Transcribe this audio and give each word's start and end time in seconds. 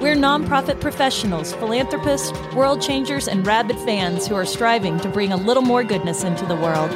We're 0.00 0.14
nonprofit 0.14 0.80
professionals, 0.80 1.54
philanthropists, 1.54 2.30
world 2.54 2.82
changers, 2.82 3.28
and 3.28 3.46
rabid 3.46 3.76
fans 3.80 4.26
who 4.26 4.34
are 4.34 4.44
striving 4.44 5.00
to 5.00 5.08
bring 5.08 5.32
a 5.32 5.36
little 5.36 5.62
more 5.62 5.82
goodness 5.82 6.22
into 6.22 6.44
the 6.44 6.54
world. 6.54 6.90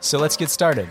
So 0.00 0.18
let's 0.18 0.36
get 0.36 0.50
started. 0.50 0.88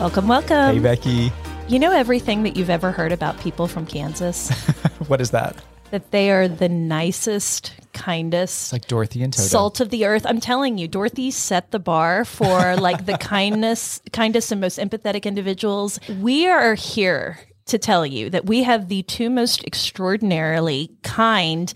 Welcome, 0.00 0.26
welcome. 0.26 0.74
hey, 0.74 0.78
Becky. 0.78 1.30
You 1.68 1.78
know 1.78 1.92
everything 1.92 2.44
that 2.44 2.56
you've 2.56 2.70
ever 2.70 2.90
heard 2.90 3.12
about 3.12 3.38
people 3.40 3.68
from 3.68 3.86
Kansas? 3.86 4.50
What 5.06 5.20
is 5.22 5.30
that? 5.30 5.56
that 5.90 6.10
they 6.10 6.30
are 6.30 6.48
the 6.48 6.68
nicest, 6.68 7.72
kindest, 7.94 8.64
It's 8.64 8.72
like 8.74 8.86
Dorothy 8.88 9.22
and 9.22 9.32
Toto. 9.32 9.48
salt 9.48 9.80
of 9.80 9.88
the 9.88 10.04
earth. 10.04 10.26
I'm 10.26 10.38
telling 10.40 10.76
you, 10.76 10.86
Dorothy 10.86 11.30
set 11.30 11.70
the 11.70 11.78
bar 11.78 12.26
for 12.26 12.76
like 12.76 13.06
the 13.06 13.16
kindness, 13.18 14.02
kindest 14.12 14.52
and 14.52 14.60
most 14.60 14.78
empathetic 14.78 15.24
individuals. 15.24 15.98
We 16.20 16.46
are 16.46 16.74
here 16.74 17.38
to 17.68 17.78
tell 17.78 18.04
you 18.04 18.30
that 18.30 18.46
we 18.46 18.62
have 18.62 18.88
the 18.88 19.02
two 19.02 19.30
most 19.30 19.64
extraordinarily 19.64 20.90
kind 21.02 21.72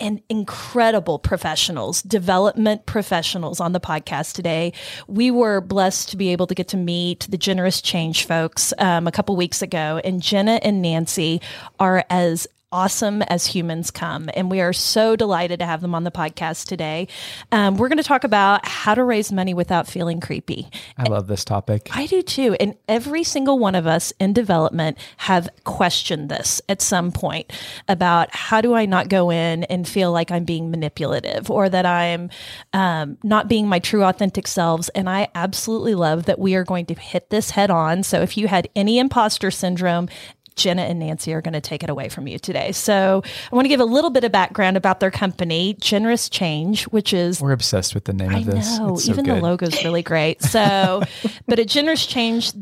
and 0.00 0.22
incredible 0.28 1.18
professionals, 1.18 2.02
development 2.02 2.86
professionals 2.86 3.60
on 3.60 3.72
the 3.72 3.80
podcast 3.80 4.34
today. 4.34 4.72
We 5.06 5.30
were 5.30 5.60
blessed 5.60 6.08
to 6.10 6.16
be 6.16 6.30
able 6.30 6.46
to 6.46 6.54
get 6.54 6.68
to 6.68 6.76
meet 6.76 7.26
the 7.30 7.36
Generous 7.36 7.82
Change 7.82 8.24
folks 8.24 8.72
um, 8.78 9.06
a 9.06 9.12
couple 9.12 9.36
weeks 9.36 9.60
ago, 9.60 10.00
and 10.02 10.22
Jenna 10.22 10.58
and 10.62 10.80
Nancy 10.80 11.42
are 11.78 12.04
as 12.08 12.46
awesome 12.72 13.22
as 13.22 13.46
humans 13.46 13.90
come. 13.90 14.30
And 14.34 14.50
we 14.50 14.60
are 14.60 14.72
so 14.72 15.16
delighted 15.16 15.58
to 15.58 15.66
have 15.66 15.80
them 15.80 15.94
on 15.94 16.04
the 16.04 16.10
podcast 16.10 16.66
today. 16.66 17.08
Um, 17.50 17.76
we're 17.76 17.88
going 17.88 17.98
to 17.98 18.04
talk 18.04 18.24
about 18.24 18.66
how 18.66 18.94
to 18.94 19.02
raise 19.02 19.32
money 19.32 19.54
without 19.54 19.88
feeling 19.88 20.20
creepy. 20.20 20.68
I 20.96 21.04
love 21.04 21.26
this 21.26 21.44
topic. 21.44 21.88
I 21.92 22.06
do 22.06 22.22
too. 22.22 22.56
And 22.60 22.76
every 22.88 23.24
single 23.24 23.58
one 23.58 23.74
of 23.74 23.86
us 23.86 24.12
in 24.20 24.32
development 24.32 24.98
have 25.16 25.48
questioned 25.64 26.28
this 26.28 26.62
at 26.68 26.80
some 26.80 27.10
point 27.10 27.52
about 27.88 28.34
how 28.34 28.60
do 28.60 28.74
I 28.74 28.86
not 28.86 29.08
go 29.08 29.30
in 29.30 29.64
and 29.64 29.86
feel 29.86 30.12
like 30.12 30.30
I'm 30.30 30.44
being 30.44 30.70
manipulative 30.70 31.50
or 31.50 31.68
that 31.68 31.86
I'm 31.86 32.30
um, 32.72 33.18
not 33.24 33.48
being 33.48 33.68
my 33.68 33.80
true 33.80 34.04
authentic 34.04 34.46
selves. 34.46 34.88
And 34.90 35.10
I 35.10 35.28
absolutely 35.34 35.94
love 35.94 36.26
that 36.26 36.38
we 36.38 36.54
are 36.54 36.64
going 36.64 36.86
to 36.86 36.94
hit 36.94 37.30
this 37.30 37.50
head 37.50 37.70
on. 37.70 38.04
So 38.04 38.20
if 38.22 38.36
you 38.36 38.46
had 38.46 38.68
any 38.76 38.98
imposter 38.98 39.50
syndrome, 39.50 40.08
Jenna 40.60 40.82
and 40.82 40.98
Nancy 40.98 41.32
are 41.32 41.40
going 41.40 41.54
to 41.54 41.60
take 41.60 41.82
it 41.82 41.90
away 41.90 42.08
from 42.08 42.28
you 42.28 42.38
today. 42.38 42.72
So 42.72 43.22
I 43.50 43.54
want 43.54 43.64
to 43.64 43.68
give 43.68 43.80
a 43.80 43.84
little 43.84 44.10
bit 44.10 44.24
of 44.24 44.30
background 44.32 44.76
about 44.76 45.00
their 45.00 45.10
company, 45.10 45.74
Generous 45.80 46.28
Change, 46.28 46.84
which 46.84 47.12
is 47.12 47.40
We're 47.40 47.52
obsessed 47.52 47.94
with 47.94 48.04
the 48.04 48.12
name 48.12 48.30
I 48.30 48.38
of 48.40 48.46
this. 48.46 48.78
know. 48.78 48.94
It's 48.94 49.04
so 49.06 49.12
Even 49.12 49.24
the 49.24 49.36
logo 49.36 49.66
is 49.66 49.82
really 49.84 50.02
great. 50.02 50.42
So, 50.42 51.02
but 51.48 51.58
at 51.58 51.66
Generous 51.68 52.06
Change, 52.06 52.52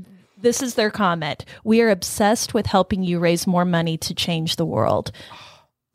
this 0.40 0.62
is 0.62 0.74
their 0.74 0.90
comment. 0.90 1.44
We 1.64 1.80
are 1.82 1.90
obsessed 1.90 2.54
with 2.54 2.66
helping 2.66 3.02
you 3.02 3.18
raise 3.18 3.46
more 3.46 3.64
money 3.64 3.96
to 3.98 4.14
change 4.14 4.56
the 4.56 4.66
world. 4.66 5.10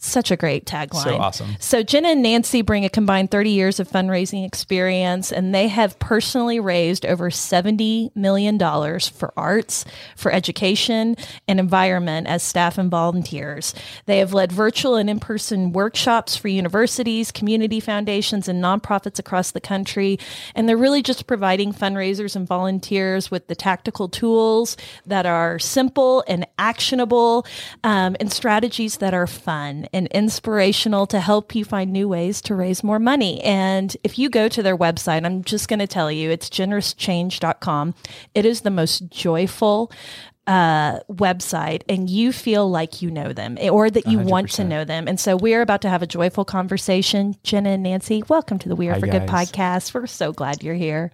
Such 0.06 0.32
a 0.32 0.36
great 0.36 0.66
tagline. 0.66 1.04
So 1.04 1.18
awesome. 1.18 1.56
So 1.60 1.82
Jenna 1.82 2.10
and 2.10 2.22
Nancy 2.22 2.62
bring 2.62 2.84
a 2.84 2.90
combined 2.90 3.32
30 3.32 3.52
years 3.52 3.80
of 3.80 3.90
fundraising 3.90 4.46
experience, 4.46 5.32
and 5.32 5.56
they 5.56 5.70
have 5.70 5.98
personally 5.98 6.60
raised 6.60 7.06
over 7.06 7.30
$70 7.30 8.14
million 8.14 8.60
for 9.00 9.34
arts, 9.38 9.86
for 10.18 10.30
education, 10.30 11.16
and 11.48 11.58
environment 11.58 12.28
as 12.28 12.44
staff 12.44 12.78
and 12.78 12.92
volunteers. 12.92 13.74
They 14.06 14.20
have 14.20 14.34
led 14.34 14.52
virtual 14.52 14.98
and 14.98 15.10
in-person 15.10 15.72
workshops 15.72 16.36
for 16.36 16.50
universities, 16.50 17.32
community 17.32 17.80
foundations, 17.80 18.50
and 18.50 18.62
nonprofits 18.62 19.20
across 19.20 19.52
the 19.52 19.62
country. 19.62 20.20
And 20.54 20.68
they're 20.68 20.76
really 20.76 21.02
just 21.02 21.28
providing 21.28 21.72
fundraisers 21.72 22.36
and 22.36 22.46
volunteers 22.46 23.32
with 23.32 23.48
the 23.48 23.56
tactical 23.56 24.10
tools 24.10 24.76
that 25.06 25.26
are 25.26 25.60
simple 25.60 26.26
and 26.28 26.46
actionable 26.60 27.46
um, 27.86 28.18
and 28.20 28.34
strategies 28.34 28.98
that 28.98 29.14
are 29.14 29.28
fun 29.28 29.88
and 29.94 30.08
inspirational 30.08 31.08
to 31.08 31.20
help 31.20 31.56
you 31.56 31.64
find 31.64 31.92
new 31.92 32.08
ways 32.08 32.42
to 32.42 32.56
raise 32.56 32.84
more 32.84 33.00
money. 33.00 33.42
And 33.44 33.96
if 34.04 34.18
you 34.18 34.30
go 34.30 34.48
to 34.50 34.64
their 34.64 34.78
website, 34.78 35.26
I'm 35.26 35.44
just 35.44 35.68
going 35.68 35.80
to 35.80 35.88
tell 35.88 36.12
you, 36.12 36.30
it's 36.30 36.50
generouschange.com. 36.50 37.94
It 38.34 38.46
is 38.46 38.62
the 38.62 38.72
most 38.72 39.10
joyful 39.10 39.92
uh, 40.46 41.00
website 41.10 41.84
and 41.88 42.10
you 42.10 42.34
feel 42.34 42.70
like 42.70 43.02
you 43.02 43.10
know 43.10 43.32
them 43.32 43.58
eh, 43.62 43.70
or 43.70 43.90
that 43.90 44.08
you 44.08 44.20
want 44.20 44.52
to 44.52 44.64
know 44.64 44.84
them. 44.84 45.08
And 45.08 45.20
so 45.20 45.38
we're 45.38 45.62
about 45.62 45.82
to 45.84 45.90
have 45.90 46.02
a 46.02 46.08
joyful 46.08 46.44
conversation. 46.44 47.38
Jenna 47.44 47.70
and 47.72 47.84
Nancy, 47.84 48.24
welcome 48.28 48.60
to 48.60 48.70
the 48.70 48.76
We 48.76 48.90
Are 48.90 48.94
Hi, 48.94 49.00
for 49.00 49.08
Good 49.08 49.30
podcast. 49.30 49.94
We're 49.94 50.08
so 50.08 50.34
glad 50.34 50.62
you're 50.62 50.76
here. 50.76 51.12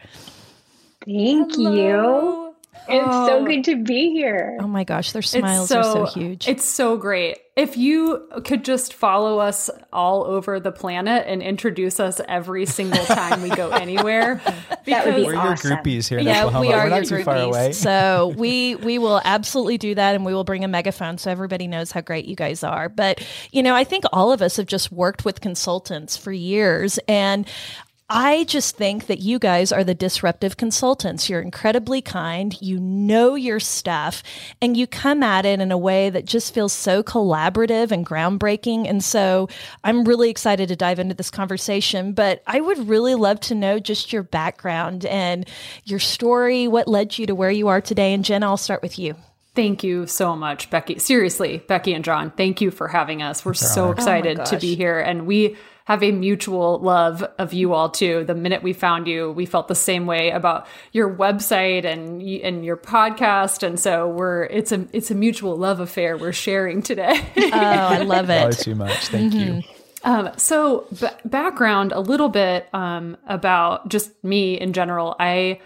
Thank 1.06 1.58
you. 1.58 2.49
It's 2.90 3.06
so 3.28 3.40
Oh. 3.40 3.46
good 3.46 3.64
to 3.66 3.84
be 3.84 4.12
here. 4.12 4.58
Oh 4.60 4.68
my 4.68 4.84
gosh, 4.84 5.12
their 5.12 5.22
smiles 5.22 5.72
are 5.72 5.84
so 5.84 6.06
huge. 6.06 6.48
It's 6.48 6.66
so 6.66 6.98
great. 6.98 7.38
If 7.56 7.76
you 7.76 8.26
could 8.46 8.64
just 8.64 8.94
follow 8.94 9.40
us 9.40 9.70
all 9.92 10.24
over 10.24 10.62
the 10.62 10.72
planet 10.72 11.26
and 11.28 11.42
introduce 11.42 12.00
us 12.00 12.22
every 12.28 12.66
single 12.66 13.04
time 13.04 13.42
we 13.42 13.50
go 13.50 13.70
anywhere. 13.86 14.42
That 14.86 15.06
would 15.06 15.16
be 15.18 15.26
We're 15.26 15.36
awesome. 15.36 15.70
your 15.72 15.78
groupies 15.80 16.08
here 16.08 16.20
in 16.20 16.26
yeah, 16.26 16.46
we 16.60 16.72
are 16.72 16.86
We're 16.86 16.90
not 16.90 16.96
your 16.96 17.04
too 17.04 17.16
groupies. 17.16 17.26
far 17.26 17.36
away. 17.38 17.72
so 17.74 18.34
we 18.38 18.76
we 18.76 18.98
will 18.98 19.20
absolutely 19.26 19.78
do 19.78 19.94
that, 19.96 20.16
and 20.16 20.24
we 20.26 20.34
will 20.34 20.46
bring 20.46 20.64
a 20.64 20.70
megaphone 20.70 21.18
so 21.18 21.30
everybody 21.30 21.68
knows 21.68 21.92
how 21.92 22.00
great 22.02 22.26
you 22.26 22.36
guys 22.36 22.64
are. 22.64 22.88
But 22.88 23.22
you 23.52 23.62
know, 23.62 23.76
I 23.76 23.84
think 23.84 24.06
all 24.14 24.32
of 24.32 24.42
us 24.42 24.56
have 24.56 24.66
just 24.68 24.90
worked 24.92 25.26
with 25.26 25.42
consultants 25.42 26.16
for 26.16 26.32
years, 26.32 26.98
and 27.10 27.46
I 28.12 28.44
just 28.46 28.76
think 28.76 29.06
that 29.06 29.20
you 29.20 29.38
guys 29.38 29.72
are 29.72 29.84
the 29.84 29.94
disruptive 29.94 30.58
consultants. 30.58 31.30
You're 31.30 31.42
incredibly 31.42 32.02
kind. 32.02 32.60
You 32.60 32.80
know 32.80 33.36
your 33.36 33.60
stuff 33.60 34.24
and 34.60 34.76
you 34.76 34.88
come 34.88 35.22
at 35.22 35.46
it 35.46 35.60
in 35.60 35.72
a 35.72 35.78
way 35.78 36.10
that 36.10 36.26
just 36.26 36.52
feels 36.52 36.74
so 36.74 37.04
collaborative 37.04 37.92
and 37.92 38.04
groundbreaking. 38.04 38.90
And 38.90 39.04
so 39.04 39.48
I'm 39.84 40.06
really 40.06 40.32
excited 40.32 40.70
to 40.70 40.76
dive 40.76 40.98
into 40.98 41.14
this 41.14 41.30
conversation, 41.30 42.14
but 42.14 42.42
I 42.48 42.62
would 42.62 42.90
really 42.90 43.14
love 43.14 43.42
to 43.42 43.56
know 43.56 43.78
just 43.78 44.12
your 44.12 44.24
background 44.24 45.06
and 45.06 45.48
your 45.84 46.00
story, 46.00 46.68
what 46.68 46.88
led 46.88 47.20
you 47.20 47.28
to 47.28 47.36
where 47.36 47.52
you 47.52 47.68
are 47.68 47.82
today. 47.82 48.14
And 48.16 48.26
Jen, 48.26 48.42
I'll 48.42 48.58
start 48.58 48.82
with 48.82 48.98
you. 48.98 49.16
Thank 49.54 49.84
you 49.84 50.08
so 50.08 50.36
much, 50.36 50.70
Becky. 50.70 51.00
Seriously, 51.00 51.58
Becky 51.68 51.94
and 51.94 52.04
John, 52.04 52.32
thank 52.32 52.62
you 52.62 52.72
for 52.72 52.88
having 52.88 53.22
us. 53.22 53.44
We're 53.44 53.54
so 53.54 53.92
excited 53.92 54.40
oh 54.40 54.46
to 54.46 54.58
be 54.58 54.76
here. 54.76 55.00
And 55.00 55.28
we 55.28 55.58
have 55.90 56.04
a 56.04 56.12
mutual 56.12 56.78
love 56.80 57.24
of 57.40 57.52
you 57.52 57.74
all 57.74 57.90
too. 57.90 58.24
The 58.24 58.36
minute 58.36 58.62
we 58.62 58.74
found 58.74 59.08
you, 59.08 59.32
we 59.32 59.48
felt 59.48 59.68
the 59.68 59.74
same 59.74 60.06
way 60.06 60.30
about 60.30 60.68
your 60.92 61.12
website 61.12 61.84
and 61.84 62.22
and 62.22 62.64
your 62.64 62.78
podcast. 62.78 63.64
And 63.64 63.80
so 63.80 64.08
we're 64.08 64.44
it's 64.44 64.72
a 64.72 64.88
it's 64.94 65.10
a 65.10 65.16
mutual 65.16 65.58
love 65.58 65.80
affair 65.80 66.16
we're 66.16 66.32
sharing 66.32 66.84
today. 66.84 67.20
Oh, 67.52 67.58
I 67.58 68.04
love 68.04 68.28
Probably 68.28 68.50
it. 68.50 68.60
too 68.60 68.76
much. 68.76 69.08
Thank 69.08 69.34
you. 69.34 69.64
Um, 70.04 70.30
so 70.38 70.86
b- 71.02 71.08
background 71.26 71.92
a 71.92 72.00
little 72.00 72.30
bit 72.30 72.68
um, 72.74 73.18
about 73.28 73.90
just 73.90 74.12
me 74.24 74.60
in 74.60 74.74
general. 74.74 75.16
I 75.20 75.60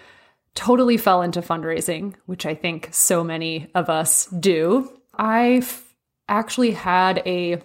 totally 0.56 0.95
fell 0.95 1.22
into 1.22 1.41
fundraising, 1.41 2.16
which 2.28 2.45
I 2.45 2.56
think 2.56 2.88
so 2.91 3.23
many 3.25 3.69
of 3.75 3.89
us 3.89 4.28
do. 4.28 4.89
I 5.13 5.56
f- 5.62 5.83
actually 6.29 6.72
had 6.72 7.22
a 7.25 7.62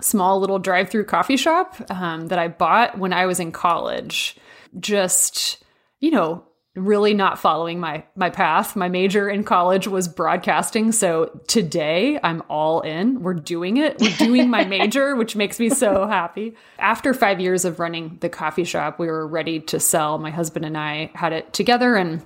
small 0.00 0.40
little 0.40 0.58
drive-through 0.58 1.04
coffee 1.04 1.36
shop 1.36 1.76
um, 1.90 2.28
that 2.28 2.38
I 2.38 2.48
bought 2.48 2.98
when 2.98 3.12
I 3.12 3.26
was 3.26 3.40
in 3.40 3.52
college. 3.52 4.36
Just 4.78 5.64
you 6.00 6.10
know, 6.10 6.44
really 6.74 7.14
not 7.14 7.38
following 7.38 7.80
my 7.80 8.04
my 8.14 8.28
path. 8.30 8.76
My 8.76 8.88
major 8.88 9.28
in 9.28 9.44
college 9.44 9.86
was 9.86 10.08
broadcasting, 10.08 10.92
so 10.92 11.40
today 11.46 12.18
I'm 12.22 12.42
all 12.50 12.80
in. 12.80 13.22
We're 13.22 13.34
doing 13.34 13.76
it. 13.76 13.98
We're 14.00 14.16
doing 14.16 14.50
my 14.50 14.64
major, 14.66 15.16
which 15.16 15.36
makes 15.36 15.58
me 15.58 15.70
so 15.70 16.06
happy. 16.06 16.56
After 16.78 17.14
5 17.14 17.40
years 17.40 17.64
of 17.64 17.78
running 17.78 18.18
the 18.20 18.28
coffee 18.28 18.64
shop, 18.64 18.98
we 18.98 19.06
were 19.06 19.26
ready 19.26 19.60
to 19.60 19.80
sell. 19.80 20.18
My 20.18 20.30
husband 20.30 20.64
and 20.64 20.76
I 20.76 21.10
had 21.14 21.32
it 21.32 21.52
together 21.52 21.94
and 21.94 22.22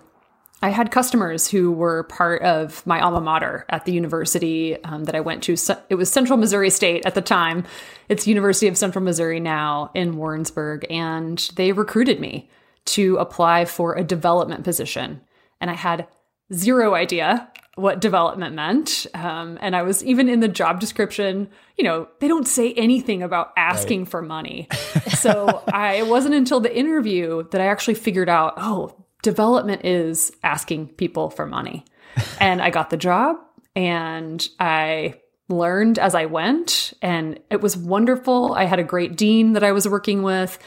I 0.60 0.70
had 0.70 0.90
customers 0.90 1.48
who 1.48 1.70
were 1.70 2.02
part 2.04 2.42
of 2.42 2.84
my 2.84 3.00
alma 3.00 3.20
mater 3.20 3.64
at 3.68 3.84
the 3.84 3.92
university 3.92 4.82
um, 4.82 5.04
that 5.04 5.14
I 5.14 5.20
went 5.20 5.44
to. 5.44 5.56
It 5.88 5.94
was 5.94 6.10
Central 6.10 6.36
Missouri 6.36 6.70
State 6.70 7.06
at 7.06 7.14
the 7.14 7.20
time. 7.22 7.64
It's 8.08 8.26
University 8.26 8.66
of 8.66 8.76
Central 8.76 9.04
Missouri 9.04 9.38
now 9.38 9.92
in 9.94 10.16
Warrensburg, 10.16 10.84
and 10.90 11.38
they 11.54 11.70
recruited 11.70 12.18
me 12.18 12.50
to 12.86 13.16
apply 13.18 13.66
for 13.66 13.94
a 13.94 14.02
development 14.02 14.64
position. 14.64 15.20
And 15.60 15.70
I 15.70 15.74
had 15.74 16.08
zero 16.52 16.94
idea 16.94 17.48
what 17.76 18.00
development 18.00 18.56
meant. 18.56 19.06
Um, 19.14 19.56
and 19.60 19.76
I 19.76 19.82
was 19.82 20.02
even 20.02 20.28
in 20.28 20.40
the 20.40 20.48
job 20.48 20.80
description, 20.80 21.48
you 21.76 21.84
know, 21.84 22.08
they 22.18 22.26
don't 22.26 22.48
say 22.48 22.72
anything 22.72 23.22
about 23.22 23.52
asking 23.56 24.00
right. 24.00 24.08
for 24.08 24.22
money. 24.22 24.66
so 25.14 25.62
I, 25.72 25.94
it 25.94 26.08
wasn't 26.08 26.34
until 26.34 26.58
the 26.58 26.76
interview 26.76 27.48
that 27.50 27.60
I 27.60 27.66
actually 27.66 27.94
figured 27.94 28.28
out, 28.28 28.54
oh, 28.56 29.04
development 29.22 29.84
is 29.84 30.32
asking 30.42 30.88
people 30.88 31.30
for 31.30 31.46
money. 31.46 31.84
and 32.40 32.60
I 32.62 32.70
got 32.70 32.90
the 32.90 32.96
job 32.96 33.36
and 33.74 34.46
I 34.58 35.20
learned 35.48 35.98
as 35.98 36.14
I 36.14 36.26
went 36.26 36.92
and 37.00 37.40
it 37.50 37.60
was 37.60 37.76
wonderful. 37.76 38.54
I 38.54 38.64
had 38.64 38.78
a 38.78 38.84
great 38.84 39.16
dean 39.16 39.54
that 39.54 39.64
I 39.64 39.72
was 39.72 39.88
working 39.88 40.22
with. 40.22 40.58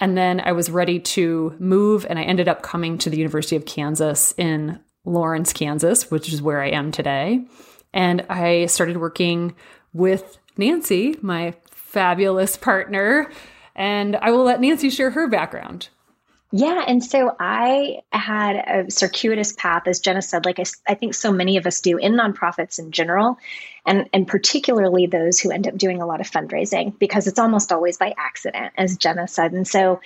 And 0.00 0.16
then 0.16 0.40
I 0.40 0.52
was 0.52 0.70
ready 0.70 1.00
to 1.00 1.56
move, 1.58 2.06
and 2.08 2.20
I 2.20 2.22
ended 2.22 2.46
up 2.46 2.62
coming 2.62 2.98
to 2.98 3.10
the 3.10 3.16
University 3.16 3.56
of 3.56 3.66
Kansas 3.66 4.32
in 4.38 4.78
Lawrence, 5.04 5.52
Kansas, 5.52 6.10
which 6.10 6.32
is 6.32 6.40
where 6.40 6.62
I 6.62 6.68
am 6.68 6.92
today. 6.92 7.44
And 7.92 8.24
I 8.28 8.66
started 8.66 8.98
working 8.98 9.56
with 9.92 10.38
Nancy, 10.56 11.16
my 11.20 11.54
fabulous 11.70 12.56
partner. 12.56 13.30
And 13.74 14.16
I 14.16 14.30
will 14.30 14.44
let 14.44 14.60
Nancy 14.60 14.90
share 14.90 15.10
her 15.10 15.28
background. 15.28 15.88
Yeah. 16.50 16.82
And 16.86 17.04
so 17.04 17.36
I 17.38 18.00
had 18.10 18.56
a 18.56 18.90
circuitous 18.90 19.52
path, 19.52 19.82
as 19.86 20.00
Jenna 20.00 20.22
said, 20.22 20.46
like 20.46 20.58
I, 20.58 20.64
I, 20.86 20.94
think 20.94 21.12
so 21.12 21.30
many 21.30 21.58
of 21.58 21.66
us 21.66 21.82
do 21.82 21.98
in 21.98 22.14
nonprofits 22.14 22.78
in 22.78 22.90
general, 22.90 23.38
and, 23.84 24.08
and 24.14 24.26
particularly 24.26 25.06
those 25.06 25.38
who 25.38 25.50
end 25.50 25.68
up 25.68 25.76
doing 25.76 26.00
a 26.00 26.06
lot 26.06 26.22
of 26.22 26.30
fundraising 26.30 26.98
because 26.98 27.26
it's 27.26 27.38
almost 27.38 27.70
always 27.70 27.98
by 27.98 28.14
accident, 28.16 28.72
as 28.78 28.96
Jenna 28.96 29.28
said. 29.28 29.52
And 29.52 29.68
so 29.68 30.00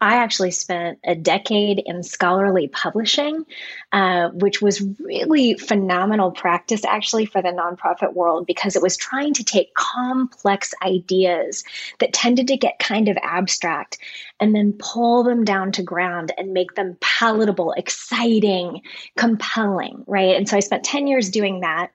I 0.00 0.16
actually 0.16 0.50
spent 0.50 0.98
a 1.04 1.14
decade 1.14 1.82
in 1.84 2.02
scholarly 2.02 2.68
publishing, 2.68 3.46
uh, 3.92 4.28
which 4.28 4.60
was 4.60 4.82
really 5.00 5.54
phenomenal 5.54 6.32
practice 6.32 6.84
actually 6.84 7.24
for 7.24 7.40
the 7.40 7.48
nonprofit 7.48 8.12
world 8.12 8.46
because 8.46 8.76
it 8.76 8.82
was 8.82 8.98
trying 8.98 9.32
to 9.34 9.44
take 9.44 9.72
complex 9.74 10.74
ideas 10.82 11.64
that 11.98 12.12
tended 12.12 12.48
to 12.48 12.58
get 12.58 12.78
kind 12.78 13.08
of 13.08 13.16
abstract 13.22 13.96
and 14.38 14.54
then 14.54 14.74
pull 14.78 15.22
them 15.22 15.44
down 15.44 15.72
to 15.72 15.82
ground 15.82 16.30
and 16.36 16.52
make 16.52 16.74
them 16.74 16.98
palatable, 17.00 17.72
exciting, 17.72 18.82
compelling, 19.16 20.04
right? 20.06 20.36
And 20.36 20.46
so 20.46 20.58
I 20.58 20.60
spent 20.60 20.84
10 20.84 21.06
years 21.06 21.30
doing 21.30 21.60
that 21.60 21.90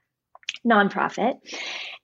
nonprofit. 0.65 1.39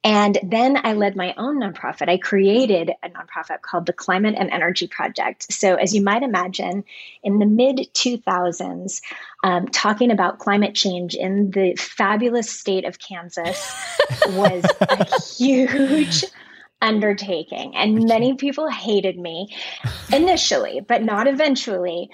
And 0.03 0.37
then 0.43 0.79
I 0.83 0.93
led 0.93 1.15
my 1.15 1.33
own 1.37 1.59
nonprofit. 1.59 2.07
I 2.07 2.17
created 2.17 2.91
a 3.03 3.09
nonprofit 3.09 3.61
called 3.61 3.85
the 3.85 3.93
Climate 3.93 4.35
and 4.37 4.49
Energy 4.49 4.87
Project. 4.87 5.51
So, 5.51 5.75
as 5.75 5.93
you 5.93 6.01
might 6.01 6.23
imagine, 6.23 6.83
in 7.23 7.39
the 7.39 7.45
mid 7.45 7.77
2000s, 7.93 9.01
um, 9.43 9.67
talking 9.67 10.11
about 10.11 10.39
climate 10.39 10.75
change 10.75 11.15
in 11.15 11.51
the 11.51 11.75
fabulous 11.75 12.49
state 12.49 12.85
of 12.85 12.99
Kansas 12.99 13.73
was 14.29 14.63
a 14.81 15.05
huge 15.35 16.23
undertaking. 16.81 17.75
And 17.75 18.07
many 18.07 18.35
people 18.35 18.69
hated 18.69 19.17
me 19.17 19.55
initially, 20.13 20.81
but 20.87 21.03
not 21.03 21.27
eventually 21.27 22.11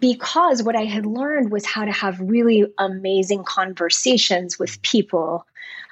because 0.00 0.62
what 0.62 0.76
I 0.76 0.84
had 0.84 1.06
learned 1.06 1.50
was 1.50 1.64
how 1.64 1.84
to 1.84 1.92
have 1.92 2.20
really 2.20 2.66
amazing 2.78 3.44
conversations 3.44 4.58
with 4.58 4.80
people 4.82 5.46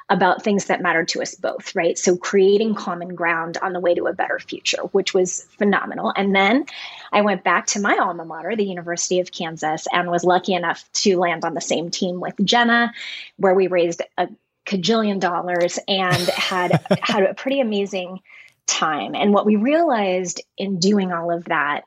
about 0.09 0.43
things 0.43 0.67
that 0.67 0.81
mattered 0.81 1.09
to 1.09 1.21
us 1.21 1.35
both, 1.35 1.75
right? 1.75 1.99
So 1.99 2.17
creating 2.17 2.77
common 2.77 3.15
ground 3.17 3.59
on 3.61 3.73
the 3.73 3.81
way 3.81 3.95
to 3.95 4.07
a 4.07 4.13
better 4.13 4.39
future, 4.39 4.83
which 4.93 5.13
was 5.13 5.43
phenomenal. 5.59 6.13
And 6.15 6.35
then 6.35 6.67
I 7.13 7.23
went 7.23 7.43
back 7.43 7.67
to 7.69 7.81
my 7.81 7.99
alma 8.01 8.25
mater, 8.25 8.55
the 8.55 8.65
University 8.65 9.19
of 9.19 9.33
Kansas, 9.33 9.89
and 9.93 10.09
was 10.09 10.23
lucky 10.23 10.55
enough 10.55 10.89
to 10.95 11.19
land 11.19 11.45
on 11.45 11.55
the 11.55 11.61
same 11.61 11.91
team 11.91 12.21
with 12.21 12.35
Jenna, 12.45 12.93
where 13.37 13.55
we 13.55 13.67
raised 13.67 14.03
a 14.17 14.29
cajillion 14.65 15.19
dollars 15.19 15.79
and 15.89 16.23
had 16.29 16.81
had 17.03 17.25
a 17.25 17.35
pretty 17.35 17.61
amazing 17.61 18.21
time. 18.67 19.15
And 19.17 19.33
what 19.33 19.47
we 19.47 19.57
realized 19.57 20.41
in 20.57 20.79
doing 20.79 21.13
all 21.13 21.33
of 21.33 21.47
that 21.47 21.83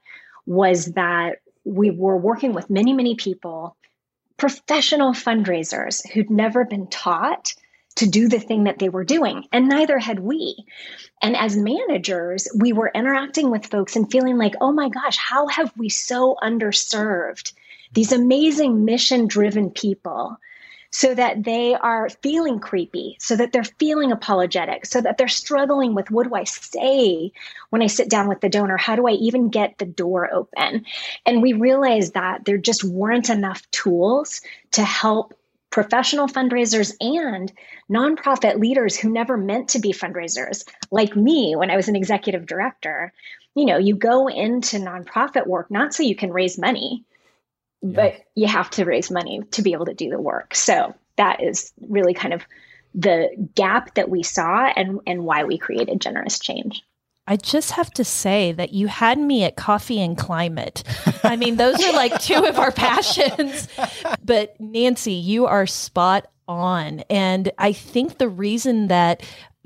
was 0.46 0.88
that 0.94 1.38
we 1.70 1.92
were 1.92 2.18
working 2.18 2.54
with 2.54 2.70
many, 2.70 2.94
many 2.94 3.16
people, 3.16 3.78
professional 4.38 5.14
fundraisers 5.14 6.02
who'd 6.10 6.30
never 6.30 6.66
been 6.66 6.88
taught 6.88 7.54
to 7.98 8.10
do 8.10 8.28
the 8.28 8.40
thing 8.40 8.64
that 8.64 8.80
they 8.80 8.90
were 8.90 9.04
doing, 9.04 9.46
and 9.52 9.68
neither 9.68 10.00
had 10.00 10.20
we. 10.20 10.66
And 11.22 11.36
as 11.36 11.58
managers, 11.58 12.48
we 12.58 12.74
were 12.74 12.92
interacting 12.94 13.52
with 13.52 13.68
folks 13.68 13.96
and 13.96 14.10
feeling 14.10 14.38
like, 14.38 14.56
oh 14.62 14.72
my 14.72 14.90
gosh, 14.90 15.18
how 15.18 15.48
have 15.48 15.72
we 15.78 15.90
so 15.90 16.38
underserved 16.42 17.54
these 17.92 18.12
amazing 18.12 18.86
mission 18.86 19.28
driven 19.28 19.70
people? 19.70 20.38
So 20.92 21.14
that 21.14 21.44
they 21.44 21.76
are 21.76 22.10
feeling 22.10 22.60
creepy, 22.60 23.16
so 23.20 23.36
that 23.36 23.52
they're 23.52 23.64
feeling 23.64 24.12
apologetic, 24.12 24.86
so 24.86 25.00
that 25.02 25.18
they're 25.18 25.28
struggling 25.28 25.94
with 25.94 26.10
what 26.10 26.28
do 26.28 26.36
I 26.36 26.46
say 26.46 27.32
when 27.70 27.82
I 27.82 27.88
sit 27.88 28.10
down 28.10 28.28
with 28.28 28.42
the 28.42 28.50
donor? 28.50 28.78
How 28.78 28.96
do 28.96 29.08
I 29.08 29.12
even 29.12 29.50
get 29.50 29.78
the 29.78 29.86
door 29.86 30.34
open? 30.34 30.86
And 31.26 31.42
we 31.42 31.54
realized 31.54 32.16
that 32.16 32.46
there 32.46 32.58
just 32.58 32.84
weren't 32.84 33.30
enough 33.30 33.70
tools 33.72 34.42
to 34.72 34.84
help 34.84 35.34
professional 35.70 36.28
fundraisers 36.28 36.96
and 37.00 37.52
nonprofit 37.92 38.60
leaders 38.60 38.98
who 38.98 39.10
never 39.10 39.38
meant 39.38 39.70
to 39.70 39.80
be 39.80 39.94
fundraisers, 39.94 40.68
like 40.90 41.16
me 41.16 41.56
when 41.56 41.70
I 41.70 41.76
was 41.76 41.88
an 41.88 41.96
executive 41.96 42.48
director. 42.48 43.14
You 43.56 43.66
know, 43.66 43.78
you 43.78 43.96
go 43.96 44.28
into 44.28 44.78
nonprofit 44.78 45.46
work 45.46 45.70
not 45.70 45.94
so 45.94 46.04
you 46.04 46.16
can 46.16 46.32
raise 46.32 46.58
money, 46.58 47.04
yeah. 47.82 47.96
but 47.96 48.16
you 48.36 48.48
have 48.48 48.70
to 48.72 48.86
raise 48.86 49.12
money 49.12 49.42
to 49.52 49.62
be 49.62 49.74
able 49.74 49.86
to 49.86 49.94
do 49.94 50.10
the 50.10 50.20
work. 50.20 50.56
So 50.56 50.96
that 51.18 51.44
is 51.44 51.72
really 51.88 52.14
kind 52.14 52.34
of 52.34 52.44
the 52.96 53.30
gap 53.56 53.96
that 53.96 54.10
we 54.10 54.24
saw 54.24 54.66
and, 54.66 55.00
and 55.06 55.24
why 55.24 55.44
we 55.44 55.58
created 55.58 56.02
Generous 56.02 56.40
Change. 56.40 56.82
I 57.28 57.36
just 57.36 57.72
have 57.72 57.92
to 57.92 58.04
say 58.04 58.54
that 58.54 58.74
you 58.74 58.88
had 58.88 59.20
me 59.20 59.44
at 59.44 59.56
coffee 59.56 60.02
and 60.02 60.18
climate. 60.18 60.84
I 61.24 61.36
mean, 61.36 61.58
those 61.58 61.80
are 61.84 61.94
like 61.94 62.20
two 62.20 62.44
of 62.44 62.58
our 62.58 62.72
passions. 62.76 63.68
But 64.26 64.60
Nancy, 64.60 65.14
you 65.14 65.46
are 65.46 65.68
spot 65.68 66.26
on. 66.48 67.02
And 67.08 67.52
I 67.60 67.72
think 67.72 68.18
the 68.18 68.28
reason 68.28 68.88
that 68.88 69.22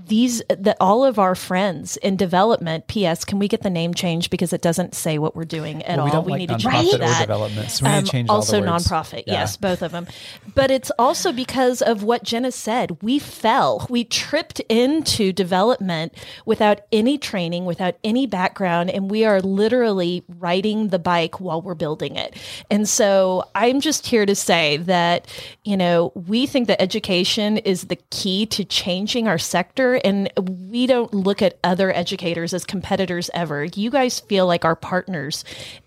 these 0.08 0.42
that 0.50 0.78
all 0.80 1.06
of 1.06 1.20
our 1.20 1.36
friends 1.36 1.98
in 1.98 2.16
development 2.16 2.88
ps 2.88 3.24
can 3.26 3.40
we 3.40 3.48
get 3.48 3.62
the 3.62 3.70
name 3.70 3.94
change 3.94 4.30
because 4.30 4.54
it 4.54 4.62
doesn't 4.62 4.96
say 4.96 5.18
what 5.18 5.36
we're 5.36 5.44
doing 5.44 5.84
at 5.84 5.98
well, 5.98 6.06
we 6.06 6.12
all? 6.12 6.24
we 6.24 6.32
like 6.32 6.40
need 6.40 6.50
to 6.50 6.58
change 6.58 6.92
that. 6.98 7.22
development 7.22 7.70
so 7.72 7.86
we 7.86 7.92
um, 7.92 7.98
need 7.98 8.06
to 8.06 8.12
change 8.12 8.30
also 8.30 8.62
nonprofit. 8.62 9.24
Yeah. 9.28 9.34
yes 9.34 9.58
both 9.58 9.82
of 9.82 9.92
them. 9.92 10.08
But 10.56 10.72
it's 10.72 10.92
also 11.00 11.32
because 11.32 11.82
of 11.82 12.04
what 12.04 12.24
jenna 12.24 12.52
said. 12.52 13.02
We 13.02 13.20
fell. 13.20 13.86
We 13.90 14.04
tripped 14.04 14.60
into 14.62 15.32
development 15.32 16.14
without 16.46 16.82
any 16.92 17.18
training 17.18 17.66
without 17.66 17.96
any 18.04 18.26
background 18.26 18.90
and 18.90 19.10
we 19.10 19.26
are 19.26 19.42
literally 19.42 20.24
riding 20.40 20.90
the 20.90 21.00
bike 21.00 21.40
while 21.40 21.62
we're 21.62 21.76
building 21.76 22.16
it. 22.16 22.36
And 22.70 22.88
so 22.88 23.44
i'm 23.56 23.80
just 23.80 24.06
here 24.08 24.26
to 24.26 24.36
say 24.36 24.78
that 24.78 25.28
you 25.64 25.78
know 25.78 26.12
we 26.16 26.46
think 26.46 26.68
that 26.68 26.82
education 26.82 27.58
is 27.58 27.84
the 27.86 27.98
key 28.12 28.46
to 28.48 28.64
changing 28.64 29.28
our 29.28 29.38
sector 29.38 29.93
and 30.04 30.32
we 30.38 30.88
don't 30.88 31.14
look 31.14 31.42
at 31.42 31.58
other 31.64 31.94
educators 31.94 32.54
as 32.54 32.66
competitors 32.66 33.30
ever. 33.34 33.66
You 33.66 33.90
guys 33.90 34.20
feel 34.20 34.48
like 34.48 34.66
our 34.66 34.76
partners 34.76 35.44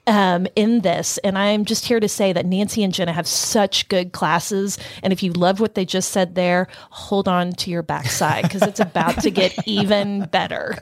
um, 0.07 0.47
in 0.57 0.81
this. 0.81 1.19
And 1.19 1.37
I'm 1.37 1.65
just 1.65 1.85
here 1.85 2.01
to 2.01 2.09
say 2.09 2.33
that 2.33 2.47
Nancy 2.47 2.83
and 2.83 2.93
Jenna 2.93 3.13
have 3.13 3.27
such 3.27 3.89
good 3.89 4.13
classes. 4.13 4.79
And 5.03 5.13
if 5.13 5.23
you 5.23 5.33
love 5.33 5.61
what 5.61 5.75
they 5.75 5.85
just 5.85 6.11
said 6.13 6.35
there, 6.35 6.69
hold 6.91 7.29
on 7.29 7.53
to 7.53 7.71
your 7.71 7.83
backside 7.83 8.43
because 8.43 8.63
it's 8.63 8.81
about 8.81 9.23
to 9.23 9.31
get 9.31 9.55
even 9.67 10.27
better. 10.27 10.77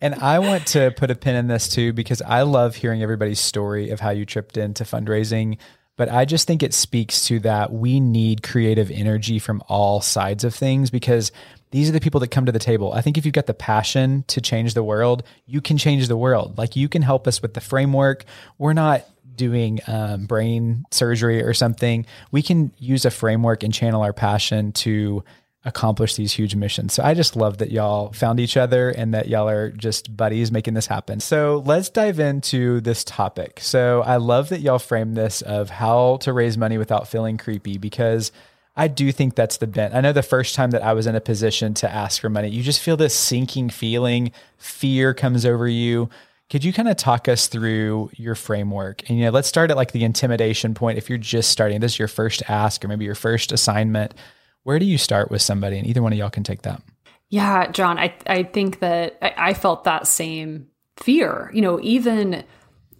And 0.00 0.14
I 0.16 0.38
want 0.40 0.66
to 0.68 0.92
put 0.96 1.10
a 1.10 1.14
pin 1.14 1.36
in 1.36 1.46
this 1.46 1.68
too 1.68 1.92
because 1.92 2.20
I 2.22 2.42
love 2.42 2.76
hearing 2.76 3.02
everybody's 3.02 3.40
story 3.40 3.90
of 3.90 4.00
how 4.00 4.10
you 4.10 4.26
tripped 4.26 4.56
into 4.56 4.84
fundraising. 4.84 5.58
But 5.96 6.12
I 6.12 6.26
just 6.26 6.46
think 6.46 6.62
it 6.62 6.74
speaks 6.74 7.26
to 7.28 7.40
that 7.40 7.72
we 7.72 8.00
need 8.00 8.42
creative 8.42 8.90
energy 8.90 9.38
from 9.38 9.62
all 9.68 10.02
sides 10.02 10.44
of 10.44 10.54
things 10.54 10.90
because 10.90 11.32
these 11.76 11.90
are 11.90 11.92
the 11.92 12.00
people 12.00 12.20
that 12.20 12.28
come 12.28 12.46
to 12.46 12.52
the 12.52 12.58
table. 12.58 12.94
I 12.94 13.02
think 13.02 13.18
if 13.18 13.26
you've 13.26 13.34
got 13.34 13.44
the 13.44 13.52
passion 13.52 14.24
to 14.28 14.40
change 14.40 14.72
the 14.72 14.82
world, 14.82 15.24
you 15.44 15.60
can 15.60 15.76
change 15.76 16.08
the 16.08 16.16
world. 16.16 16.56
Like 16.56 16.74
you 16.74 16.88
can 16.88 17.02
help 17.02 17.28
us 17.28 17.42
with 17.42 17.52
the 17.52 17.60
framework. 17.60 18.24
We're 18.56 18.72
not 18.72 19.04
doing 19.34 19.80
um, 19.86 20.24
brain 20.24 20.86
surgery 20.90 21.42
or 21.42 21.52
something. 21.52 22.06
We 22.32 22.40
can 22.40 22.72
use 22.78 23.04
a 23.04 23.10
framework 23.10 23.62
and 23.62 23.74
channel 23.74 24.00
our 24.00 24.14
passion 24.14 24.72
to 24.72 25.22
accomplish 25.66 26.14
these 26.14 26.32
huge 26.32 26.54
missions. 26.54 26.94
So 26.94 27.02
I 27.02 27.12
just 27.12 27.36
love 27.36 27.58
that 27.58 27.70
y'all 27.70 28.10
found 28.12 28.40
each 28.40 28.56
other 28.56 28.88
and 28.88 29.12
that 29.12 29.28
y'all 29.28 29.46
are 29.46 29.70
just 29.70 30.16
buddies 30.16 30.50
making 30.50 30.72
this 30.72 30.86
happen. 30.86 31.20
So 31.20 31.62
let's 31.66 31.90
dive 31.90 32.20
into 32.20 32.80
this 32.80 33.04
topic. 33.04 33.60
So 33.60 34.00
I 34.00 34.16
love 34.16 34.48
that 34.48 34.60
y'all 34.60 34.78
framed 34.78 35.14
this 35.14 35.42
of 35.42 35.68
how 35.68 36.16
to 36.22 36.32
raise 36.32 36.56
money 36.56 36.78
without 36.78 37.06
feeling 37.06 37.36
creepy 37.36 37.76
because 37.76 38.32
I 38.76 38.88
do 38.88 39.10
think 39.10 39.34
that's 39.34 39.56
the 39.56 39.66
bent. 39.66 39.94
I 39.94 40.00
know 40.02 40.12
the 40.12 40.22
first 40.22 40.54
time 40.54 40.70
that 40.72 40.82
I 40.82 40.92
was 40.92 41.06
in 41.06 41.14
a 41.14 41.20
position 41.20 41.72
to 41.74 41.90
ask 41.90 42.20
for 42.20 42.28
money, 42.28 42.48
you 42.48 42.62
just 42.62 42.80
feel 42.80 42.96
this 42.96 43.14
sinking 43.14 43.70
feeling, 43.70 44.32
fear 44.58 45.14
comes 45.14 45.46
over 45.46 45.66
you. 45.66 46.10
Could 46.50 46.62
you 46.62 46.72
kind 46.72 46.88
of 46.88 46.96
talk 46.96 47.26
us 47.26 47.48
through 47.48 48.10
your 48.14 48.34
framework? 48.34 49.08
And 49.08 49.18
you 49.18 49.24
know, 49.24 49.30
let's 49.30 49.48
start 49.48 49.70
at 49.70 49.76
like 49.76 49.92
the 49.92 50.04
intimidation 50.04 50.74
point. 50.74 50.98
If 50.98 51.08
you're 51.08 51.18
just 51.18 51.50
starting, 51.50 51.80
this 51.80 51.94
is 51.94 51.98
your 51.98 52.08
first 52.08 52.42
ask 52.48 52.84
or 52.84 52.88
maybe 52.88 53.04
your 53.04 53.14
first 53.14 53.50
assignment. 53.50 54.14
Where 54.62 54.78
do 54.78 54.84
you 54.84 54.98
start 54.98 55.30
with 55.30 55.42
somebody? 55.42 55.78
And 55.78 55.86
either 55.86 56.02
one 56.02 56.12
of 56.12 56.18
y'all 56.18 56.30
can 56.30 56.44
take 56.44 56.62
that. 56.62 56.82
Yeah, 57.28 57.70
John, 57.72 57.98
I 57.98 58.14
I 58.26 58.44
think 58.44 58.80
that 58.80 59.18
I, 59.22 59.34
I 59.36 59.54
felt 59.54 59.84
that 59.84 60.06
same 60.06 60.68
fear. 60.96 61.50
You 61.52 61.62
know, 61.62 61.80
even 61.80 62.44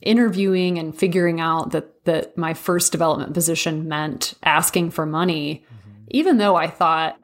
interviewing 0.02 0.78
and 0.78 0.96
figuring 0.96 1.40
out 1.40 1.72
that 1.72 2.04
that 2.04 2.36
my 2.36 2.54
first 2.54 2.92
development 2.92 3.34
position 3.34 3.88
meant 3.88 4.34
asking 4.42 4.90
for 4.90 5.06
money, 5.06 5.64
mm-hmm. 5.66 6.04
even 6.08 6.38
though 6.38 6.56
I 6.56 6.68
thought 6.68 7.18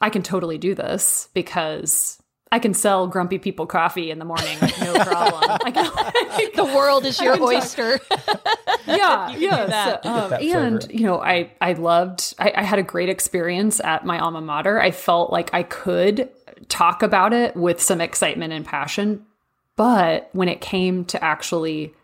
I 0.00 0.10
can 0.10 0.22
totally 0.22 0.58
do 0.58 0.74
this 0.74 1.28
because 1.34 2.18
I 2.52 2.58
can 2.58 2.74
sell 2.74 3.08
grumpy 3.08 3.38
people 3.38 3.66
coffee 3.66 4.10
in 4.10 4.18
the 4.18 4.24
morning, 4.24 4.58
no 4.80 4.94
problem. 4.94 5.58
Can, 5.72 6.50
the 6.54 6.64
world 6.64 7.04
is 7.04 7.20
your 7.20 7.42
oyster. 7.42 7.98
yeah, 8.86 9.30
yeah. 9.30 10.00
So, 10.02 10.08
um, 10.08 10.32
and 10.34 10.86
you 10.90 11.06
know, 11.06 11.20
I 11.20 11.50
I 11.60 11.72
loved. 11.72 12.34
I, 12.38 12.52
I 12.56 12.62
had 12.62 12.78
a 12.78 12.84
great 12.84 13.08
experience 13.08 13.80
at 13.80 14.06
my 14.06 14.20
alma 14.20 14.40
mater. 14.40 14.80
I 14.80 14.92
felt 14.92 15.32
like 15.32 15.52
I 15.52 15.64
could 15.64 16.30
talk 16.68 17.02
about 17.02 17.32
it 17.32 17.56
with 17.56 17.82
some 17.82 18.00
excitement 18.00 18.52
and 18.52 18.64
passion, 18.64 19.26
but 19.74 20.28
when 20.32 20.48
it 20.48 20.60
came 20.60 21.04
to 21.06 21.22
actually 21.22 21.94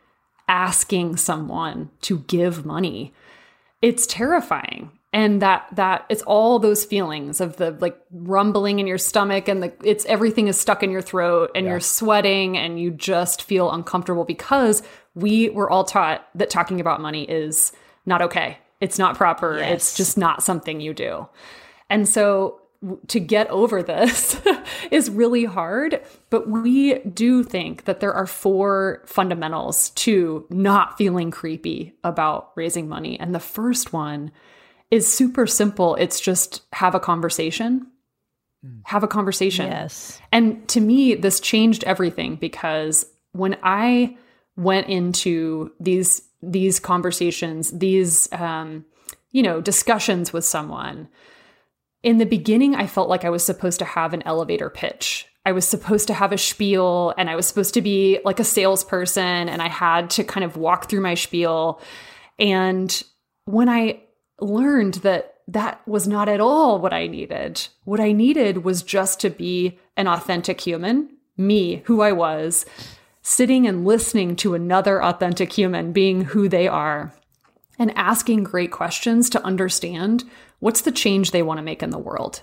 asking 0.52 1.16
someone 1.16 1.90
to 2.02 2.18
give 2.20 2.66
money, 2.66 3.12
it's 3.80 4.06
terrifying 4.06 4.90
and 5.12 5.42
that 5.42 5.66
that 5.72 6.04
it's 6.08 6.22
all 6.22 6.58
those 6.58 6.84
feelings 6.84 7.40
of 7.40 7.56
the 7.56 7.72
like 7.80 7.98
rumbling 8.10 8.78
in 8.78 8.86
your 8.86 8.98
stomach 8.98 9.48
and 9.48 9.62
the 9.62 9.72
it's 9.82 10.04
everything 10.06 10.48
is 10.48 10.60
stuck 10.60 10.82
in 10.82 10.90
your 10.90 11.02
throat 11.02 11.50
and 11.54 11.64
yeah. 11.64 11.72
you're 11.72 11.80
sweating 11.80 12.56
and 12.56 12.78
you 12.78 12.90
just 12.90 13.42
feel 13.42 13.70
uncomfortable 13.72 14.24
because 14.24 14.82
we 15.14 15.48
were 15.50 15.70
all 15.70 15.84
taught 15.84 16.28
that 16.34 16.50
talking 16.50 16.80
about 16.80 17.00
money 17.00 17.24
is 17.24 17.72
not 18.06 18.22
okay 18.22 18.58
it's 18.80 18.98
not 18.98 19.16
proper 19.16 19.58
yes. 19.58 19.72
it's 19.72 19.96
just 19.96 20.16
not 20.16 20.42
something 20.42 20.80
you 20.80 20.94
do 20.94 21.26
and 21.90 22.08
so 22.08 22.61
to 23.06 23.20
get 23.20 23.48
over 23.50 23.82
this 23.82 24.40
is 24.90 25.08
really 25.08 25.44
hard 25.44 26.00
but 26.30 26.48
we 26.48 26.98
do 27.00 27.44
think 27.44 27.84
that 27.84 28.00
there 28.00 28.12
are 28.12 28.26
four 28.26 29.02
fundamentals 29.06 29.90
to 29.90 30.46
not 30.50 30.98
feeling 30.98 31.30
creepy 31.30 31.94
about 32.02 32.50
raising 32.56 32.88
money 32.88 33.18
and 33.20 33.34
the 33.34 33.40
first 33.40 33.92
one 33.92 34.32
is 34.92 35.10
super 35.10 35.46
simple. 35.46 35.94
It's 35.96 36.20
just 36.20 36.62
have 36.74 36.94
a 36.94 37.00
conversation. 37.00 37.86
Mm. 38.64 38.82
Have 38.84 39.02
a 39.02 39.08
conversation. 39.08 39.66
Yes. 39.66 40.20
And 40.30 40.68
to 40.68 40.80
me, 40.80 41.14
this 41.14 41.40
changed 41.40 41.82
everything 41.84 42.36
because 42.36 43.06
when 43.32 43.56
I 43.62 44.18
went 44.54 44.88
into 44.88 45.72
these 45.80 46.22
these 46.42 46.78
conversations, 46.78 47.70
these 47.70 48.30
um, 48.32 48.84
you 49.30 49.42
know, 49.42 49.62
discussions 49.62 50.30
with 50.30 50.44
someone, 50.44 51.08
in 52.02 52.18
the 52.18 52.26
beginning, 52.26 52.74
I 52.74 52.86
felt 52.86 53.08
like 53.08 53.24
I 53.24 53.30
was 53.30 53.44
supposed 53.44 53.78
to 53.78 53.84
have 53.84 54.12
an 54.12 54.22
elevator 54.22 54.70
pitch. 54.70 55.26
I 55.44 55.52
was 55.52 55.66
supposed 55.66 56.06
to 56.08 56.14
have 56.14 56.32
a 56.32 56.38
spiel 56.38 57.14
and 57.16 57.28
I 57.28 57.36
was 57.36 57.46
supposed 57.46 57.74
to 57.74 57.82
be 57.82 58.20
like 58.24 58.40
a 58.40 58.44
salesperson 58.44 59.48
and 59.48 59.60
I 59.60 59.68
had 59.68 60.10
to 60.10 60.24
kind 60.24 60.44
of 60.44 60.56
walk 60.56 60.88
through 60.88 61.00
my 61.00 61.14
spiel. 61.14 61.80
And 62.38 63.02
when 63.44 63.68
I 63.68 64.02
learned 64.40 64.94
that 64.94 65.32
that 65.48 65.86
was 65.86 66.06
not 66.06 66.28
at 66.28 66.40
all 66.40 66.78
what 66.78 66.92
I 66.92 67.06
needed. 67.06 67.66
What 67.84 68.00
I 68.00 68.12
needed 68.12 68.64
was 68.64 68.82
just 68.82 69.20
to 69.20 69.30
be 69.30 69.78
an 69.96 70.06
authentic 70.06 70.60
human, 70.60 71.10
me, 71.36 71.82
who 71.86 72.00
I 72.00 72.12
was, 72.12 72.64
sitting 73.22 73.66
and 73.66 73.84
listening 73.84 74.36
to 74.36 74.54
another 74.54 75.02
authentic 75.02 75.52
human 75.52 75.92
being 75.92 76.22
who 76.22 76.48
they 76.48 76.68
are 76.68 77.12
and 77.78 77.96
asking 77.96 78.44
great 78.44 78.70
questions 78.70 79.30
to 79.30 79.44
understand 79.44 80.24
what's 80.58 80.82
the 80.82 80.92
change 80.92 81.30
they 81.30 81.42
want 81.42 81.58
to 81.58 81.62
make 81.62 81.82
in 81.82 81.90
the 81.90 81.98
world. 81.98 82.42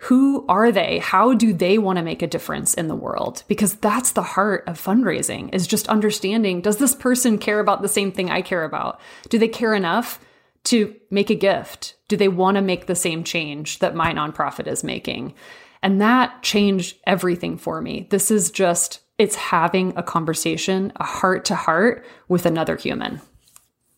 Who 0.00 0.44
are 0.48 0.70
they? 0.70 0.98
How 0.98 1.32
do 1.34 1.52
they 1.52 1.78
want 1.78 1.96
to 1.96 2.04
make 2.04 2.20
a 2.20 2.26
difference 2.26 2.74
in 2.74 2.88
the 2.88 2.94
world? 2.94 3.42
Because 3.48 3.74
that's 3.76 4.12
the 4.12 4.22
heart 4.22 4.64
of 4.66 4.80
fundraising 4.80 5.54
is 5.54 5.66
just 5.66 5.88
understanding 5.88 6.60
does 6.60 6.76
this 6.76 6.94
person 6.94 7.38
care 7.38 7.60
about 7.60 7.80
the 7.80 7.88
same 7.88 8.12
thing 8.12 8.30
I 8.30 8.42
care 8.42 8.64
about? 8.64 9.00
Do 9.30 9.38
they 9.38 9.48
care 9.48 9.72
enough 9.72 10.20
to 10.64 10.94
make 11.10 11.30
a 11.30 11.34
gift? 11.34 11.94
Do 12.08 12.16
they 12.16 12.28
want 12.28 12.56
to 12.56 12.62
make 12.62 12.86
the 12.86 12.94
same 12.94 13.24
change 13.24 13.78
that 13.78 13.94
my 13.94 14.12
nonprofit 14.12 14.66
is 14.66 14.84
making? 14.84 15.34
And 15.82 16.00
that 16.00 16.42
changed 16.42 16.96
everything 17.06 17.56
for 17.56 17.80
me. 17.80 18.06
This 18.10 18.30
is 18.30 18.50
just, 18.50 19.00
it's 19.18 19.36
having 19.36 19.92
a 19.96 20.02
conversation, 20.02 20.92
a 20.96 21.04
heart 21.04 21.44
to 21.46 21.54
heart 21.54 22.04
with 22.28 22.46
another 22.46 22.76
human. 22.76 23.20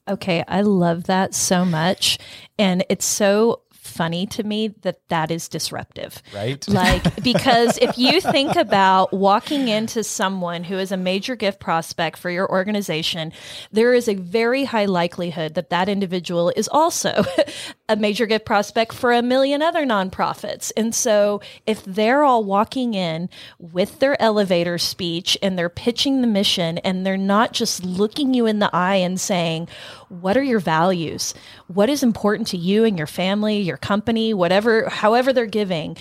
Okay, 0.09 0.45
I 0.47 0.61
love 0.61 1.05
that 1.05 1.35
so 1.35 1.65
much. 1.65 2.19
And 2.59 2.85
it's 2.89 3.05
so 3.05 3.63
funny 3.97 4.26
to 4.26 4.43
me 4.43 4.69
that 4.83 5.09
that 5.09 5.31
is 5.31 5.49
disruptive. 5.49 6.23
Right. 6.35 6.65
Like, 6.76 7.23
because 7.23 7.79
if 7.79 7.97
you 7.97 8.21
think 8.21 8.55
about 8.55 9.11
walking 9.11 9.69
into 9.69 10.05
someone 10.05 10.62
who 10.62 10.76
is 10.76 10.93
a 10.93 10.97
major 10.99 11.35
gift 11.35 11.59
prospect 11.59 12.19
for 12.19 12.29
your 12.29 12.50
organization, 12.50 13.33
there 13.73 13.95
is 13.95 14.09
a 14.09 14.15
very 14.15 14.65
high 14.65 14.85
likelihood 14.85 15.55
that 15.55 15.71
that 15.71 15.88
individual 15.88 16.53
is 16.55 16.69
also 16.69 17.25
a 17.88 17.97
major 17.97 18.26
gift 18.26 18.45
prospect 18.45 18.93
for 18.93 19.12
a 19.12 19.23
million 19.23 19.62
other 19.62 19.87
nonprofits. 19.87 20.71
And 20.76 20.95
so 20.95 21.41
if 21.67 21.83
they're 21.85 22.25
all 22.25 22.45
walking 22.45 22.93
in 22.93 23.31
with 23.59 23.99
their 23.99 24.21
elevator 24.21 24.76
speech 24.76 25.38
and 25.41 25.59
they're 25.59 25.71
pitching 25.71 26.21
the 26.21 26.26
mission 26.26 26.76
and 26.79 27.07
they're 27.07 27.17
not 27.17 27.53
just 27.53 27.85
looking 27.85 28.35
you 28.35 28.45
in 28.45 28.59
the 28.59 28.71
eye 28.75 28.97
and 28.97 29.19
saying, 29.19 29.69
what 30.09 30.37
are 30.37 30.43
your 30.43 30.59
values? 30.59 31.35
What 31.69 31.89
is 31.89 32.03
important 32.03 32.49
to 32.49 32.57
you 32.57 32.85
and 32.85 32.97
your 32.97 33.07
family, 33.07 33.59
your 33.59 33.77
company, 33.77 34.33
whatever, 34.35 34.89
however 34.89 35.33
they're 35.33 35.47
giving? 35.47 35.97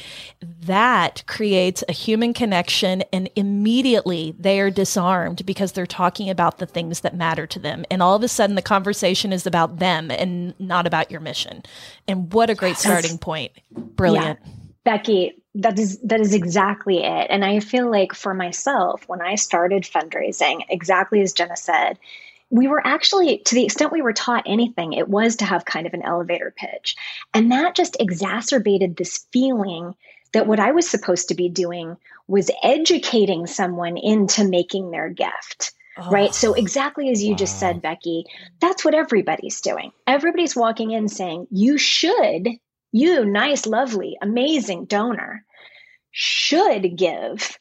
That 0.61 1.23
creates 1.27 1.83
a 1.87 1.91
human 1.93 2.33
connection 2.33 3.03
and 3.13 3.29
immediately 3.35 4.35
they 4.39 4.59
are 4.59 4.69
disarmed 4.69 5.45
because 5.45 5.71
they're 5.71 5.85
talking 5.85 6.29
about 6.29 6.57
the 6.57 6.65
things 6.65 7.01
that 7.01 7.15
matter 7.15 7.47
to 7.47 7.59
them. 7.59 7.85
And 7.89 8.01
all 8.01 8.15
of 8.15 8.23
a 8.23 8.27
sudden 8.27 8.55
the 8.55 8.61
conversation 8.61 9.33
is 9.33 9.45
about 9.45 9.79
them 9.79 10.11
and 10.11 10.53
not 10.59 10.87
about 10.87 11.11
your 11.11 11.21
mission. 11.21 11.63
And 12.07 12.31
what 12.33 12.49
a 12.49 12.55
great 12.55 12.77
starting 12.77 13.17
point. 13.17 13.51
Brilliant. 13.71 14.39
Yeah. 14.43 14.51
Becky, 14.83 15.43
that 15.55 15.79
is 15.79 15.97
that 16.01 16.19
is 16.19 16.33
exactly 16.33 17.03
it. 17.03 17.27
And 17.29 17.43
I 17.43 17.59
feel 17.59 17.89
like 17.89 18.13
for 18.13 18.33
myself, 18.33 19.03
when 19.07 19.21
I 19.21 19.35
started 19.35 19.83
fundraising, 19.83 20.63
exactly 20.69 21.21
as 21.21 21.33
Jenna 21.33 21.57
said, 21.57 21.97
we 22.49 22.67
were 22.67 22.85
actually, 22.85 23.39
to 23.39 23.55
the 23.55 23.65
extent 23.65 23.91
we 23.91 24.01
were 24.01 24.13
taught 24.13 24.43
anything, 24.45 24.93
it 24.93 25.07
was 25.07 25.37
to 25.37 25.45
have 25.45 25.65
kind 25.65 25.87
of 25.87 25.93
an 25.93 26.03
elevator 26.03 26.53
pitch. 26.55 26.95
And 27.33 27.51
that 27.51 27.75
just 27.75 27.97
exacerbated 27.99 28.95
this 28.95 29.25
feeling 29.31 29.93
that 30.33 30.47
what 30.47 30.59
I 30.59 30.71
was 30.71 30.89
supposed 30.89 31.29
to 31.29 31.35
be 31.35 31.49
doing 31.49 31.97
was 32.27 32.51
educating 32.63 33.47
someone 33.47 33.97
into 33.97 34.47
making 34.47 34.91
their 34.91 35.09
gift. 35.09 35.73
Oh, 35.97 36.09
right. 36.09 36.33
So, 36.33 36.51
oh, 36.51 36.53
exactly 36.53 37.09
as 37.09 37.23
you 37.23 37.31
wow. 37.31 37.37
just 37.37 37.59
said, 37.59 37.81
Becky, 37.81 38.25
that's 38.59 38.83
what 38.83 38.95
everybody's 38.95 39.61
doing. 39.61 39.91
Everybody's 40.05 40.55
walking 40.55 40.91
in 40.91 41.07
saying, 41.07 41.47
you 41.51 41.77
should, 41.77 42.49
you, 42.91 43.25
nice, 43.25 43.65
lovely, 43.65 44.17
amazing 44.21 44.85
donor, 44.85 45.45
should 46.11 46.97
give 46.97 47.57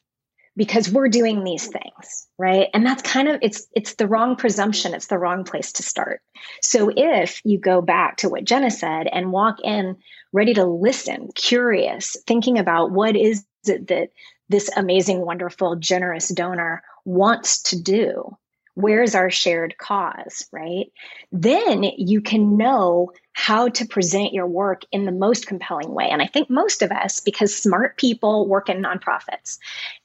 because 0.55 0.89
we're 0.89 1.09
doing 1.09 1.43
these 1.43 1.67
things 1.67 2.25
right? 2.37 2.67
And 2.73 2.85
that's 2.85 3.01
kind 3.01 3.27
of 3.27 3.39
it's 3.41 3.67
it's 3.73 3.95
the 3.95 4.07
wrong 4.07 4.35
presumption. 4.35 4.93
It's 4.93 5.07
the 5.07 5.17
wrong 5.17 5.43
place 5.43 5.71
to 5.73 5.83
start. 5.83 6.21
So 6.61 6.91
if 6.95 7.41
you 7.43 7.59
go 7.59 7.81
back 7.81 8.17
to 8.17 8.29
what 8.29 8.43
jenna 8.43 8.71
said 8.71 9.07
and 9.11 9.31
walk 9.31 9.57
in 9.63 9.97
ready 10.31 10.53
to 10.53 10.65
listen 10.65 11.29
curious 11.35 12.17
thinking 12.27 12.59
about 12.59 12.91
what 12.91 13.15
is 13.15 13.45
it 13.65 13.87
that 13.87 14.09
this 14.49 14.69
amazing 14.75 15.25
wonderful 15.25 15.75
generous 15.77 16.27
donor 16.29 16.83
wants 17.05 17.61
to 17.63 17.81
do 17.81 18.37
where's 18.75 19.15
our 19.15 19.29
shared 19.29 19.77
cause, 19.77 20.47
right? 20.51 20.91
Then 21.31 21.83
you 21.83 22.21
can 22.21 22.57
know 22.57 23.11
how 23.33 23.69
to 23.69 23.85
present 23.85 24.33
your 24.33 24.47
work 24.47 24.83
in 24.91 25.05
the 25.05 25.11
most 25.11 25.47
compelling 25.47 25.91
way. 25.91 26.09
And 26.09 26.21
I 26.21 26.27
think 26.27 26.49
most 26.49 26.81
of 26.81 26.91
us, 26.91 27.19
because 27.21 27.55
smart 27.55 27.97
people 27.97 28.47
work 28.47 28.69
in 28.69 28.83
nonprofits 28.83 29.57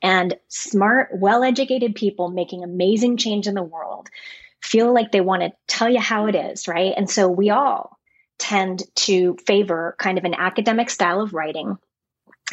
and 0.02 0.36
smart, 0.48 1.10
well 1.12 1.44
educated 1.44 1.94
people 1.94 2.30
making 2.30 2.64
amazing 2.64 3.16
change 3.16 3.46
in 3.46 3.54
the 3.54 3.62
world, 3.62 4.08
feel 4.62 4.92
like 4.92 5.10
they 5.12 5.20
want 5.20 5.42
to 5.42 5.52
tell 5.66 5.90
you 5.90 6.00
how 6.00 6.26
it 6.26 6.34
is, 6.34 6.68
right? 6.68 6.94
And 6.96 7.10
so 7.10 7.28
we 7.28 7.50
all 7.50 7.98
tend 8.38 8.82
to 8.94 9.36
favor 9.46 9.96
kind 9.98 10.16
of 10.16 10.24
an 10.24 10.34
academic 10.34 10.90
style 10.90 11.20
of 11.20 11.34
writing 11.34 11.76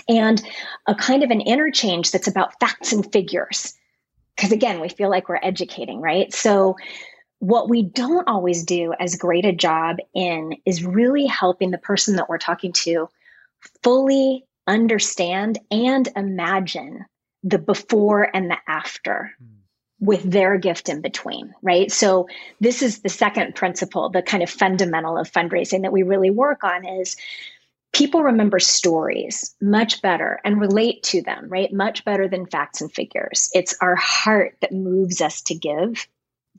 and 0.08 0.42
a 0.86 0.96
kind 0.96 1.24
of 1.24 1.32
an 1.32 1.42
interchange 1.42 2.12
that's 2.12 2.28
about 2.28 2.60
facts 2.60 2.92
and 2.92 3.10
figures 3.12 3.74
because 4.38 4.52
again, 4.52 4.80
we 4.80 4.88
feel 4.88 5.10
like 5.10 5.28
we're 5.28 5.40
educating, 5.42 6.00
right? 6.00 6.32
So, 6.34 6.78
what 7.40 7.70
we 7.70 7.84
don't 7.84 8.28
always 8.28 8.64
do 8.64 8.94
as 9.00 9.16
great 9.16 9.46
a 9.46 9.52
job 9.52 9.98
in 10.16 10.56
is 10.66 10.84
really 10.84 11.28
helping 11.28 11.70
the 11.70 11.78
person 11.78 12.16
that 12.16 12.30
we're 12.30 12.40
talking 12.40 12.74
to 12.74 13.10
fully 13.84 14.44
understand 14.66 15.60
and 15.70 16.08
imagine 16.16 17.06
the 17.44 17.60
before 17.60 18.28
and 18.34 18.50
the 18.50 18.58
after. 18.68 19.34
Hmm. 19.40 19.46
with 20.00 20.22
their 20.30 20.60
gift 20.60 20.90
in 20.90 21.02
between, 21.02 21.56
right? 21.64 21.92
So 21.92 22.28
this 22.60 22.84
is 22.84 23.00
the 23.00 23.10
second 23.10 23.56
principle, 23.56 24.10
the 24.10 24.22
kind 24.22 24.44
of 24.44 24.50
fundamental 24.50 25.18
of 25.18 25.32
fundraising 25.32 25.82
that 25.82 25.92
we 25.92 26.04
really 26.04 26.30
work 26.30 26.64
on 26.64 26.86
is 26.86 27.18
people 27.98 28.22
remember 28.22 28.60
stories 28.60 29.56
much 29.60 30.04
better 30.04 30.40
and 30.46 30.62
relate 30.62 31.02
to 31.02 31.24
them, 31.24 31.50
right? 31.50 31.74
Much 31.74 32.06
better 32.06 32.28
than 32.28 32.46
facts 32.46 32.80
and 32.80 32.94
figures. 32.94 33.50
It's 33.56 33.76
our 33.82 33.96
heart 33.96 34.56
that 34.62 34.72
moves 34.72 35.20
us 35.20 35.42
to 35.44 35.56
give 35.56 36.08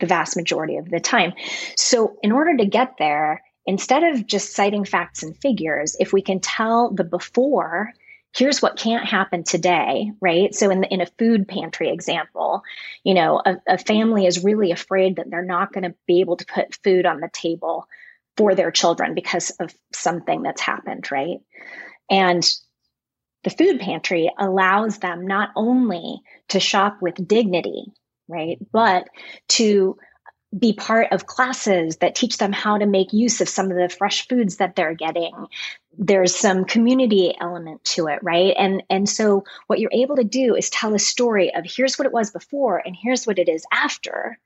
the 0.00 0.06
vast 0.06 0.36
majority 0.36 0.78
of 0.78 0.90
the 0.90 0.98
time. 0.98 1.32
So 1.76 2.16
in 2.24 2.32
order 2.32 2.56
to 2.56 2.66
get 2.66 2.96
there, 2.98 3.44
instead 3.66 4.02
of 4.02 4.26
just 4.26 4.56
citing 4.56 4.84
facts 4.84 5.22
and 5.22 5.36
figures, 5.36 5.96
if 6.00 6.12
we 6.12 6.22
can 6.22 6.40
tell 6.40 6.90
the 6.90 7.04
before 7.04 7.92
here's 8.36 8.60
what 8.60 8.76
can't 8.76 9.06
happen 9.06 9.42
today 9.42 10.12
right 10.20 10.54
so 10.54 10.70
in 10.70 10.82
the, 10.82 10.92
in 10.92 11.00
a 11.00 11.06
food 11.18 11.48
pantry 11.48 11.88
example 11.88 12.62
you 13.02 13.14
know 13.14 13.40
a, 13.44 13.56
a 13.66 13.78
family 13.78 14.26
is 14.26 14.44
really 14.44 14.70
afraid 14.70 15.16
that 15.16 15.30
they're 15.30 15.42
not 15.42 15.72
going 15.72 15.82
to 15.82 15.94
be 16.06 16.20
able 16.20 16.36
to 16.36 16.44
put 16.44 16.78
food 16.84 17.06
on 17.06 17.20
the 17.20 17.30
table 17.32 17.88
for 18.38 18.54
their 18.54 18.70
children 18.70 19.14
because 19.14 19.50
of 19.60 19.74
something 19.92 20.42
that's 20.42 20.62
happened 20.62 21.10
right? 21.12 21.38
And 22.10 22.42
the 23.44 23.50
food 23.50 23.80
pantry 23.80 24.32
allows 24.38 24.98
them 24.98 25.26
not 25.26 25.50
only 25.54 26.20
to 26.48 26.60
shop 26.60 26.98
with 27.02 27.28
dignity 27.28 27.92
right 28.28 28.58
but 28.72 29.08
to 29.48 29.98
be 30.56 30.72
part 30.72 31.08
of 31.12 31.26
classes 31.26 31.98
that 31.98 32.14
teach 32.14 32.38
them 32.38 32.52
how 32.52 32.78
to 32.78 32.86
make 32.86 33.12
use 33.12 33.40
of 33.40 33.48
some 33.48 33.70
of 33.70 33.76
the 33.76 33.94
fresh 33.94 34.26
foods 34.28 34.56
that 34.56 34.74
they're 34.74 34.94
getting. 34.94 35.34
There's 35.98 36.34
some 36.34 36.64
community 36.64 37.34
element 37.38 37.84
to 37.84 38.06
it 38.06 38.20
right? 38.22 38.54
And 38.56 38.82
and 38.88 39.08
so 39.08 39.44
what 39.66 39.78
you're 39.78 39.90
able 39.92 40.16
to 40.16 40.24
do 40.24 40.54
is 40.54 40.70
tell 40.70 40.94
a 40.94 40.98
story 40.98 41.54
of 41.54 41.64
here's 41.66 41.98
what 41.98 42.06
it 42.06 42.12
was 42.12 42.30
before 42.30 42.78
and 42.78 42.96
here's 42.98 43.26
what 43.26 43.38
it 43.38 43.48
is 43.48 43.66
after. 43.70 44.38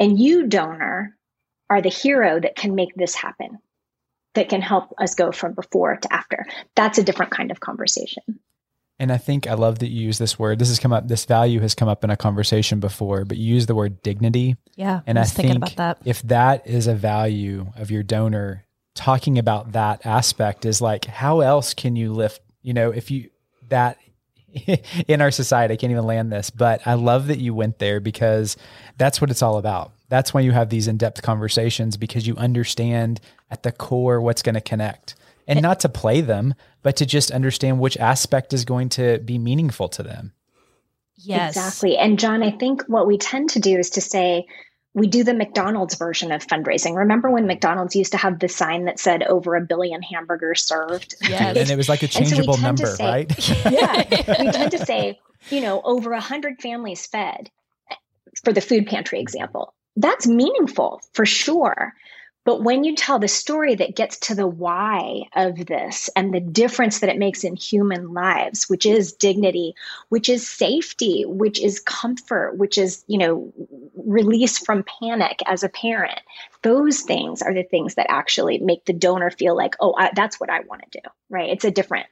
And 0.00 0.18
you 0.18 0.46
donor 0.46 1.17
are 1.70 1.82
the 1.82 1.88
hero 1.88 2.40
that 2.40 2.56
can 2.56 2.74
make 2.74 2.94
this 2.94 3.14
happen 3.14 3.58
that 4.34 4.48
can 4.48 4.60
help 4.60 4.94
us 4.98 5.14
go 5.14 5.32
from 5.32 5.54
before 5.54 5.96
to 5.96 6.12
after 6.12 6.46
that's 6.74 6.98
a 6.98 7.02
different 7.02 7.32
kind 7.32 7.50
of 7.50 7.60
conversation 7.60 8.40
and 8.98 9.12
I 9.12 9.16
think 9.16 9.46
I 9.46 9.54
love 9.54 9.78
that 9.78 9.90
you 9.90 10.06
use 10.06 10.18
this 10.18 10.38
word. 10.38 10.58
This 10.58 10.68
has 10.68 10.80
come 10.80 10.92
up. 10.92 11.06
This 11.06 11.24
value 11.24 11.60
has 11.60 11.74
come 11.74 11.88
up 11.88 12.02
in 12.02 12.10
a 12.10 12.16
conversation 12.16 12.80
before, 12.80 13.24
but 13.24 13.36
you 13.36 13.54
use 13.54 13.66
the 13.66 13.74
word 13.74 14.02
dignity. 14.02 14.56
Yeah, 14.74 15.02
and 15.06 15.18
I, 15.18 15.22
I, 15.22 15.24
think 15.24 15.48
thinking 15.50 15.56
about 15.56 15.76
that. 15.76 15.98
if 16.04 16.20
that 16.22 16.66
is 16.66 16.88
a 16.88 16.94
value 16.94 17.72
of 17.76 17.92
your 17.92 18.02
donor, 18.02 18.66
talking 18.96 19.38
about 19.38 19.72
that 19.72 20.04
aspect 20.04 20.64
is 20.64 20.80
like, 20.80 21.04
how 21.04 21.40
else 21.40 21.74
can 21.74 21.94
you 21.94 22.12
lift? 22.12 22.42
You 22.62 22.74
know, 22.74 22.90
if 22.90 23.10
you 23.10 23.30
that 23.68 23.98
in 25.08 25.20
our 25.20 25.30
society, 25.30 25.74
I 25.74 25.76
can't 25.76 25.92
even 25.92 26.04
land 26.04 26.32
this, 26.32 26.50
but 26.50 26.84
I 26.86 26.94
love 26.94 27.28
that 27.28 27.38
you 27.38 27.54
went 27.54 27.78
there 27.78 28.00
because 28.00 28.56
that's 28.96 29.20
what 29.20 29.30
it's 29.30 29.42
all 29.42 29.58
about. 29.58 29.92
That's 30.08 30.32
why 30.32 30.40
you 30.40 30.52
have 30.52 30.70
these 30.70 30.88
in-depth 30.88 31.22
conversations 31.22 31.96
because 31.96 32.26
you 32.26 32.34
understand 32.36 33.20
at 33.50 33.62
the 33.62 33.72
core 33.72 34.20
what's 34.20 34.42
going 34.42 34.54
to 34.54 34.60
connect 34.60 35.14
and 35.46 35.58
eh. 35.58 35.62
not 35.62 35.80
to 35.80 35.88
play 35.88 36.20
them, 36.20 36.54
but 36.82 36.96
to 36.96 37.06
just 37.06 37.30
understand 37.30 37.80
which 37.80 37.96
aspect 37.96 38.52
is 38.52 38.64
going 38.64 38.88
to 38.90 39.18
be 39.18 39.38
meaningful 39.38 39.88
to 39.88 40.02
them. 40.02 40.32
Yes. 41.16 41.56
Exactly. 41.56 41.96
And 41.96 42.18
John, 42.18 42.42
I 42.42 42.52
think 42.52 42.84
what 42.86 43.06
we 43.06 43.18
tend 43.18 43.50
to 43.50 43.60
do 43.60 43.76
is 43.76 43.90
to 43.90 44.00
say, 44.00 44.46
we 44.94 45.06
do 45.06 45.24
the 45.24 45.34
McDonald's 45.34 45.96
version 45.96 46.32
of 46.32 46.46
fundraising. 46.46 46.96
Remember 46.96 47.30
when 47.30 47.46
McDonald's 47.46 47.94
used 47.94 48.12
to 48.12 48.18
have 48.18 48.38
the 48.38 48.48
sign 48.48 48.84
that 48.86 48.98
said 48.98 49.22
over 49.24 49.54
a 49.54 49.60
billion 49.60 50.02
hamburgers 50.02 50.64
served? 50.64 51.14
Yes. 51.22 51.56
and 51.56 51.70
it 51.70 51.76
was 51.76 51.88
like 51.88 52.02
a 52.02 52.08
changeable 52.08 52.54
so 52.54 52.62
number, 52.62 52.86
say, 52.86 53.04
right? 53.04 53.48
yeah. 53.70 54.04
We 54.42 54.50
tend 54.50 54.70
to 54.72 54.84
say, 54.84 55.18
you 55.50 55.60
know, 55.60 55.80
over 55.82 56.12
a 56.12 56.20
hundred 56.20 56.60
families 56.60 57.06
fed 57.06 57.50
for 58.44 58.52
the 58.52 58.60
food 58.60 58.86
pantry 58.86 59.20
example. 59.20 59.74
That's 59.98 60.28
meaningful 60.28 61.02
for 61.12 61.26
sure. 61.26 61.92
But 62.44 62.62
when 62.62 62.84
you 62.84 62.94
tell 62.94 63.18
the 63.18 63.28
story 63.28 63.74
that 63.74 63.96
gets 63.96 64.16
to 64.20 64.34
the 64.34 64.46
why 64.46 65.24
of 65.34 65.66
this 65.66 66.08
and 66.14 66.32
the 66.32 66.40
difference 66.40 67.00
that 67.00 67.10
it 67.10 67.18
makes 67.18 67.44
in 67.44 67.56
human 67.56 68.14
lives, 68.14 68.70
which 68.70 68.86
is 68.86 69.12
dignity, 69.12 69.74
which 70.08 70.28
is 70.28 70.48
safety, 70.48 71.24
which 71.26 71.60
is 71.60 71.80
comfort, 71.80 72.56
which 72.56 72.78
is, 72.78 73.04
you 73.08 73.18
know, 73.18 73.52
release 73.96 74.56
from 74.56 74.84
panic 75.00 75.40
as 75.46 75.64
a 75.64 75.68
parent, 75.68 76.20
those 76.62 77.00
things 77.00 77.42
are 77.42 77.52
the 77.52 77.64
things 77.64 77.96
that 77.96 78.06
actually 78.08 78.58
make 78.58 78.84
the 78.84 78.92
donor 78.92 79.30
feel 79.30 79.56
like, 79.56 79.74
oh, 79.80 79.94
I, 79.98 80.12
that's 80.14 80.38
what 80.38 80.48
I 80.48 80.60
want 80.60 80.90
to 80.90 81.00
do, 81.02 81.08
right? 81.28 81.50
It's 81.50 81.64
a 81.64 81.72
different 81.72 82.06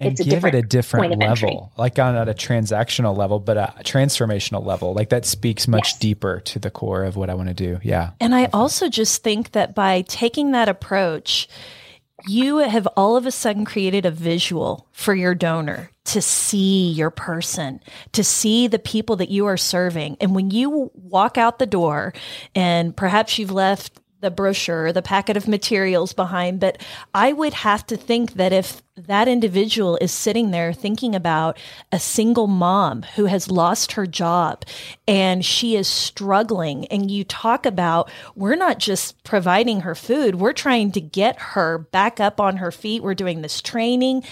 and 0.00 0.12
it's 0.12 0.20
a 0.20 0.24
give 0.24 0.44
it 0.44 0.54
a 0.54 0.62
different 0.62 1.18
level, 1.18 1.72
like 1.76 1.98
on 1.98 2.14
at 2.14 2.28
a 2.28 2.34
transactional 2.34 3.16
level, 3.16 3.40
but 3.40 3.56
a 3.56 3.74
transformational 3.80 4.64
level. 4.64 4.94
Like 4.94 5.08
that 5.08 5.24
speaks 5.24 5.66
much 5.66 5.88
Yes. 5.88 5.98
deeper 5.98 6.40
to 6.40 6.58
the 6.58 6.70
core 6.70 7.04
of 7.04 7.16
what 7.16 7.30
I 7.30 7.34
want 7.34 7.48
to 7.48 7.54
do. 7.54 7.78
Yeah. 7.82 8.10
And 8.20 8.34
I 8.34 8.46
also 8.52 8.88
just 8.88 9.22
think 9.22 9.52
that 9.52 9.74
by 9.74 10.02
taking 10.02 10.52
that 10.52 10.68
approach, 10.68 11.48
you 12.26 12.58
have 12.58 12.86
all 12.96 13.16
of 13.16 13.26
a 13.26 13.30
sudden 13.30 13.64
created 13.64 14.04
a 14.04 14.10
visual 14.10 14.86
for 14.92 15.14
your 15.14 15.34
donor 15.34 15.90
to 16.04 16.22
see 16.22 16.90
your 16.90 17.10
person, 17.10 17.80
to 18.12 18.24
see 18.24 18.66
the 18.66 18.78
people 18.78 19.16
that 19.16 19.30
you 19.30 19.46
are 19.46 19.56
serving. 19.56 20.16
And 20.20 20.34
when 20.34 20.50
you 20.50 20.90
walk 20.94 21.38
out 21.38 21.58
the 21.58 21.66
door 21.66 22.14
and 22.54 22.96
perhaps 22.96 23.38
you've 23.38 23.50
left 23.50 24.00
the 24.20 24.30
brochure, 24.30 24.92
the 24.92 25.02
packet 25.02 25.36
of 25.36 25.46
materials 25.46 26.12
behind, 26.12 26.58
but 26.58 26.82
I 27.14 27.32
would 27.32 27.54
have 27.54 27.86
to 27.86 27.96
think 27.96 28.34
that 28.34 28.52
if 28.52 28.82
that 28.96 29.28
individual 29.28 29.96
is 30.00 30.10
sitting 30.10 30.50
there 30.50 30.72
thinking 30.72 31.14
about 31.14 31.56
a 31.92 32.00
single 32.00 32.48
mom 32.48 33.02
who 33.14 33.26
has 33.26 33.50
lost 33.50 33.92
her 33.92 34.06
job 34.06 34.64
and 35.06 35.44
she 35.44 35.76
is 35.76 35.86
struggling, 35.86 36.86
and 36.86 37.10
you 37.10 37.22
talk 37.22 37.64
about 37.64 38.10
we're 38.34 38.56
not 38.56 38.78
just 38.78 39.22
providing 39.22 39.80
her 39.80 39.94
food, 39.94 40.34
we're 40.34 40.52
trying 40.52 40.90
to 40.92 41.00
get 41.00 41.38
her 41.38 41.78
back 41.78 42.18
up 42.18 42.40
on 42.40 42.56
her 42.56 42.72
feet, 42.72 43.02
we're 43.02 43.14
doing 43.14 43.42
this 43.42 43.62
training. 43.62 44.24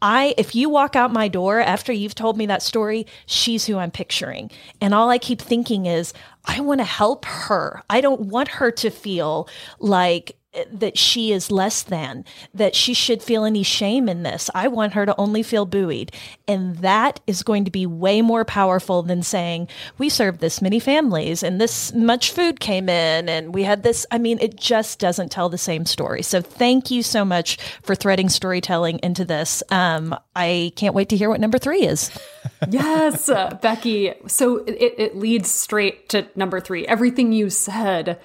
I, 0.00 0.34
if 0.38 0.54
you 0.54 0.68
walk 0.68 0.94
out 0.94 1.12
my 1.12 1.26
door 1.26 1.58
after 1.58 1.92
you've 1.92 2.14
told 2.14 2.36
me 2.36 2.46
that 2.46 2.62
story, 2.62 3.06
she's 3.26 3.66
who 3.66 3.78
I'm 3.78 3.90
picturing. 3.90 4.50
And 4.80 4.94
all 4.94 5.10
I 5.10 5.18
keep 5.18 5.40
thinking 5.40 5.86
is, 5.86 6.12
I 6.48 6.60
want 6.60 6.80
to 6.80 6.84
help 6.84 7.24
her. 7.26 7.82
I 7.90 8.00
don't 8.00 8.22
want 8.22 8.48
her 8.48 8.70
to 8.72 8.90
feel 8.90 9.48
like 9.78 10.36
that 10.72 10.98
she 10.98 11.32
is 11.32 11.50
less 11.50 11.82
than, 11.82 12.24
that 12.54 12.74
she 12.74 12.94
should 12.94 13.22
feel 13.22 13.44
any 13.44 13.62
shame 13.62 14.08
in 14.08 14.22
this. 14.22 14.50
I 14.54 14.68
want 14.68 14.94
her 14.94 15.06
to 15.06 15.14
only 15.18 15.42
feel 15.42 15.66
buoyed. 15.66 16.12
And 16.46 16.78
that 16.78 17.20
is 17.26 17.42
going 17.42 17.64
to 17.64 17.70
be 17.70 17.86
way 17.86 18.22
more 18.22 18.44
powerful 18.44 19.02
than 19.02 19.22
saying, 19.22 19.68
we 19.98 20.08
served 20.08 20.40
this 20.40 20.62
many 20.62 20.80
families 20.80 21.42
and 21.42 21.60
this 21.60 21.92
much 21.92 22.32
food 22.32 22.60
came 22.60 22.88
in 22.88 23.28
and 23.28 23.54
we 23.54 23.64
had 23.64 23.82
this. 23.82 24.06
I 24.10 24.18
mean, 24.18 24.38
it 24.40 24.56
just 24.56 24.98
doesn't 24.98 25.30
tell 25.30 25.48
the 25.48 25.58
same 25.58 25.86
story. 25.86 26.22
So 26.22 26.40
thank 26.40 26.90
you 26.90 27.02
so 27.02 27.24
much 27.24 27.58
for 27.82 27.94
threading 27.94 28.28
storytelling 28.28 29.00
into 29.02 29.24
this. 29.24 29.62
Um, 29.70 30.18
I 30.34 30.72
can't 30.76 30.94
wait 30.94 31.08
to 31.10 31.16
hear 31.16 31.28
what 31.28 31.40
number 31.40 31.58
three 31.58 31.82
is. 31.82 32.10
yes, 32.70 33.28
uh, 33.28 33.58
Becky. 33.60 34.14
So 34.26 34.58
it, 34.58 34.94
it 34.98 35.16
leads 35.16 35.50
straight 35.50 36.08
to 36.10 36.26
number 36.34 36.60
three. 36.60 36.86
Everything 36.86 37.32
you 37.32 37.50
said 37.50 38.18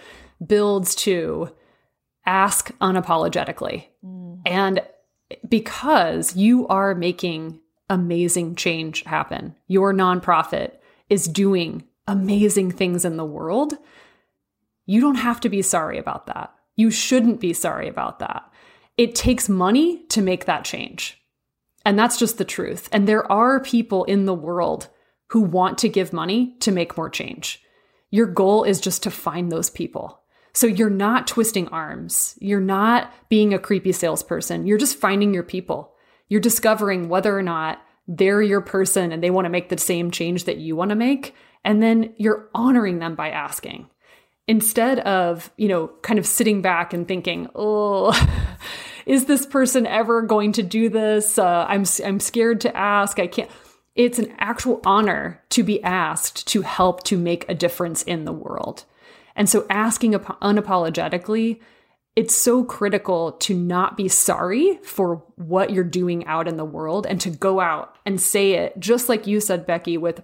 builds 0.46 0.96
to 0.96 1.50
ask 2.26 2.72
unapologetically. 2.80 3.86
Mm. 4.04 4.42
And 4.46 4.82
because 5.48 6.36
you 6.36 6.68
are 6.68 6.96
making 6.96 7.60
amazing 7.90 8.56
change 8.56 9.04
happen, 9.04 9.56
your 9.68 9.94
nonprofit 9.94 10.74
is 11.10 11.28
doing 11.28 11.84
amazing 12.08 12.72
things 12.72 13.06
in 13.06 13.18
the 13.18 13.26
world, 13.26 13.74
you 14.86 15.00
don't 15.00 15.16
have 15.16 15.40
to 15.42 15.50
be 15.50 15.62
sorry 15.62 15.98
about 15.98 16.28
that. 16.28 16.54
You 16.76 16.92
shouldn't 16.92 17.40
be 17.40 17.54
sorry 17.54 17.88
about 17.88 18.20
that. 18.20 18.44
It 18.98 19.16
takes 19.16 19.48
money 19.48 20.04
to 20.10 20.22
make 20.22 20.46
that 20.46 20.66
change. 20.66 21.22
And 21.86 21.98
that's 21.98 22.18
just 22.18 22.38
the 22.38 22.46
truth. 22.46 22.90
And 22.92 23.08
there 23.08 23.30
are 23.32 23.60
people 23.60 24.04
in 24.06 24.26
the 24.26 24.34
world 24.34 24.90
who 25.30 25.42
want 25.42 25.78
to 25.80 25.90
give 25.90 26.14
money 26.14 26.56
to 26.60 26.72
make 26.72 26.98
more 26.98 27.10
change. 27.10 27.64
Your 28.12 28.28
goal 28.28 28.64
is 28.64 28.80
just 28.80 29.04
to 29.04 29.12
find 29.12 29.52
those 29.52 29.70
people. 29.70 30.23
So 30.54 30.68
you're 30.68 30.90
not 30.90 31.28
twisting 31.28 31.68
arms. 31.70 32.36
You're 32.40 32.60
not 32.60 33.12
being 33.30 33.54
a 33.54 33.60
creepy 33.60 33.92
salesperson. 33.92 34.68
You're 34.68 34.78
just 34.78 34.98
finding 34.98 35.34
your 35.34 35.44
people. 35.44 35.94
You're 36.30 36.42
discovering 36.42 37.10
whether 37.10 37.38
or 37.38 37.42
not 37.42 37.82
they're 38.08 38.42
your 38.42 38.62
person 38.62 39.12
and 39.12 39.24
they 39.24 39.32
want 39.32 39.46
to 39.46 39.50
make 39.50 39.70
the 39.70 39.78
same 39.78 40.12
change 40.12 40.46
that 40.46 40.58
you 40.58 40.76
want 40.76 40.90
to 40.90 40.96
make. 40.96 41.34
And 41.64 41.82
then 41.82 42.14
you're 42.18 42.50
honoring 42.54 43.00
them 43.00 43.16
by 43.16 43.30
asking 43.30 43.90
instead 44.48 45.00
of, 45.00 45.52
you 45.58 45.68
know, 45.68 45.88
kind 46.02 46.20
of 46.20 46.26
sitting 46.26 46.62
back 46.62 46.94
and 46.94 47.08
thinking, 47.08 47.50
oh, 47.56 48.12
is 49.06 49.26
this 49.26 49.46
person 49.46 49.88
ever 49.88 50.22
going 50.22 50.52
to 50.54 50.64
do 50.64 50.90
this? 50.90 51.38
Uh, 51.38 51.66
I'm, 51.68 51.86
I'm 52.04 52.20
scared 52.20 52.62
to 52.62 52.76
ask. 52.76 53.20
I 53.20 53.28
can't. 53.28 53.50
It's 53.96 54.20
an 54.20 54.34
actual 54.40 54.82
honor 54.86 55.42
to 55.50 55.64
be 55.64 55.82
asked 55.84 56.48
to 56.48 56.62
help 56.62 57.04
to 57.04 57.18
make 57.18 57.48
a 57.48 57.54
difference 57.54 58.04
in 58.04 58.26
the 58.26 58.34
world. 58.34 58.86
And 59.36 59.50
so 59.50 59.66
asking 59.70 60.16
ap- 60.16 60.40
unapologetically, 60.42 61.60
it's 62.16 62.36
so 62.36 62.64
critical 62.64 63.32
to 63.34 63.56
not 63.56 63.98
be 63.98 64.08
sorry 64.08 64.78
for 64.84 65.24
what 65.36 65.72
you're 65.72 65.84
doing 65.84 66.26
out 66.28 66.48
in 66.48 66.58
the 66.58 66.66
world 66.66 67.08
and 67.08 67.20
to 67.22 67.30
go 67.32 67.60
out 67.60 67.96
and 68.06 68.22
say 68.22 68.54
it, 68.54 68.80
just 68.80 69.10
like 69.10 69.26
you 69.26 69.40
said, 69.40 69.66
Becky, 69.66 69.98
with 69.98 70.22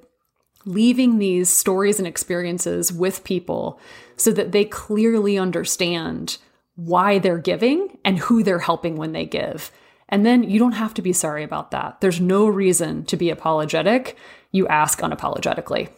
leaving 0.65 1.17
these 1.17 1.49
stories 1.49 1.97
and 1.97 2.07
experiences 2.07 2.93
with 2.93 3.23
people 3.23 3.79
so 4.17 4.31
that 4.31 4.51
they 4.51 4.65
clearly 4.65 5.37
understand 5.37 6.37
why 6.75 7.17
they're 7.17 7.39
giving 7.39 7.97
and 8.05 8.19
who 8.19 8.43
they're 8.43 8.59
helping 8.59 8.95
when 8.95 9.11
they 9.11 9.25
give. 9.25 9.71
And 10.09 10.25
then 10.25 10.43
you 10.43 10.59
don't 10.59 10.73
have 10.73 10.93
to 10.95 11.01
be 11.01 11.13
sorry 11.13 11.43
about 11.43 11.71
that. 11.71 12.01
There's 12.01 12.19
no 12.21 12.47
reason 12.47 13.03
to 13.05 13.17
be 13.17 13.29
apologetic. 13.29 14.17
You 14.51 14.67
ask 14.67 14.99
unapologetically. 14.99 15.89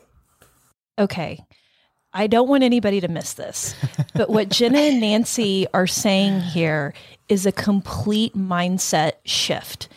Okay. 1.00 1.44
I 2.14 2.28
don't 2.28 2.50
want 2.50 2.64
anybody 2.64 3.00
to 3.02 3.08
miss 3.08 3.34
this. 3.34 3.76
But 4.14 4.30
what 4.30 4.50
Jenna 4.50 4.78
and 4.78 5.00
Nancy 5.00 5.68
are 5.74 5.88
saying 5.88 6.42
here 6.42 6.94
is 7.30 7.46
a 7.46 7.52
complete 7.52 8.36
mindset 8.36 9.14
shift. 9.24 9.88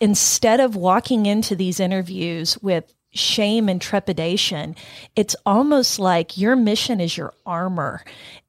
Instead 0.00 0.58
of 0.58 0.74
walking 0.74 1.26
into 1.26 1.54
these 1.54 1.78
interviews 1.78 2.58
with 2.60 2.92
shame 3.12 3.68
and 3.68 3.80
trepidation, 3.80 4.74
it's 5.14 5.36
almost 5.46 6.00
like 6.00 6.36
your 6.36 6.56
mission 6.56 7.00
is 7.00 7.16
your 7.16 7.32
armor. 7.46 8.04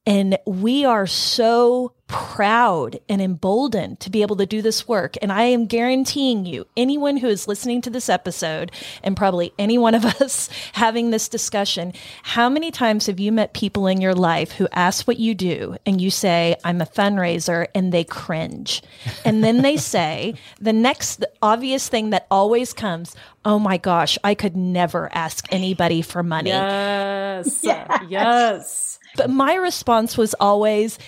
And 0.08 0.40
we 0.48 0.86
are 0.86 1.06
so 1.08 1.94
proud 2.08 3.00
and 3.10 3.20
emboldened 3.22 4.00
to 4.00 4.12
be 4.12 4.22
able 4.22 4.36
to 4.36 4.46
do 4.46 4.62
this 4.62 4.88
work. 4.88 5.16
And 5.22 5.32
I 5.32 5.44
am 5.44 5.66
guaranteeing 5.66 6.46
you, 6.46 6.68
anyone 6.78 7.18
who 7.18 7.28
is 7.28 7.48
listening 7.48 7.82
to 7.82 7.90
this 7.90 8.10
episode, 8.10 8.72
and 9.02 9.18
probably 9.18 9.54
any 9.58 9.78
one 9.78 9.96
of 9.96 10.06
us 10.22 10.50
having 10.74 11.10
this 11.10 11.28
discussion, 11.28 11.94
how 12.22 12.48
many 12.48 12.70
times 12.70 13.08
have 13.08 13.20
you 13.20 13.32
met 13.32 13.54
people 13.54 13.88
in 13.88 14.02
your 14.02 14.14
life 14.14 14.52
who 14.52 14.68
ask 14.72 15.08
what 15.08 15.18
you 15.18 15.34
do 15.34 15.78
and 15.86 16.00
you 16.00 16.12
say, 16.12 16.56
I'm 16.64 16.82
a 16.82 16.86
fundraiser, 16.86 17.68
and 17.74 17.92
they 17.92 18.04
cringe? 18.04 18.84
And 19.24 19.44
then 19.44 19.64
they 19.64 19.78
say, 19.96 20.36
the 20.60 20.74
next 20.74 21.26
obvious 21.42 21.90
thing 21.90 22.12
that 22.12 22.28
always 22.30 22.72
comes, 22.72 23.16
oh 23.46 23.58
my 23.58 23.78
gosh, 23.78 24.18
I 24.24 24.36
could 24.36 24.56
never 24.56 25.10
ask 25.14 25.46
anybody 25.52 26.02
for 26.04 26.22
money. 26.22 26.50
Yes. 26.50 27.60
yes. 27.64 28.04
yes. 28.10 29.00
But 29.16 29.30
my 29.30 29.56
response 29.56 30.18
was 30.18 30.36
always, 30.40 31.00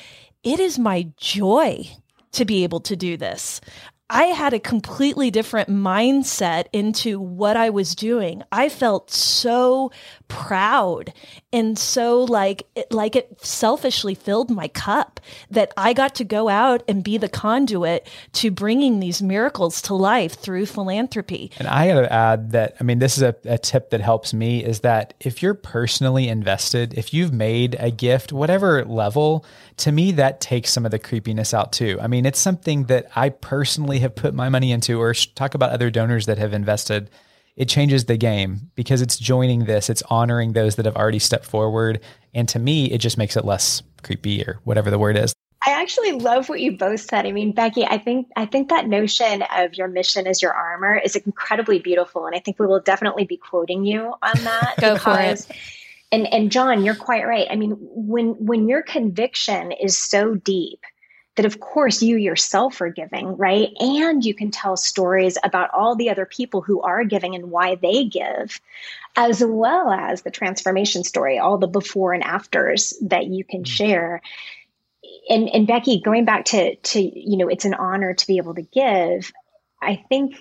it 0.44 0.60
is 0.60 0.80
my 0.80 1.08
joy 1.18 1.88
to 2.34 2.46
be 2.46 2.64
able 2.64 2.80
to 2.82 2.96
do 2.96 3.18
this. 3.18 3.62
I 4.10 4.26
had 4.26 4.54
a 4.54 4.60
completely 4.60 5.30
different 5.32 5.70
mindset 5.70 6.68
into 6.72 7.20
what 7.20 7.58
I 7.58 7.70
was 7.70 7.94
doing. 7.94 8.42
I 8.54 8.70
felt 8.70 9.12
so 9.12 9.92
proud 10.30 11.12
and 11.54 11.80
so 11.80 12.24
like 12.24 12.68
it, 12.76 12.92
like 12.92 13.16
it 13.16 13.44
selfishly 13.44 14.16
filled 14.16 14.50
my 14.50 14.68
cup 14.68 15.22
that 15.50 15.72
I 15.78 15.94
got 15.94 16.16
to 16.16 16.26
go 16.26 16.50
out 16.50 16.84
and 16.88 17.04
be 17.04 17.18
the 17.18 17.30
conduit 17.30 18.08
to 18.34 18.52
bringing 18.52 19.00
these 19.00 19.22
miracles 19.22 19.82
to 19.84 19.96
life 19.96 20.34
through 20.34 20.66
philanthropy. 20.66 21.52
And 21.58 21.68
I 21.68 21.88
got 21.88 22.02
to 22.02 22.14
add 22.14 22.52
that 22.52 22.76
I 22.80 22.84
mean 22.84 23.00
this 23.00 23.16
is 23.18 23.24
a, 23.24 23.36
a 23.46 23.58
tip 23.58 23.92
that 23.92 24.02
helps 24.02 24.34
me 24.34 24.64
is 24.64 24.82
that 24.82 25.14
if 25.22 25.42
you're 25.42 25.54
personally 25.54 26.28
invested, 26.28 26.94
if 26.96 27.14
you've 27.14 27.34
made 27.34 27.78
a 27.80 27.92
gift, 27.92 28.34
whatever 28.34 28.84
level, 28.84 29.46
to 29.78 29.92
me 29.92 30.12
that 30.14 30.42
takes 30.42 30.72
some 30.72 30.86
of 30.86 30.92
the 30.92 31.00
creepiness 31.00 31.54
out 31.54 31.72
too. 31.72 31.98
I 32.02 32.08
mean, 32.08 32.26
it's 32.26 32.40
something 32.40 32.86
that 32.86 33.08
I 33.16 33.30
personally 33.30 34.00
have 34.00 34.16
put 34.16 34.34
my 34.34 34.50
money 34.50 34.72
into, 34.72 35.00
or 35.00 35.14
talk 35.14 35.54
about 35.54 35.72
other 35.72 35.90
donors 35.90 36.26
that 36.26 36.38
have 36.38 36.54
invested. 36.54 37.10
It 37.58 37.68
changes 37.68 38.06
the 38.06 38.18
game 38.18 38.70
because 38.76 39.02
it's 39.02 39.18
joining 39.18 39.66
this, 39.66 39.90
it's 39.90 40.04
honoring 40.04 40.54
those 40.54 40.76
that 40.76 40.86
have 40.86 40.96
already 40.96 41.20
stepped 41.20 41.46
forward. 41.46 42.00
And 42.34 42.48
to 42.50 42.60
me, 42.60 42.86
it 42.86 43.00
just 43.00 43.18
makes 43.18 43.36
it 43.36 43.44
less 43.44 43.82
creepy 44.04 44.44
or 44.44 44.60
whatever 44.64 44.92
the 44.92 45.00
word 45.00 45.18
is. 45.18 45.34
I 45.66 45.72
actually 45.72 46.12
love 46.12 46.50
what 46.50 46.62
you 46.62 46.78
both 46.78 47.02
said. 47.02 47.26
I 47.26 47.32
mean, 47.32 47.52
Becky, 47.52 47.84
I 47.84 47.98
think 47.98 48.28
I 48.38 48.46
think 48.46 48.70
that 48.70 48.88
notion 48.88 49.44
of 49.54 49.74
your 49.74 49.88
mission 49.88 50.28
as 50.28 50.42
your 50.42 50.54
armor 50.54 50.98
is 50.98 51.16
incredibly 51.16 51.80
beautiful, 51.80 52.28
and 52.28 52.36
I 52.36 52.40
think 52.40 52.60
we 52.60 52.68
will 52.68 52.80
definitely 52.80 53.26
be 53.26 53.38
quoting 53.38 53.84
you 53.84 54.14
on 54.22 54.44
that. 54.44 54.76
Go 54.80 54.94
because, 54.94 55.46
for 55.46 55.52
it. 55.52 55.58
And 56.12 56.32
and 56.32 56.52
John, 56.52 56.86
you're 56.86 56.96
quite 56.96 57.26
right. 57.26 57.48
I 57.50 57.56
mean, 57.56 57.72
when 57.80 58.46
when 58.46 58.70
your 58.70 58.84
conviction 58.84 59.72
is 59.72 59.98
so 59.98 60.36
deep 60.36 60.80
that 61.38 61.46
of 61.46 61.60
course 61.60 62.02
you 62.02 62.18
yourself 62.18 62.82
are 62.82 62.90
giving, 62.90 63.38
right? 63.38 63.70
And 63.80 64.26
you 64.26 64.34
can 64.34 64.52
tell 64.52 64.76
stories 64.76 65.38
about 65.44 65.70
all 65.72 65.96
the 65.96 66.10
other 66.10 66.26
people 66.26 66.62
who 66.62 66.82
are 66.82 67.04
giving 67.04 67.36
and 67.36 67.52
why 67.52 67.76
they 67.76 68.06
give, 68.06 68.60
as 69.16 69.44
well 69.46 69.92
as 69.92 70.24
the 70.24 70.32
transformation 70.32 71.04
story, 71.04 71.38
all 71.38 71.60
the 71.60 71.68
before 71.68 72.14
and 72.14 72.24
afters 72.24 72.96
that 73.04 73.28
you 73.28 73.44
can 73.44 73.64
mm. 73.64 73.68
share. 73.68 74.22
And 75.30 75.48
and 75.50 75.68
Becky, 75.68 76.02
going 76.02 76.26
back 76.26 76.46
to 76.46 76.76
to 76.76 77.00
you 77.02 77.38
know, 77.38 77.48
it's 77.48 77.66
an 77.66 77.76
honor 77.76 78.16
to 78.16 78.28
be 78.28 78.38
able 78.38 78.56
to 78.56 78.64
give. 78.64 79.32
I 79.80 80.04
think 80.10 80.36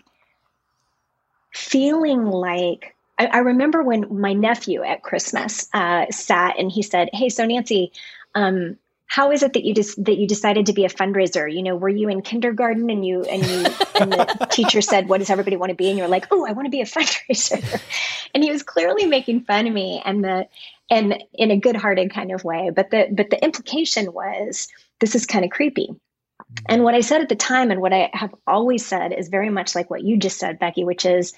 feeling 1.53 2.25
like 2.25 2.97
I, 3.19 3.27
I 3.27 3.39
remember 3.39 3.83
when 3.83 4.19
my 4.19 4.33
nephew 4.33 4.83
at 4.83 5.03
Christmas 5.03 5.69
uh, 5.75 6.07
sat 6.11 6.59
and 6.59 6.73
he 6.73 6.83
said, 6.83 7.11
"Hey, 7.13 7.29
so 7.29 7.45
Nancy." 7.45 7.93
Um, 8.35 8.77
how 9.07 9.31
is 9.31 9.43
it 9.43 9.53
that 9.55 9.65
you 9.65 9.75
just 9.75 10.03
that 10.05 10.17
you 10.17 10.27
decided 10.27 10.67
to 10.67 10.73
be 10.73 10.85
a 10.85 10.89
fundraiser? 10.89 11.53
You 11.53 11.63
know 11.63 11.77
were 11.77 11.89
you 11.89 12.09
in 12.09 12.23
kindergarten 12.23 12.91
and 12.91 13.07
you 13.07 13.23
and 13.23 13.45
you 13.45 13.59
and 14.01 14.13
the 14.13 14.47
teacher 14.51 14.81
said 14.81 15.09
what 15.09 15.19
does 15.19 15.31
everybody 15.31 15.57
want 15.57 15.71
to 15.71 15.77
be? 15.77 15.89
And 15.89 15.99
you're 15.99 16.09
like 16.09 16.27
oh 16.31 16.47
i 16.47 16.53
want 16.53 16.67
to 16.67 16.71
be 16.71 16.81
a 16.81 16.87
fundraiser. 16.87 17.81
And 18.35 18.45
he 18.45 18.51
was 18.51 18.63
clearly 18.63 19.07
making 19.07 19.45
fun 19.45 19.67
of 19.67 19.73
me 19.73 20.03
and 20.05 20.23
the 20.23 20.47
and 20.91 21.25
in 21.33 21.51
a 21.51 21.57
good-hearted 21.57 22.13
kind 22.13 22.33
of 22.33 22.45
way. 22.45 22.71
But 22.75 22.91
the 22.91 23.09
but 23.11 23.31
the 23.31 23.43
implication 23.43 24.13
was 24.13 24.69
this 25.01 25.15
is 25.15 25.27
kind 25.27 25.45
of 25.45 25.51
creepy 25.51 25.89
mm-hmm. 25.89 26.65
and 26.67 26.85
what 26.85 26.95
i 26.95 27.01
said 27.01 27.21
at 27.21 27.29
the 27.29 27.37
time 27.37 27.71
and 27.71 27.81
what 27.81 27.93
i 27.93 28.11
have 28.13 28.35
always 28.47 28.85
said 28.85 29.13
is 29.13 29.29
very 29.29 29.51
much 29.51 29.75
like 29.75 29.91
what 29.91 30.03
you 30.03 30.17
just 30.17 30.39
said 30.39 30.59
becky 30.59 30.85
which 30.85 31.05
is 31.05 31.35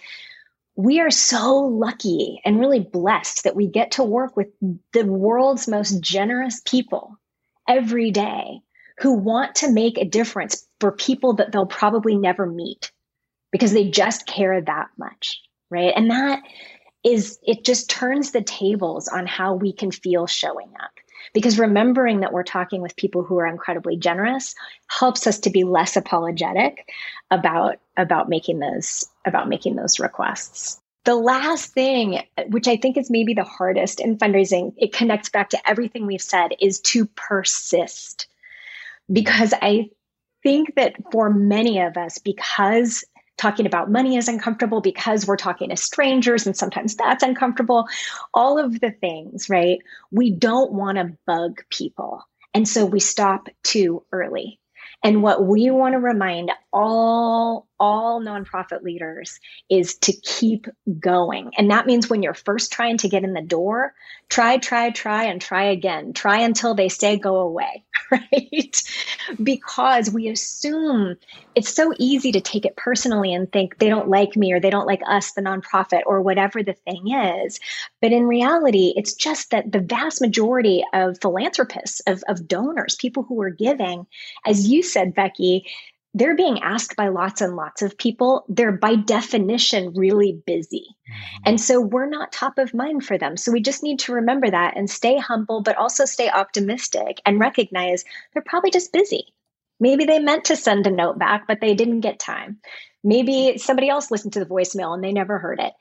we 0.77 1.01
are 1.01 1.11
so 1.11 1.57
lucky 1.57 2.41
and 2.45 2.61
really 2.61 2.81
blessed 2.81 3.45
that 3.45 3.57
we 3.57 3.67
get 3.67 3.93
to 3.93 4.05
work 4.05 4.37
with 4.37 4.49
the 4.93 5.05
world's 5.05 5.67
most 5.67 6.01
generous 6.01 6.61
people 6.65 7.19
every 7.69 8.11
day 8.11 8.61
who 8.99 9.13
want 9.13 9.55
to 9.57 9.71
make 9.71 9.99
a 9.99 10.05
difference 10.05 10.67
for 10.81 10.91
people 10.91 11.35
that 11.35 11.53
they'll 11.53 11.67
probably 11.67 12.17
never 12.17 12.47
meet 12.47 12.91
because 13.53 13.73
they 13.73 13.89
just 13.91 14.27
care 14.27 14.61
that 14.61 14.89
much. 14.99 15.41
Right. 15.71 15.93
And 15.95 16.11
that 16.11 16.43
is, 17.05 17.39
it 17.43 17.65
just 17.65 17.91
turns 17.91 18.33
the 18.33 18.43
tables 18.43 19.09
on 19.09 19.27
how 19.27 19.55
we 19.55 19.73
can 19.73 19.91
feel 19.91 20.27
showing 20.27 20.73
up. 20.83 20.91
Because 21.35 21.59
remembering 21.59 22.21
that 22.21 22.33
we're 22.33 22.43
talking 22.43 22.81
with 22.81 22.97
people 22.97 23.23
who 23.23 23.39
are 23.39 23.47
incredibly 23.47 23.97
generous 23.97 24.55
helps 24.89 25.27
us 25.27 25.39
to 25.41 25.51
be 25.51 25.63
less 25.65 25.97
apologetic 25.97 26.89
about 27.31 27.77
about 27.99 28.29
making 28.31 28.61
those 28.61 29.07
about 29.27 29.49
making 29.49 29.77
those 29.77 29.99
requests. 29.99 30.81
The 31.05 31.15
last 31.15 31.73
thing, 31.73 32.21
which 32.49 32.69
I 32.69 32.77
think 32.77 32.97
is 32.97 33.11
maybe 33.11 33.33
the 33.35 33.45
hardest 33.45 34.01
in 34.01 34.19
fundraising, 34.19 34.75
it 34.77 34.93
connects 34.93 35.31
back 35.31 35.51
to 35.51 35.69
everything 35.69 36.07
we've 36.07 36.21
said, 36.21 36.51
is 36.61 36.81
to 36.81 37.07
persist. 37.07 38.27
Because 39.11 39.55
I 39.63 39.91
think 40.43 40.75
that 40.77 40.97
for 41.11 41.31
many 41.31 41.81
of 41.81 41.97
us, 41.97 42.19
because 42.19 43.05
talking 43.39 43.67
about 43.67 43.91
money 43.91 44.17
is 44.17 44.29
uncomfortable, 44.29 44.81
because 44.81 45.27
we're 45.27 45.37
talking 45.37 45.71
to 45.71 45.77
strangers 45.77 46.47
and 46.47 46.57
sometimes 46.57 46.97
that's 46.97 47.23
uncomfortable, 47.23 47.89
all 48.35 48.59
of 48.59 48.81
the 48.81 48.91
things, 48.91 49.49
right? 49.49 49.79
We 50.11 50.31
don't 50.31 50.73
want 50.73 50.99
to 50.99 51.17
bug 51.27 51.63
people. 51.71 52.23
And 52.53 52.69
so 52.69 52.85
we 52.85 53.01
stop 53.01 53.49
too 53.63 54.05
early. 54.13 54.61
And 55.03 55.23
what 55.23 55.45
we 55.45 55.71
want 55.71 55.93
to 55.93 55.99
remind 55.99 56.51
all 56.73 57.69
all 57.81 58.21
nonprofit 58.21 58.83
leaders 58.83 59.39
is 59.71 59.95
to 59.95 60.13
keep 60.13 60.67
going. 60.99 61.53
And 61.57 61.71
that 61.71 61.87
means 61.87 62.11
when 62.11 62.23
you're 62.23 62.35
first 62.35 62.73
trying 62.73 62.99
to 62.99 63.09
get 63.09 63.23
in 63.23 63.35
the 63.35 63.41
door, 63.41 63.95
try, 64.29 64.59
try, 64.59 64.91
try, 64.91 65.25
and 65.25 65.41
try 65.41 65.65
again. 65.65 66.13
Try 66.13 66.39
until 66.39 66.75
they 66.75 66.89
say 66.89 67.17
go 67.17 67.37
away, 67.37 67.85
right? 68.11 68.83
because 69.43 70.11
we 70.11 70.29
assume 70.29 71.17
it's 71.55 71.73
so 71.73 71.93
easy 71.99 72.33
to 72.33 72.41
take 72.41 72.65
it 72.65 72.77
personally 72.77 73.33
and 73.33 73.51
think 73.51 73.79
they 73.79 73.89
don't 73.89 74.09
like 74.09 74.37
me 74.37 74.53
or 74.53 74.61
they 74.61 74.71
don't 74.71 74.87
like 74.87 75.03
us, 75.07 75.33
the 75.33 75.43
nonprofit, 75.43 76.03
or 76.07 76.23
whatever 76.23 76.63
the 76.63 76.73
thing 76.73 77.13
is. 77.13 77.61
But 78.01 78.13
in 78.13 78.27
reality, 78.27 78.93
it's 78.97 79.15
just 79.15 79.51
that 79.51 79.71
the 79.71 79.81
vast 79.81 80.21
majority 80.21 80.85
of 80.93 81.19
philanthropists, 81.21 82.01
of, 82.07 82.23
of 82.29 82.49
donors, 82.49 82.97
people 82.97 83.23
who 83.23 83.41
are 83.43 83.51
giving, 83.51 84.07
as 84.47 84.69
you 84.69 84.83
said, 84.89 85.15
Becky, 85.15 85.67
they're 86.15 86.37
being 86.37 86.61
asked 86.63 86.97
by 86.97 87.09
lots 87.09 87.41
and 87.41 87.55
lots 87.55 87.83
of 87.83 87.99
people. 87.99 88.45
They're 88.49 88.73
by 88.73 88.97
definition 88.97 89.93
really 89.95 90.41
busy. 90.47 90.87
Mm-hmm. 90.89 91.43
And 91.47 91.61
so 91.61 91.81
we're 91.81 92.09
not 92.09 92.33
top 92.33 92.59
of 92.59 92.75
mind 92.75 93.05
for 93.05 93.19
them. 93.19 93.37
So 93.37 93.53
we 93.53 93.61
just 93.61 93.83
need 93.83 94.01
to 94.01 94.15
remember 94.15 94.51
that 94.51 94.77
and 94.77 94.91
stay 94.91 95.19
humble, 95.19 95.63
but 95.63 95.77
also 95.77 96.07
stay 96.07 96.29
optimistic 96.29 97.21
and 97.27 97.39
recognize 97.39 98.05
they're 98.33 98.43
probably 98.45 98.71
just 98.71 98.93
busy. 98.93 99.33
Maybe 99.81 100.07
they 100.07 100.19
meant 100.19 100.47
to 100.47 100.57
send 100.57 100.87
a 100.87 100.91
note 100.91 101.19
back, 101.19 101.47
but 101.47 101.61
they 101.61 101.75
didn't 101.75 102.01
get 102.01 102.19
time. 102.19 102.59
Maybe 103.05 103.59
somebody 103.59 103.89
else 103.89 104.11
listened 104.11 104.33
to 104.33 104.41
the 104.41 104.47
voicemail 104.47 104.95
and 104.95 105.05
they 105.05 105.13
never 105.13 105.39
heard 105.39 105.61
it. 105.61 105.73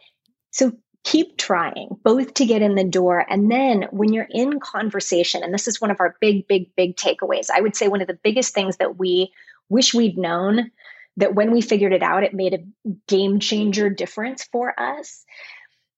So 0.51 0.73
keep 1.03 1.37
trying 1.37 1.89
both 2.03 2.33
to 2.33 2.45
get 2.45 2.61
in 2.61 2.75
the 2.75 2.83
door 2.83 3.25
and 3.29 3.49
then 3.49 3.87
when 3.91 4.11
you're 4.11 4.27
in 4.29 4.59
conversation 4.59 5.43
and 5.43 5.53
this 5.53 5.67
is 5.67 5.79
one 5.79 5.91
of 5.91 5.99
our 5.99 6.17
big 6.19 6.47
big 6.47 6.75
big 6.75 6.97
takeaways 6.97 7.47
i 7.53 7.61
would 7.61 7.75
say 7.75 7.87
one 7.87 8.01
of 8.01 8.07
the 8.07 8.19
biggest 8.23 8.53
things 8.53 8.77
that 8.77 8.97
we 8.97 9.31
wish 9.69 9.93
we'd 9.93 10.17
known 10.17 10.71
that 11.17 11.33
when 11.33 11.51
we 11.51 11.61
figured 11.61 11.93
it 11.93 12.03
out, 12.03 12.23
it 12.23 12.33
made 12.33 12.53
a 12.53 12.89
game 13.07 13.39
changer 13.39 13.89
difference 13.89 14.43
for 14.51 14.79
us 14.79 15.25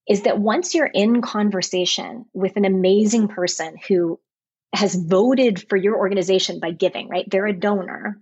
is 0.07 0.23
that 0.23 0.39
once 0.39 0.73
you're 0.73 0.87
in 0.87 1.21
conversation 1.21 2.25
with 2.33 2.55
an 2.55 2.65
amazing 2.65 3.27
person 3.27 3.75
who 3.87 4.19
has 4.73 4.95
voted 4.95 5.67
for 5.69 5.75
your 5.77 5.97
organization 5.97 6.59
by 6.59 6.71
giving, 6.71 7.09
right? 7.09 7.29
They're 7.29 7.45
a 7.45 7.53
donor. 7.53 8.19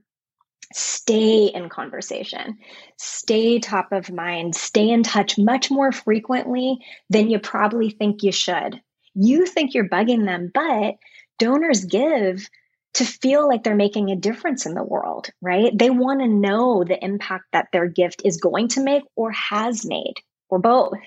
Stay 0.74 1.46
in 1.46 1.70
conversation, 1.70 2.58
stay 2.98 3.60
top 3.60 3.92
of 3.92 4.12
mind, 4.12 4.56
stay 4.56 4.90
in 4.90 5.04
touch 5.04 5.38
much 5.38 5.72
more 5.72 5.92
frequently 5.92 6.78
than 7.10 7.30
you 7.30 7.40
probably 7.40 7.90
think 7.90 8.24
you 8.24 8.32
should. 8.32 8.82
You 9.16 9.46
think 9.46 9.74
you're 9.74 9.90
bugging 9.90 10.26
them, 10.26 10.52
but 10.54 10.96
donors 11.40 11.86
give 11.86 12.48
to 12.96 13.06
feel 13.06 13.48
like 13.48 13.64
they're 13.64 13.76
making 13.76 14.10
a 14.10 14.16
difference 14.16 14.66
in 14.66 14.74
the 14.74 14.84
world, 14.84 15.30
right? 15.42 15.72
They 15.78 15.90
want 15.90 16.20
to 16.20 16.28
know 16.28 16.84
the 16.84 17.04
impact 17.04 17.46
that 17.54 17.68
their 17.72 17.88
gift 17.88 18.24
is 18.26 18.38
going 18.38 18.70
to 18.70 18.84
make 18.84 19.04
or 19.16 19.32
has 19.32 19.86
made 19.86 20.16
or 20.50 20.60
both. 20.60 20.98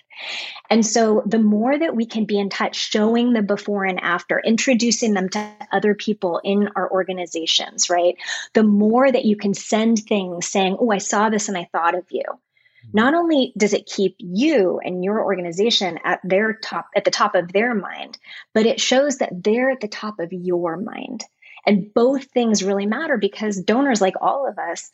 And 0.69 0.85
so 0.85 1.23
the 1.27 1.39
more 1.39 1.77
that 1.77 1.97
we 1.97 2.07
can 2.07 2.25
be 2.25 2.39
in 2.39 2.51
touch, 2.51 2.77
showing 2.77 3.33
the 3.33 3.43
before 3.43 3.85
and 3.85 4.01
after, 4.01 4.39
introducing 4.39 5.15
them 5.15 5.29
to 5.31 5.53
other 5.73 5.95
people 5.95 6.41
in 6.45 6.69
our 6.77 6.91
organizations, 6.91 7.91
right? 7.91 8.17
The 8.55 8.63
more 8.63 9.11
that 9.11 9.25
you 9.25 9.37
can 9.37 9.55
send 9.55 10.01
things 10.01 10.47
saying, 10.47 10.77
Oh, 10.79 10.91
I 10.91 10.99
saw 10.99 11.31
this 11.31 11.49
and 11.49 11.57
I 11.57 11.69
thought 11.73 11.97
of 11.97 12.05
you. 12.11 12.23
Mm-hmm. 12.23 12.91
Not 12.93 13.15
only 13.15 13.53
does 13.57 13.73
it 13.73 13.87
keep 13.87 14.17
you 14.19 14.81
and 14.85 15.03
your 15.03 15.25
organization 15.25 15.99
at 16.05 16.21
their 16.23 16.55
top, 16.55 16.89
at 16.95 17.05
the 17.05 17.11
top 17.11 17.35
of 17.35 17.53
their 17.53 17.75
mind, 17.75 18.19
but 18.55 18.67
it 18.67 18.81
shows 18.81 19.19
that 19.19 19.43
they're 19.43 19.71
at 19.71 19.81
the 19.81 19.89
top 19.89 20.19
of 20.19 20.33
your 20.33 20.77
mind. 20.77 21.25
And 21.67 21.93
both 21.93 22.25
things 22.25 22.63
really 22.63 22.87
matter 22.87 23.19
because 23.19 23.61
donors, 23.61 24.01
like 24.01 24.15
all 24.21 24.49
of 24.49 24.59
us, 24.59 24.91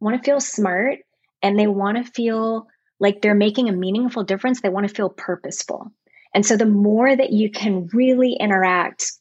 want 0.00 0.16
to 0.16 0.22
feel 0.22 0.40
smart 0.40 0.98
and 1.42 1.58
they 1.58 1.66
want 1.66 1.96
to 1.96 2.12
feel 2.12 2.66
like 3.02 3.20
they're 3.20 3.34
making 3.34 3.68
a 3.68 3.72
meaningful 3.72 4.22
difference. 4.22 4.60
They 4.60 4.68
want 4.68 4.88
to 4.88 4.94
feel 4.94 5.10
purposeful. 5.10 5.90
And 6.32 6.46
so 6.46 6.56
the 6.56 6.64
more 6.64 7.14
that 7.14 7.30
you 7.30 7.50
can 7.50 7.88
really 7.92 8.34
interact 8.38 9.12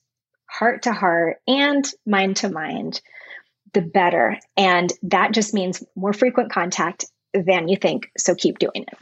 heart 0.46 0.84
to 0.84 0.94
heart 0.94 1.38
and 1.48 1.86
mind 2.06 2.38
to 2.38 2.50
mind, 2.50 3.02
the 3.74 3.82
better. 3.82 4.38
And 4.56 4.94
that 5.04 5.34
just 5.34 5.54
means 5.54 5.84
more 5.96 6.14
frequent 6.14 6.52
contact 6.52 7.06
than 7.34 7.68
you 7.68 7.76
think. 7.76 8.12
So 8.18 8.36
keep 8.36 8.60
doing 8.60 8.86
it. 8.88 8.98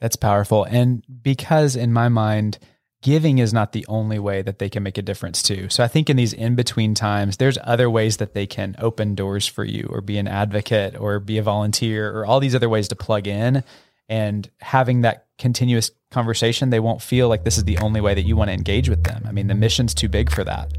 That's 0.00 0.16
powerful. 0.16 0.64
And 0.64 1.04
because 1.22 1.76
in 1.76 1.92
my 1.92 2.08
mind, 2.08 2.58
giving 3.02 3.38
is 3.38 3.52
not 3.52 3.72
the 3.72 3.86
only 3.86 4.18
way 4.18 4.42
that 4.42 4.58
they 4.58 4.68
can 4.68 4.82
make 4.82 4.98
a 4.98 5.02
difference 5.02 5.42
too. 5.42 5.68
So 5.68 5.84
I 5.84 5.88
think 5.88 6.10
in 6.10 6.16
these 6.16 6.32
in 6.32 6.56
between 6.56 6.94
times, 6.94 7.36
there's 7.36 7.58
other 7.62 7.88
ways 7.88 8.16
that 8.16 8.34
they 8.34 8.46
can 8.46 8.74
open 8.78 9.14
doors 9.14 9.46
for 9.46 9.64
you 9.64 9.86
or 9.90 10.00
be 10.00 10.18
an 10.18 10.26
advocate 10.26 10.98
or 10.98 11.20
be 11.20 11.38
a 11.38 11.42
volunteer 11.42 12.10
or 12.10 12.26
all 12.26 12.40
these 12.40 12.54
other 12.54 12.68
ways 12.68 12.88
to 12.88 12.96
plug 12.96 13.28
in 13.28 13.62
and 14.08 14.50
having 14.60 15.02
that 15.02 15.26
continuous 15.38 15.90
conversation, 16.10 16.70
they 16.70 16.80
won't 16.80 17.02
feel 17.02 17.28
like 17.28 17.44
this 17.44 17.58
is 17.58 17.64
the 17.64 17.78
only 17.78 18.00
way 18.00 18.14
that 18.14 18.22
you 18.22 18.36
want 18.36 18.48
to 18.48 18.54
engage 18.54 18.88
with 18.88 19.04
them. 19.04 19.24
I 19.26 19.32
mean, 19.32 19.46
the 19.46 19.54
mission's 19.54 19.94
too 19.94 20.08
big 20.08 20.30
for 20.30 20.44
that. 20.44 20.72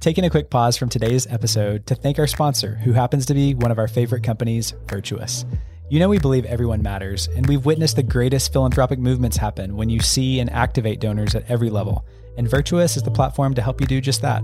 Taking 0.00 0.24
a 0.24 0.30
quick 0.30 0.50
pause 0.50 0.76
from 0.76 0.88
today's 0.88 1.26
episode 1.28 1.86
to 1.86 1.94
thank 1.94 2.18
our 2.18 2.26
sponsor, 2.26 2.76
who 2.76 2.92
happens 2.92 3.26
to 3.26 3.34
be 3.34 3.54
one 3.54 3.70
of 3.70 3.78
our 3.78 3.88
favorite 3.88 4.24
companies, 4.24 4.74
Virtuous. 4.88 5.44
You 5.90 6.00
know, 6.00 6.08
we 6.08 6.18
believe 6.18 6.44
everyone 6.46 6.82
matters, 6.82 7.28
and 7.28 7.46
we've 7.46 7.64
witnessed 7.64 7.96
the 7.96 8.02
greatest 8.02 8.52
philanthropic 8.52 8.98
movements 8.98 9.36
happen 9.36 9.76
when 9.76 9.90
you 9.90 10.00
see 10.00 10.40
and 10.40 10.50
activate 10.50 11.00
donors 11.00 11.34
at 11.34 11.48
every 11.50 11.70
level. 11.70 12.06
And 12.36 12.48
Virtuous 12.48 12.96
is 12.96 13.02
the 13.02 13.10
platform 13.10 13.54
to 13.54 13.62
help 13.62 13.80
you 13.80 13.86
do 13.86 14.00
just 14.00 14.22
that. 14.22 14.42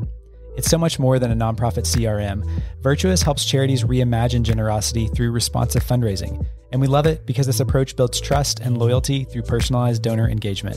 It's 0.58 0.68
so 0.68 0.76
much 0.76 0.98
more 0.98 1.20
than 1.20 1.30
a 1.30 1.36
nonprofit 1.36 1.84
CRM. 1.84 2.44
Virtuous 2.82 3.22
helps 3.22 3.44
charities 3.44 3.84
reimagine 3.84 4.42
generosity 4.42 5.06
through 5.06 5.30
responsive 5.30 5.84
fundraising. 5.84 6.44
And 6.72 6.80
we 6.80 6.88
love 6.88 7.06
it 7.06 7.24
because 7.24 7.46
this 7.46 7.60
approach 7.60 7.94
builds 7.94 8.20
trust 8.20 8.58
and 8.58 8.76
loyalty 8.76 9.22
through 9.22 9.42
personalized 9.42 10.02
donor 10.02 10.28
engagement. 10.28 10.76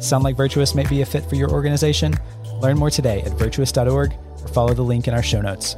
Sound 0.00 0.24
like 0.24 0.34
Virtuous 0.34 0.74
might 0.74 0.88
be 0.88 1.02
a 1.02 1.06
fit 1.06 1.28
for 1.28 1.34
your 1.34 1.50
organization? 1.50 2.14
Learn 2.62 2.78
more 2.78 2.88
today 2.88 3.20
at 3.20 3.32
virtuous.org 3.32 4.14
or 4.14 4.48
follow 4.48 4.72
the 4.72 4.80
link 4.80 5.06
in 5.06 5.12
our 5.12 5.22
show 5.22 5.42
notes. 5.42 5.76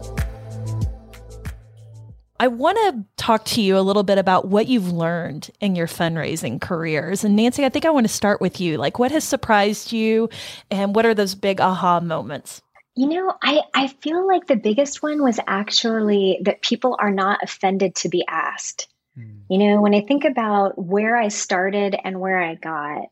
I 2.39 2.47
want 2.47 2.79
to 2.79 3.05
talk 3.17 3.45
to 3.47 3.61
you 3.61 3.77
a 3.77 3.83
little 3.83 4.05
bit 4.05 4.17
about 4.17 4.47
what 4.47 4.69
you've 4.69 4.93
learned 4.93 5.51
in 5.59 5.75
your 5.75 5.89
fundraising 5.89 6.61
careers. 6.61 7.25
And 7.25 7.35
Nancy, 7.35 7.65
I 7.65 7.69
think 7.69 7.85
I 7.85 7.91
want 7.91 8.07
to 8.07 8.13
start 8.13 8.41
with 8.41 8.61
you. 8.61 8.77
Like, 8.79 9.01
what 9.01 9.11
has 9.11 9.25
surprised 9.25 9.91
you, 9.93 10.31
and 10.71 10.95
what 10.95 11.05
are 11.05 11.15
those 11.15 11.35
big 11.35 11.61
aha 11.61 11.99
moments? 11.99 12.63
You 12.97 13.09
know, 13.09 13.33
I, 13.43 13.63
I 13.73 13.87
feel 13.87 14.27
like 14.27 14.47
the 14.47 14.57
biggest 14.57 15.03
one 15.03 15.23
was 15.23 15.39
actually 15.47 16.41
that 16.43 16.63
people 16.63 16.97
are 16.99 17.13
not 17.13 17.41
offended 17.43 17.95
to 17.97 18.09
be 18.09 18.25
asked. 18.27 18.89
Mm. 19.17 19.43
You 19.49 19.59
know, 19.59 19.81
when 19.81 19.95
I 19.95 20.01
think 20.01 20.25
about 20.25 20.77
where 20.77 21.17
I 21.17 21.29
started 21.29 21.97
and 22.03 22.21
where 22.21 22.41
I 22.41 22.57
got, 22.57 23.09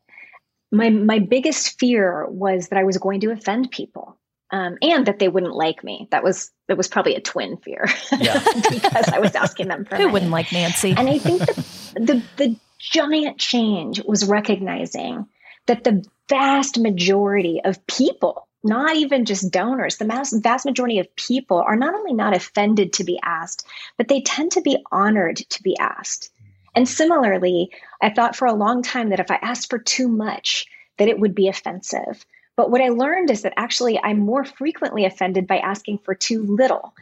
my 0.71 0.89
my 0.89 1.19
biggest 1.19 1.79
fear 1.79 2.27
was 2.27 2.67
that 2.67 2.77
I 2.77 2.83
was 2.83 2.97
going 2.97 3.21
to 3.21 3.31
offend 3.31 3.71
people. 3.71 4.17
Um, 4.51 4.79
and 4.81 5.05
that 5.05 5.19
they 5.19 5.27
wouldn't 5.27 5.53
like 5.53 5.83
me. 5.83 6.07
That 6.09 6.23
was 6.23 6.49
that 6.67 6.75
was 6.75 6.87
probably 6.87 7.13
a 7.13 7.21
twin 7.21 7.57
fear 7.57 7.87
yeah. 8.17 8.43
because 8.71 9.07
I 9.07 9.19
was 9.19 9.35
asking 9.35 9.67
them 9.67 9.85
for. 9.85 9.95
Who 9.95 10.05
money. 10.05 10.13
wouldn't 10.13 10.31
like 10.31 10.51
Nancy? 10.51 10.95
And 10.97 11.07
I 11.07 11.19
think 11.19 11.45
the, 11.45 11.93
the 11.93 12.23
the 12.37 12.55
giant 12.79 13.37
change 13.37 14.01
was 14.03 14.25
recognizing 14.25 15.27
that 15.67 15.83
the 15.83 16.03
vast 16.29 16.79
majority 16.79 17.61
of 17.63 17.85
people 17.85 18.47
not 18.63 18.95
even 18.95 19.25
just 19.25 19.51
donors, 19.51 19.97
the 19.97 20.05
mass, 20.05 20.33
vast 20.33 20.65
majority 20.65 20.99
of 20.99 21.15
people 21.15 21.57
are 21.57 21.75
not 21.75 21.95
only 21.95 22.13
not 22.13 22.35
offended 22.35 22.93
to 22.93 23.03
be 23.03 23.19
asked, 23.23 23.65
but 23.97 24.07
they 24.07 24.21
tend 24.21 24.51
to 24.51 24.61
be 24.61 24.83
honored 24.91 25.37
to 25.37 25.63
be 25.63 25.77
asked. 25.77 26.31
And 26.75 26.87
similarly, 26.87 27.71
I 28.01 28.09
thought 28.09 28.35
for 28.35 28.45
a 28.45 28.53
long 28.53 28.83
time 28.83 29.09
that 29.09 29.19
if 29.19 29.31
I 29.31 29.39
asked 29.41 29.69
for 29.69 29.79
too 29.79 30.07
much, 30.07 30.65
that 30.97 31.07
it 31.07 31.19
would 31.19 31.33
be 31.33 31.47
offensive. 31.47 32.25
But 32.55 32.71
what 32.71 32.81
I 32.81 32.89
learned 32.89 33.31
is 33.31 33.43
that 33.43 33.53
actually 33.55 33.99
I'm 34.03 34.19
more 34.19 34.43
frequently 34.43 35.05
offended 35.05 35.47
by 35.47 35.59
asking 35.59 35.99
for 35.99 36.13
too 36.13 36.43
little. 36.43 36.93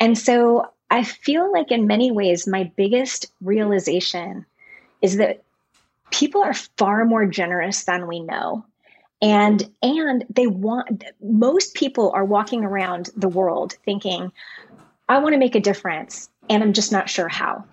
And 0.00 0.16
so 0.16 0.70
I 0.90 1.04
feel 1.04 1.52
like 1.52 1.70
in 1.70 1.86
many 1.86 2.10
ways, 2.10 2.46
my 2.46 2.70
biggest 2.76 3.26
realization 3.42 4.46
is 5.02 5.18
that 5.18 5.42
people 6.10 6.42
are 6.42 6.54
far 6.54 7.04
more 7.04 7.26
generous 7.26 7.84
than 7.84 8.06
we 8.06 8.20
know 8.20 8.64
and 9.24 9.70
and 9.82 10.26
they 10.28 10.46
want 10.46 11.02
most 11.22 11.74
people 11.74 12.12
are 12.12 12.26
walking 12.26 12.62
around 12.62 13.08
the 13.16 13.28
world 13.28 13.74
thinking 13.84 14.30
i 15.08 15.18
want 15.18 15.32
to 15.32 15.38
make 15.38 15.54
a 15.54 15.60
difference 15.60 16.28
and 16.50 16.62
i'm 16.62 16.74
just 16.74 16.92
not 16.92 17.08
sure 17.08 17.28
how. 17.28 17.64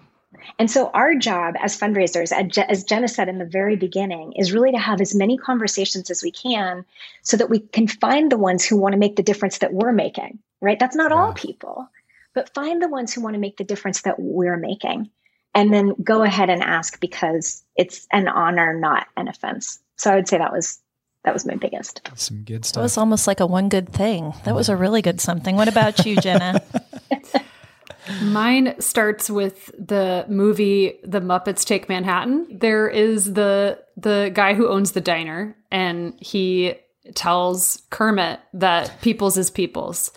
And 0.57 0.71
so 0.71 0.89
our 0.93 1.13
job 1.15 1.55
as 1.61 1.77
fundraisers 1.77 2.31
as 2.31 2.83
jenna 2.85 3.07
said 3.09 3.27
in 3.27 3.37
the 3.37 3.45
very 3.45 3.75
beginning 3.75 4.31
is 4.33 4.53
really 4.53 4.71
to 4.71 4.79
have 4.79 5.01
as 5.01 5.13
many 5.13 5.37
conversations 5.37 6.09
as 6.09 6.23
we 6.23 6.31
can 6.31 6.85
so 7.21 7.35
that 7.35 7.49
we 7.49 7.59
can 7.59 7.87
find 7.87 8.31
the 8.31 8.37
ones 8.37 8.65
who 8.65 8.77
want 8.77 8.93
to 8.93 8.97
make 8.97 9.17
the 9.17 9.23
difference 9.23 9.57
that 9.57 9.73
we're 9.73 9.91
making 9.91 10.39
right? 10.61 10.79
That's 10.79 10.95
not 10.95 11.11
all 11.11 11.33
people 11.33 11.89
but 12.33 12.53
find 12.53 12.81
the 12.81 12.87
ones 12.87 13.13
who 13.13 13.21
want 13.21 13.33
to 13.33 13.39
make 13.39 13.57
the 13.57 13.65
difference 13.65 14.03
that 14.03 14.17
we're 14.17 14.57
making 14.57 15.09
and 15.53 15.73
then 15.73 15.95
go 16.01 16.23
ahead 16.23 16.49
and 16.49 16.63
ask 16.63 16.97
because 17.01 17.61
it's 17.75 18.07
an 18.13 18.29
honor 18.29 18.73
not 18.73 19.07
an 19.17 19.27
offense. 19.27 19.79
So 19.97 20.11
i 20.11 20.15
would 20.15 20.29
say 20.29 20.37
that 20.37 20.53
was 20.53 20.79
that 21.23 21.33
was 21.33 21.45
my 21.45 21.55
biggest. 21.55 22.01
Some 22.15 22.43
good 22.43 22.65
stuff. 22.65 22.81
That 22.81 22.83
was 22.83 22.97
almost 22.97 23.27
like 23.27 23.39
a 23.39 23.45
one 23.45 23.69
good 23.69 23.89
thing. 23.89 24.33
That 24.45 24.55
was 24.55 24.69
a 24.69 24.75
really 24.75 25.01
good 25.01 25.21
something. 25.21 25.55
What 25.55 25.67
about 25.67 26.05
you, 26.05 26.15
Jenna? 26.15 26.61
Mine 28.23 28.79
starts 28.79 29.29
with 29.29 29.71
the 29.77 30.25
movie 30.27 30.99
The 31.03 31.21
Muppets 31.21 31.63
Take 31.63 31.87
Manhattan. 31.87 32.47
There 32.59 32.87
is 32.87 33.33
the 33.33 33.83
the 33.95 34.31
guy 34.33 34.55
who 34.55 34.67
owns 34.67 34.93
the 34.93 35.01
diner 35.01 35.55
and 35.69 36.15
he 36.19 36.73
tells 37.13 37.83
Kermit 37.91 38.39
that 38.53 38.99
people's 39.01 39.37
is 39.37 39.51
people's. 39.51 40.11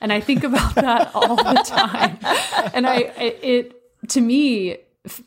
And 0.00 0.12
I 0.12 0.20
think 0.20 0.44
about 0.44 0.74
that 0.76 1.14
all 1.14 1.36
the 1.36 1.62
time. 1.66 2.18
And 2.72 2.86
I 2.86 2.96
it 3.18 4.08
to 4.08 4.20
me 4.20 4.78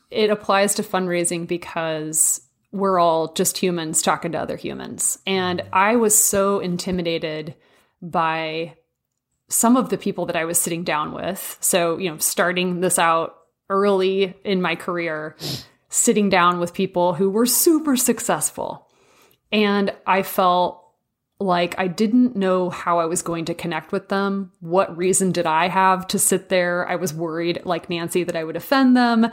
it 0.09 0.29
applies 0.29 0.73
to 0.75 0.83
fundraising 0.83 1.47
because 1.47 2.41
we're 2.71 2.99
all 2.99 3.33
just 3.33 3.57
humans 3.57 4.01
talking 4.01 4.31
to 4.33 4.39
other 4.39 4.55
humans. 4.55 5.19
And 5.25 5.63
I 5.73 5.95
was 5.95 6.15
so 6.21 6.59
intimidated 6.59 7.55
by 8.01 8.75
some 9.49 9.75
of 9.75 9.89
the 9.89 9.97
people 9.97 10.27
that 10.27 10.35
I 10.35 10.45
was 10.45 10.59
sitting 10.59 10.83
down 10.83 11.11
with. 11.11 11.57
So, 11.59 11.97
you 11.97 12.09
know, 12.09 12.17
starting 12.19 12.81
this 12.81 12.99
out 12.99 13.35
early 13.69 14.35
in 14.43 14.61
my 14.61 14.75
career, 14.75 15.35
sitting 15.89 16.29
down 16.29 16.59
with 16.59 16.73
people 16.73 17.15
who 17.15 17.29
were 17.29 17.47
super 17.47 17.97
successful. 17.97 18.87
And 19.51 19.93
I 20.05 20.21
felt 20.21 20.85
like 21.39 21.73
I 21.79 21.87
didn't 21.87 22.35
know 22.35 22.69
how 22.69 22.99
I 22.99 23.05
was 23.05 23.21
going 23.21 23.45
to 23.45 23.53
connect 23.53 23.91
with 23.91 24.09
them. 24.09 24.51
What 24.59 24.95
reason 24.95 25.31
did 25.31 25.47
I 25.47 25.69
have 25.69 26.05
to 26.07 26.19
sit 26.19 26.49
there? 26.49 26.87
I 26.87 26.97
was 26.97 27.13
worried, 27.13 27.61
like 27.63 27.89
Nancy, 27.89 28.23
that 28.23 28.35
I 28.35 28.43
would 28.43 28.57
offend 28.57 28.95
them. 28.95 29.31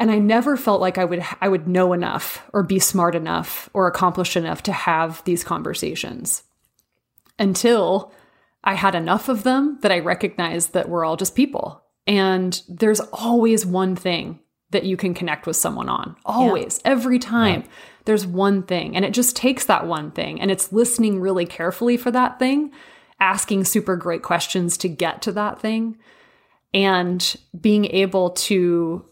And 0.00 0.10
I 0.10 0.18
never 0.18 0.56
felt 0.56 0.80
like 0.80 0.96
I 0.96 1.04
would 1.04 1.22
I 1.42 1.48
would 1.48 1.68
know 1.68 1.92
enough 1.92 2.42
or 2.54 2.62
be 2.62 2.78
smart 2.78 3.14
enough 3.14 3.68
or 3.74 3.86
accomplished 3.86 4.34
enough 4.34 4.62
to 4.64 4.72
have 4.72 5.22
these 5.24 5.44
conversations. 5.44 6.42
Until 7.38 8.12
I 8.64 8.74
had 8.74 8.94
enough 8.94 9.28
of 9.28 9.42
them 9.42 9.78
that 9.82 9.92
I 9.92 9.98
recognized 9.98 10.72
that 10.72 10.88
we're 10.88 11.04
all 11.04 11.16
just 11.16 11.36
people. 11.36 11.82
And 12.06 12.60
there's 12.66 13.00
always 13.00 13.66
one 13.66 13.94
thing 13.94 14.40
that 14.70 14.84
you 14.84 14.96
can 14.96 15.12
connect 15.12 15.46
with 15.46 15.56
someone 15.56 15.90
on. 15.90 16.16
Always, 16.24 16.80
yeah. 16.82 16.92
every 16.92 17.18
time. 17.18 17.60
Yeah. 17.60 17.68
there's 18.06 18.26
one 18.26 18.62
thing 18.62 18.96
and 18.96 19.04
it 19.04 19.12
just 19.12 19.36
takes 19.36 19.66
that 19.66 19.86
one 19.86 20.10
thing 20.10 20.40
and 20.40 20.50
it's 20.50 20.72
listening 20.72 21.20
really 21.20 21.44
carefully 21.44 21.98
for 21.98 22.10
that 22.10 22.38
thing, 22.38 22.72
asking 23.20 23.64
super 23.64 23.96
great 23.96 24.22
questions 24.22 24.78
to 24.78 24.88
get 24.88 25.20
to 25.22 25.32
that 25.32 25.60
thing 25.60 25.98
and 26.72 27.36
being 27.60 27.84
able 27.86 28.30
to 28.30 29.04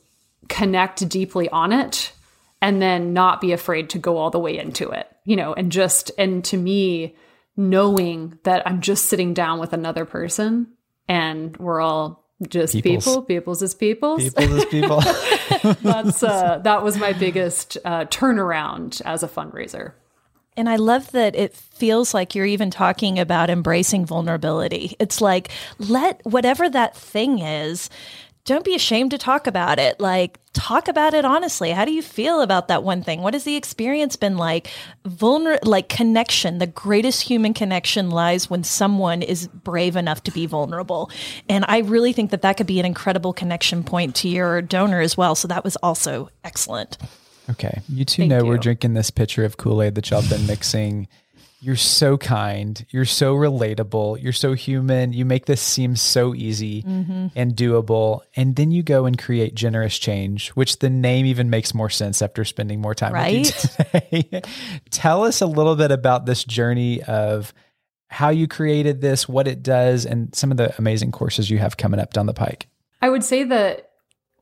connect 0.48 1.08
deeply 1.08 1.48
on 1.48 1.72
it 1.72 2.12
and 2.60 2.82
then 2.82 3.12
not 3.12 3.40
be 3.40 3.52
afraid 3.52 3.90
to 3.90 3.98
go 3.98 4.16
all 4.16 4.30
the 4.30 4.38
way 4.38 4.58
into 4.58 4.90
it, 4.90 5.08
you 5.24 5.36
know, 5.36 5.54
and 5.54 5.70
just, 5.70 6.10
and 6.18 6.44
to 6.46 6.56
me, 6.56 7.14
knowing 7.56 8.38
that 8.44 8.66
I'm 8.66 8.80
just 8.80 9.06
sitting 9.06 9.34
down 9.34 9.58
with 9.58 9.72
another 9.72 10.04
person 10.04 10.68
and 11.08 11.56
we're 11.56 11.80
all 11.80 12.24
just 12.48 12.72
peoples. 12.72 13.04
people, 13.04 13.22
peoples 13.22 13.62
is 13.62 13.74
peoples. 13.74 14.22
Peoples 14.22 14.50
is 14.50 14.64
people. 14.66 15.00
That's, 15.82 16.22
uh, 16.22 16.58
that 16.62 16.84
was 16.84 16.96
my 16.96 17.12
biggest 17.12 17.78
uh, 17.84 18.04
turnaround 18.04 19.02
as 19.04 19.22
a 19.22 19.28
fundraiser. 19.28 19.92
And 20.56 20.68
I 20.68 20.74
love 20.74 21.12
that 21.12 21.36
it 21.36 21.54
feels 21.54 22.12
like 22.12 22.34
you're 22.34 22.44
even 22.44 22.70
talking 22.72 23.20
about 23.20 23.48
embracing 23.48 24.06
vulnerability. 24.06 24.96
It's 24.98 25.20
like, 25.20 25.50
let 25.78 26.20
whatever 26.26 26.68
that 26.68 26.96
thing 26.96 27.38
is, 27.38 27.90
don't 28.48 28.64
be 28.64 28.74
ashamed 28.74 29.10
to 29.10 29.18
talk 29.18 29.46
about 29.46 29.78
it. 29.78 30.00
Like, 30.00 30.40
talk 30.54 30.88
about 30.88 31.12
it 31.12 31.26
honestly. 31.26 31.70
How 31.70 31.84
do 31.84 31.92
you 31.92 32.00
feel 32.00 32.40
about 32.40 32.68
that 32.68 32.82
one 32.82 33.02
thing? 33.02 33.20
What 33.20 33.34
has 33.34 33.44
the 33.44 33.56
experience 33.56 34.16
been 34.16 34.38
like? 34.38 34.68
Vulner, 35.06 35.58
like 35.64 35.90
connection. 35.90 36.56
The 36.56 36.66
greatest 36.66 37.20
human 37.20 37.52
connection 37.52 38.08
lies 38.08 38.48
when 38.48 38.64
someone 38.64 39.20
is 39.20 39.48
brave 39.48 39.96
enough 39.96 40.22
to 40.22 40.30
be 40.30 40.46
vulnerable. 40.46 41.10
And 41.50 41.66
I 41.68 41.80
really 41.80 42.14
think 42.14 42.30
that 42.30 42.40
that 42.40 42.56
could 42.56 42.66
be 42.66 42.80
an 42.80 42.86
incredible 42.86 43.34
connection 43.34 43.84
point 43.84 44.16
to 44.16 44.28
your 44.30 44.62
donor 44.62 45.00
as 45.00 45.14
well. 45.14 45.34
So 45.34 45.46
that 45.48 45.62
was 45.62 45.76
also 45.76 46.30
excellent. 46.42 46.96
Okay. 47.50 47.82
You 47.90 48.06
two 48.06 48.22
Thank 48.22 48.30
know 48.30 48.38
you. 48.38 48.46
we're 48.46 48.56
drinking 48.56 48.94
this 48.94 49.10
pitcher 49.10 49.44
of 49.44 49.58
Kool 49.58 49.82
Aid 49.82 49.94
that 49.96 50.08
y'all 50.08 50.26
been 50.26 50.46
mixing 50.46 51.06
you're 51.60 51.76
so 51.76 52.16
kind. 52.16 52.86
You're 52.90 53.04
so 53.04 53.34
relatable. 53.34 54.22
You're 54.22 54.32
so 54.32 54.52
human. 54.52 55.12
You 55.12 55.24
make 55.24 55.46
this 55.46 55.60
seem 55.60 55.96
so 55.96 56.34
easy 56.34 56.82
mm-hmm. 56.82 57.28
and 57.34 57.56
doable. 57.56 58.20
And 58.36 58.54
then 58.54 58.70
you 58.70 58.84
go 58.84 59.06
and 59.06 59.18
create 59.18 59.54
generous 59.54 59.98
change, 59.98 60.50
which 60.50 60.78
the 60.78 60.88
name 60.88 61.26
even 61.26 61.50
makes 61.50 61.74
more 61.74 61.90
sense 61.90 62.22
after 62.22 62.44
spending 62.44 62.80
more 62.80 62.94
time 62.94 63.12
right? 63.12 63.38
with 63.38 63.78
you 63.92 64.00
today. 64.30 64.42
Tell 64.90 65.24
us 65.24 65.40
a 65.40 65.46
little 65.46 65.74
bit 65.74 65.90
about 65.90 66.26
this 66.26 66.44
journey 66.44 67.02
of 67.02 67.52
how 68.08 68.28
you 68.28 68.46
created 68.46 69.00
this, 69.00 69.28
what 69.28 69.48
it 69.48 69.62
does, 69.62 70.06
and 70.06 70.34
some 70.34 70.52
of 70.52 70.56
the 70.56 70.74
amazing 70.78 71.10
courses 71.10 71.50
you 71.50 71.58
have 71.58 71.76
coming 71.76 71.98
up 71.98 72.12
down 72.12 72.26
the 72.26 72.34
pike. 72.34 72.68
I 73.02 73.10
would 73.10 73.24
say 73.24 73.42
that, 73.44 73.90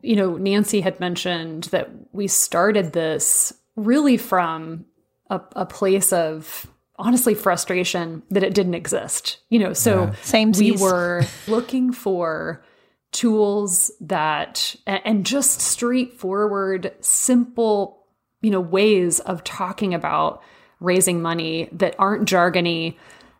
you 0.02 0.16
know, 0.16 0.36
Nancy 0.36 0.82
had 0.82 1.00
mentioned 1.00 1.64
that 1.64 1.90
we 2.12 2.26
started 2.26 2.92
this 2.92 3.54
really 3.74 4.18
from 4.18 4.84
a, 5.30 5.40
a 5.56 5.66
place 5.66 6.12
of 6.12 6.66
honestly 6.98 7.34
frustration 7.34 8.22
that 8.30 8.42
it 8.42 8.54
didn't 8.54 8.74
exist. 8.74 9.38
You 9.48 9.58
know, 9.58 9.72
so 9.72 10.04
yeah. 10.04 10.14
same 10.22 10.52
we 10.52 10.72
were 10.72 11.24
looking 11.48 11.92
for 11.92 12.64
tools 13.12 13.90
that 14.00 14.76
and 14.86 15.24
just 15.24 15.60
straightforward 15.60 16.92
simple, 17.00 18.04
you 18.42 18.50
know, 18.50 18.60
ways 18.60 19.20
of 19.20 19.44
talking 19.44 19.94
about 19.94 20.42
raising 20.80 21.22
money 21.22 21.68
that 21.72 21.94
aren't 21.98 22.28
jargony, 22.28 22.96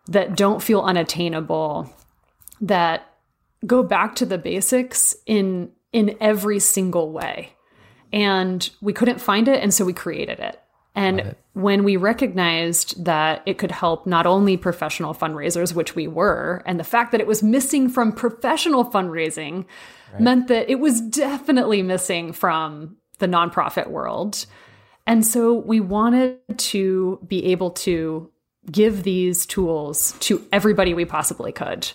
that 0.08 0.36
don't 0.36 0.62
feel 0.62 0.80
unattainable, 0.80 1.92
that 2.60 3.14
go 3.66 3.82
back 3.82 4.14
to 4.16 4.26
the 4.26 4.38
basics 4.38 5.14
in 5.26 5.70
in 5.92 6.16
every 6.20 6.58
single 6.58 7.12
way. 7.12 7.52
And 8.12 8.68
we 8.80 8.92
couldn't 8.92 9.20
find 9.20 9.48
it 9.48 9.62
and 9.62 9.74
so 9.74 9.84
we 9.84 9.92
created 9.92 10.40
it. 10.40 10.60
And 10.96 11.36
when 11.52 11.84
we 11.84 11.98
recognized 11.98 13.04
that 13.04 13.42
it 13.44 13.58
could 13.58 13.70
help 13.70 14.06
not 14.06 14.24
only 14.26 14.56
professional 14.56 15.14
fundraisers, 15.14 15.74
which 15.74 15.94
we 15.94 16.08
were, 16.08 16.62
and 16.64 16.80
the 16.80 16.84
fact 16.84 17.12
that 17.12 17.20
it 17.20 17.26
was 17.26 17.42
missing 17.42 17.90
from 17.90 18.12
professional 18.12 18.82
fundraising 18.82 19.66
right. 20.14 20.22
meant 20.22 20.48
that 20.48 20.70
it 20.70 20.80
was 20.80 21.02
definitely 21.02 21.82
missing 21.82 22.32
from 22.32 22.96
the 23.18 23.26
nonprofit 23.26 23.88
world. 23.88 24.46
And 25.06 25.24
so 25.24 25.52
we 25.52 25.80
wanted 25.80 26.38
to 26.56 27.20
be 27.26 27.44
able 27.46 27.72
to 27.72 28.30
give 28.70 29.02
these 29.02 29.44
tools 29.44 30.12
to 30.20 30.44
everybody 30.50 30.94
we 30.94 31.04
possibly 31.04 31.52
could. 31.52 31.92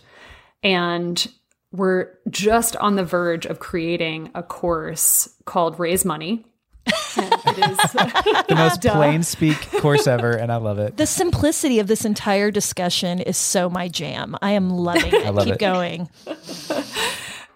And 0.61 1.27
we're 1.71 2.09
just 2.29 2.75
on 2.77 2.95
the 2.95 3.03
verge 3.03 3.47
of 3.47 3.59
creating 3.59 4.29
a 4.35 4.43
course 4.43 5.27
called 5.45 5.79
Raise 5.79 6.05
Money 6.05 6.45
the 6.85 8.55
most 8.55 8.81
plain 8.81 9.23
speak 9.23 9.57
course 9.79 10.07
ever, 10.07 10.31
and 10.31 10.51
I 10.51 10.55
love 10.57 10.79
it. 10.79 10.97
The 10.97 11.05
simplicity 11.05 11.79
of 11.79 11.87
this 11.87 12.05
entire 12.05 12.51
discussion 12.51 13.19
is 13.19 13.37
so 13.37 13.69
my 13.69 13.87
jam. 13.87 14.35
I 14.41 14.51
am 14.51 14.69
loving 14.69 15.13
it. 15.13 15.25
I 15.25 15.29
love 15.29 15.45
Keep 15.45 15.55
it. 15.55 15.59
going. 15.59 16.09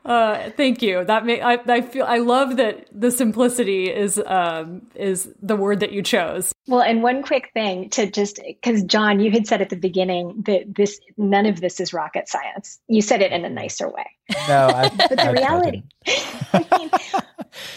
Uh, 0.06 0.52
thank 0.52 0.84
you. 0.84 1.04
That 1.04 1.26
may 1.26 1.42
I, 1.42 1.54
I 1.54 1.82
feel 1.82 2.06
I 2.06 2.20
love 2.20 2.58
that 2.58 2.88
the 2.92 3.10
simplicity 3.10 3.92
is 3.92 4.22
um, 4.24 4.84
is 4.94 5.34
the 5.42 5.56
word 5.56 5.80
that 5.80 5.92
you 5.92 6.04
chose. 6.04 6.54
Well, 6.68 6.82
and 6.82 7.02
one 7.02 7.24
quick 7.24 7.50
thing 7.56 7.90
to 7.92 8.10
just 8.10 8.40
because 8.46 8.84
John, 8.84 9.20
you 9.20 9.32
had 9.32 9.48
said 9.48 9.62
at 9.62 9.70
the 9.70 9.76
beginning 9.76 10.44
that 10.46 10.76
this 10.76 11.00
none 11.18 11.48
of 11.48 11.60
this 11.60 11.80
is 11.80 11.92
rocket 11.92 12.30
science. 12.30 12.80
You 12.88 13.02
said 13.02 13.24
it 13.24 13.32
in 13.32 13.46
a 13.46 13.50
nicer 13.50 13.90
way. 13.90 14.06
No, 14.48 14.68
I, 14.68 14.90
but 14.96 15.10
the 15.10 15.24
I, 15.24 15.32
reality, 15.32 15.84
I 16.54 16.66
mean, 16.78 16.90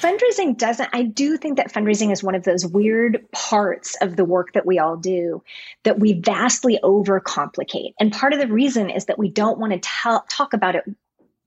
fundraising 0.01 0.59
doesn't. 0.59 0.91
I 0.93 1.05
do 1.05 1.39
think 1.39 1.57
that 1.57 1.73
fundraising 1.73 2.13
is 2.13 2.23
one 2.23 2.35
of 2.35 2.45
those 2.45 2.67
weird 2.67 3.25
parts 3.33 3.97
of 4.03 4.17
the 4.17 4.25
work 4.27 4.53
that 4.53 4.67
we 4.67 4.79
all 4.79 4.99
do 4.99 5.43
that 5.85 5.99
we 5.99 6.13
vastly 6.13 6.79
overcomplicate. 6.85 7.95
And 7.99 8.13
part 8.13 8.35
of 8.35 8.39
the 8.39 8.49
reason 8.49 8.91
is 8.91 9.07
that 9.07 9.19
we 9.19 9.31
don't 9.31 9.59
want 9.59 9.73
to 9.73 9.79
tell, 9.79 10.27
talk 10.29 10.53
about 10.53 10.75
it 10.75 10.85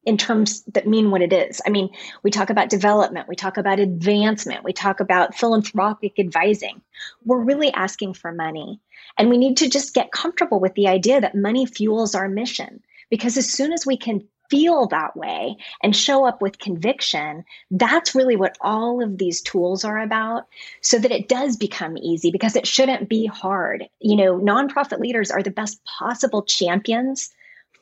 in 0.04 0.18
terms 0.18 0.64
that 0.74 0.88
mean 0.88 1.12
what 1.12 1.22
it 1.22 1.32
is. 1.32 1.62
I 1.66 1.70
mean, 1.70 1.90
we 2.24 2.32
talk 2.32 2.50
about 2.50 2.70
development, 2.70 3.28
we 3.28 3.36
talk 3.36 3.58
about 3.58 3.80
advancement, 3.80 4.64
we 4.64 4.74
talk 4.74 5.00
about 5.00 5.36
philanthropic 5.36 6.20
advising. 6.20 6.82
We're 7.24 7.44
really 7.44 7.72
asking 7.72 8.16
for 8.16 8.32
money. 8.32 8.80
And 9.18 9.30
we 9.30 9.38
need 9.38 9.58
to 9.58 9.70
just 9.70 9.94
get 9.94 10.12
comfortable 10.12 10.60
with 10.60 10.74
the 10.74 10.88
idea 10.88 11.22
that 11.22 11.36
money 11.36 11.66
fuels 11.66 12.16
our 12.16 12.28
mission. 12.28 12.82
Because 13.10 13.38
as 13.38 13.50
soon 13.50 13.74
as 13.74 13.86
we 13.86 13.98
can 13.98 14.28
feel 14.50 14.88
that 14.88 15.16
way 15.16 15.56
and 15.82 15.96
show 15.96 16.26
up 16.26 16.42
with 16.42 16.60
conviction, 16.60 17.46
that's 17.72 18.16
really 18.16 18.36
what 18.36 18.58
all 18.60 19.04
of 19.04 19.18
these 19.18 19.42
tools 19.42 19.86
are 19.86 20.00
about 20.00 20.48
so 20.82 21.00
that 21.00 21.12
it 21.12 21.30
does 21.30 21.56
become 21.58 21.98
easy 21.98 22.32
because 22.32 22.56
it 22.56 22.68
shouldn't 22.68 23.08
be 23.08 23.26
hard. 23.26 23.86
You 24.00 24.18
know, 24.18 24.40
nonprofit 24.40 25.00
leaders 25.00 25.32
are 25.32 25.44
the 25.44 25.52
best 25.52 25.82
possible 25.86 26.44
champions 26.44 27.30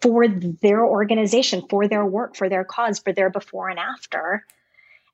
for 0.01 0.27
their 0.27 0.85
organization, 0.85 1.63
for 1.69 1.88
their 1.88 2.05
work, 2.05 2.35
for 2.35 2.49
their 2.49 2.63
cause, 2.63 2.99
for 2.99 3.13
their 3.13 3.29
before 3.29 3.69
and 3.69 3.79
after. 3.79 4.45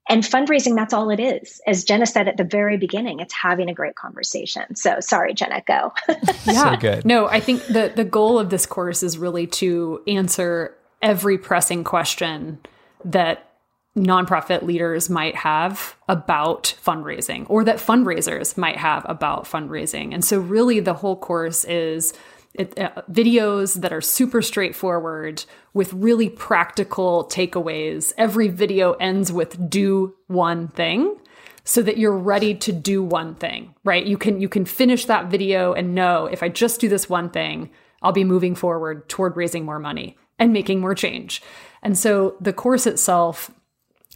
And 0.08 0.22
fundraising, 0.24 0.76
that's 0.76 0.94
all 0.94 1.10
it 1.10 1.20
is. 1.20 1.62
As 1.66 1.84
Jenna 1.84 2.06
said 2.06 2.28
at 2.28 2.38
the 2.38 2.44
very 2.44 2.78
beginning, 2.78 3.20
it's 3.20 3.34
having 3.34 3.70
a 3.70 3.74
great 3.74 3.96
conversation. 3.96 4.76
So 4.76 5.00
sorry, 5.00 5.34
Jenna, 5.34 5.64
go. 5.66 5.94
yeah. 6.46 6.74
So 6.74 6.78
good. 6.78 7.06
No, 7.06 7.28
I 7.28 7.40
think 7.40 7.66
the, 7.66 7.92
the 7.96 8.04
goal 8.04 8.38
of 8.38 8.52
this 8.52 8.68
course 8.68 9.02
is 9.02 9.18
really 9.18 9.48
to 9.48 10.04
answer 10.06 10.76
every 11.02 11.40
pressing 11.40 11.84
question 11.84 12.60
that 13.04 13.52
nonprofit 13.98 14.62
leaders 14.62 15.10
might 15.10 15.36
have 15.36 15.96
about 16.10 16.76
fundraising 16.84 17.46
or 17.50 17.64
that 17.64 17.78
fundraisers 17.78 18.58
might 18.58 18.78
have 18.78 19.06
about 19.08 19.46
fundraising. 19.46 20.14
And 20.14 20.24
so 20.24 20.38
really 20.38 20.82
the 20.82 20.94
whole 20.94 21.16
course 21.16 21.64
is 21.64 22.14
it, 22.60 22.80
uh, 22.80 23.02
videos 23.12 23.82
that 23.82 23.94
are 23.94 24.02
super 24.02 24.42
straightforward 24.42 25.44
with 25.74 25.94
really 25.94 26.30
practical 26.30 27.26
takeaways. 27.26 28.14
Every 28.18 28.48
video 28.48 28.94
ends 28.94 29.32
with 29.32 29.70
do 29.70 30.16
one 30.28 30.68
thing 30.70 31.18
so 31.64 31.82
that 31.82 31.98
you're 31.98 32.18
ready 32.18 32.54
to 32.54 32.72
do 32.72 33.04
one 33.04 33.36
thing, 33.36 33.74
right? 33.84 34.06
You 34.06 34.18
can 34.18 34.40
you 34.40 34.48
can 34.48 34.66
finish 34.66 35.06
that 35.06 35.28
video 35.28 35.74
and 35.74 35.96
know 35.96 36.26
if 36.26 36.44
I 36.44 36.50
just 36.50 36.80
do 36.80 36.88
this 36.88 37.10
one 37.10 37.30
thing, 37.30 37.72
I'll 38.02 38.12
be 38.12 38.24
moving 38.24 38.56
forward 38.56 39.10
toward 39.10 39.36
raising 39.36 39.66
more 39.66 39.80
money 39.80 40.18
and 40.38 40.54
making 40.54 40.80
more 40.80 40.96
change. 40.96 41.42
And 41.82 41.98
so 41.98 42.38
the 42.40 42.54
course 42.54 42.86
itself 42.86 43.52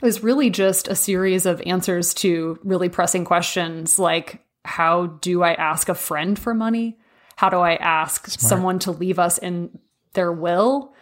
is 0.04 0.24
really 0.24 0.50
just 0.50 0.88
a 0.88 0.96
series 0.96 1.46
of 1.46 1.62
answers 1.66 2.14
to 2.16 2.60
really 2.64 2.90
pressing 2.90 3.26
questions 3.26 4.00
like 4.00 4.44
how 4.66 5.08
do 5.08 5.42
I 5.42 5.54
ask 5.54 5.90
a 5.90 5.96
friend 5.96 6.38
for 6.38 6.54
money? 6.54 6.98
How 7.40 7.48
do 7.48 7.60
I 7.60 7.76
ask 7.76 8.28
Smart. 8.28 8.42
someone 8.42 8.80
to 8.80 8.92
leave 8.92 9.18
us 9.18 9.38
in 9.38 9.80
their 10.12 10.30
will? 10.30 10.94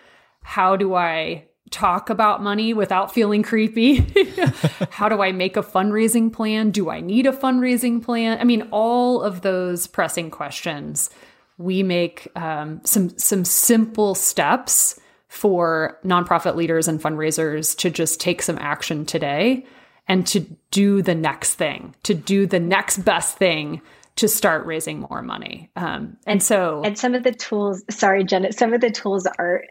How 0.44 0.76
do 0.76 0.94
I 0.94 1.46
talk 1.72 2.12
about 2.12 2.44
money 2.44 2.76
without 2.76 3.12
feeling 3.12 3.42
creepy? 3.42 4.06
How 4.92 5.10
do 5.10 5.24
I 5.24 5.32
make 5.32 5.58
a 5.58 5.64
fundraising 5.64 6.32
plan? 6.32 6.70
Do 6.70 6.92
I 6.92 7.02
need 7.02 7.26
a 7.26 7.32
fundraising 7.32 8.04
plan? 8.04 8.38
I 8.40 8.44
mean, 8.44 8.68
all 8.70 9.24
of 9.24 9.42
those 9.42 9.88
pressing 9.88 10.30
questions. 10.30 11.10
We 11.58 11.82
make 11.82 12.28
um, 12.36 12.82
some 12.84 13.18
some 13.18 13.44
simple 13.44 14.14
steps 14.14 15.00
for 15.30 15.98
nonprofit 16.06 16.56
leaders 16.56 16.88
and 16.88 17.02
fundraisers 17.02 17.76
to 17.80 17.90
just 17.90 18.22
take 18.22 18.44
some 18.44 18.60
action 18.60 19.08
today 19.08 19.66
and 20.08 20.28
to 20.28 20.42
do 20.70 21.02
the 21.02 21.16
next 21.16 21.56
thing, 21.56 21.96
to 22.04 22.14
do 22.14 22.46
the 22.46 22.60
next 22.60 23.00
best 23.00 23.40
thing 23.40 23.82
to 24.18 24.28
start 24.28 24.66
raising 24.66 25.00
more 25.00 25.22
money. 25.22 25.70
Um, 25.76 26.18
and, 26.26 26.42
so, 26.42 26.82
and 26.84 26.98
some 26.98 27.14
of 27.14 27.24
the 27.24 27.32
tools, 27.32 27.84
sorry, 27.90 28.24
Jenna, 28.24 28.52
some 28.52 28.74
of 28.74 28.82
the 28.82 28.90
tools 28.90 29.28
are, 29.28 29.64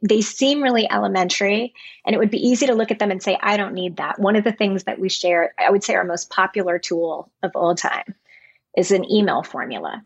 they 0.00 0.20
seem 0.20 0.62
really 0.62 0.88
elementary 0.90 1.74
and 2.06 2.14
it 2.14 2.18
would 2.18 2.30
be 2.30 2.48
easy 2.48 2.66
to 2.66 2.74
look 2.74 2.92
at 2.92 3.00
them 3.00 3.10
and 3.10 3.22
say, 3.22 3.36
I 3.40 3.56
don't 3.56 3.74
need 3.74 3.96
that. 3.96 4.20
One 4.20 4.36
of 4.36 4.44
the 4.44 4.52
things 4.52 4.84
that 4.84 5.00
we 5.00 5.08
share, 5.08 5.54
I 5.58 5.70
would 5.70 5.82
say 5.82 5.96
our 5.96 6.04
most 6.04 6.30
popular 6.30 6.78
tool 6.78 7.30
of 7.42 7.50
all 7.56 7.74
time 7.74 8.14
is 8.76 8.92
an 8.92 9.10
email 9.10 9.42
formula. 9.42 10.04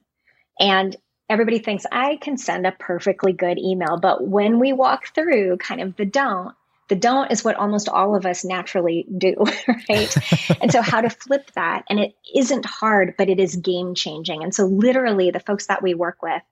And 0.59 0.97
everybody 1.29 1.59
thinks 1.59 1.85
I 1.93 2.17
can 2.17 2.39
send 2.39 2.67
a 2.67 2.73
perfectly 2.73 3.35
good 3.35 3.59
email. 3.59 3.99
But 4.01 4.27
when 4.27 4.61
we 4.61 4.73
walk 4.73 5.15
through 5.15 5.59
kind 5.59 5.83
of 5.83 5.95
the 5.97 6.07
don't, 6.07 6.55
the 6.89 6.97
don't 6.97 7.33
is 7.33 7.45
what 7.45 7.57
almost 7.57 7.89
all 7.89 8.15
of 8.15 8.27
us 8.27 8.45
naturally 8.45 9.07
do, 9.17 9.35
right? 9.89 10.17
and 10.61 10.71
so, 10.71 10.83
how 10.83 11.01
to 11.01 11.11
flip 11.11 11.51
that, 11.55 11.85
and 11.89 11.99
it 11.99 12.15
isn't 12.35 12.67
hard, 12.67 13.15
but 13.17 13.29
it 13.29 13.41
is 13.41 13.57
game 13.57 13.95
changing. 13.95 14.43
And 14.43 14.55
so, 14.55 14.67
literally, 14.67 15.31
the 15.31 15.41
folks 15.41 15.67
that 15.67 15.83
we 15.83 15.95
work 15.95 16.23
with 16.23 16.43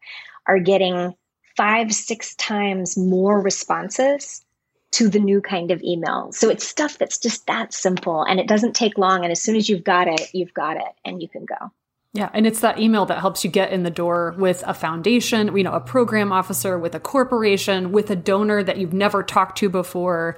are 0.47 0.59
getting 0.59 1.15
five, 1.57 1.93
six 1.93 2.35
times 2.37 2.97
more 2.97 3.41
responses 3.41 4.45
to 4.93 5.09
the 5.09 5.21
new 5.21 5.41
kind 5.41 5.71
of 5.71 5.83
email. 5.83 6.33
So, 6.33 6.49
it's 6.49 6.67
stuff 6.67 6.99
that's 6.99 7.19
just 7.19 7.47
that 7.47 7.75
simple 7.75 8.23
and 8.23 8.41
it 8.41 8.49
doesn't 8.49 8.75
take 8.75 8.97
long. 8.97 9.25
And 9.25 9.33
as 9.33 9.43
soon 9.43 9.57
as 9.57 9.69
you've 9.69 9.85
got 9.85 10.09
it, 10.09 10.31
you've 10.33 10.55
got 10.55 10.77
it 10.77 10.93
and 11.05 11.21
you 11.21 11.29
can 11.29 11.45
go. 11.45 11.73
Yeah, 12.15 12.29
and 12.35 12.47
it's 12.47 12.61
that 12.61 12.79
email 12.79 13.07
that 13.07 13.21
helps 13.21 13.43
you 13.43 13.51
get 13.51 13.73
in 13.73 13.85
the 13.85 13.91
door 13.91 14.35
with 14.37 14.63
a 14.67 14.75
foundation, 14.75 15.57
you 15.57 15.65
know, 15.65 15.73
a 15.73 15.81
program 15.81 16.31
officer, 16.31 16.79
with 16.79 16.95
a 16.95 17.01
corporation, 17.01 17.91
with 17.91 18.11
a 18.11 18.17
donor 18.17 18.63
that 18.63 18.77
you've 18.77 18.93
never 18.93 19.23
talked 19.23 19.57
to 19.59 19.71
before. 19.71 20.37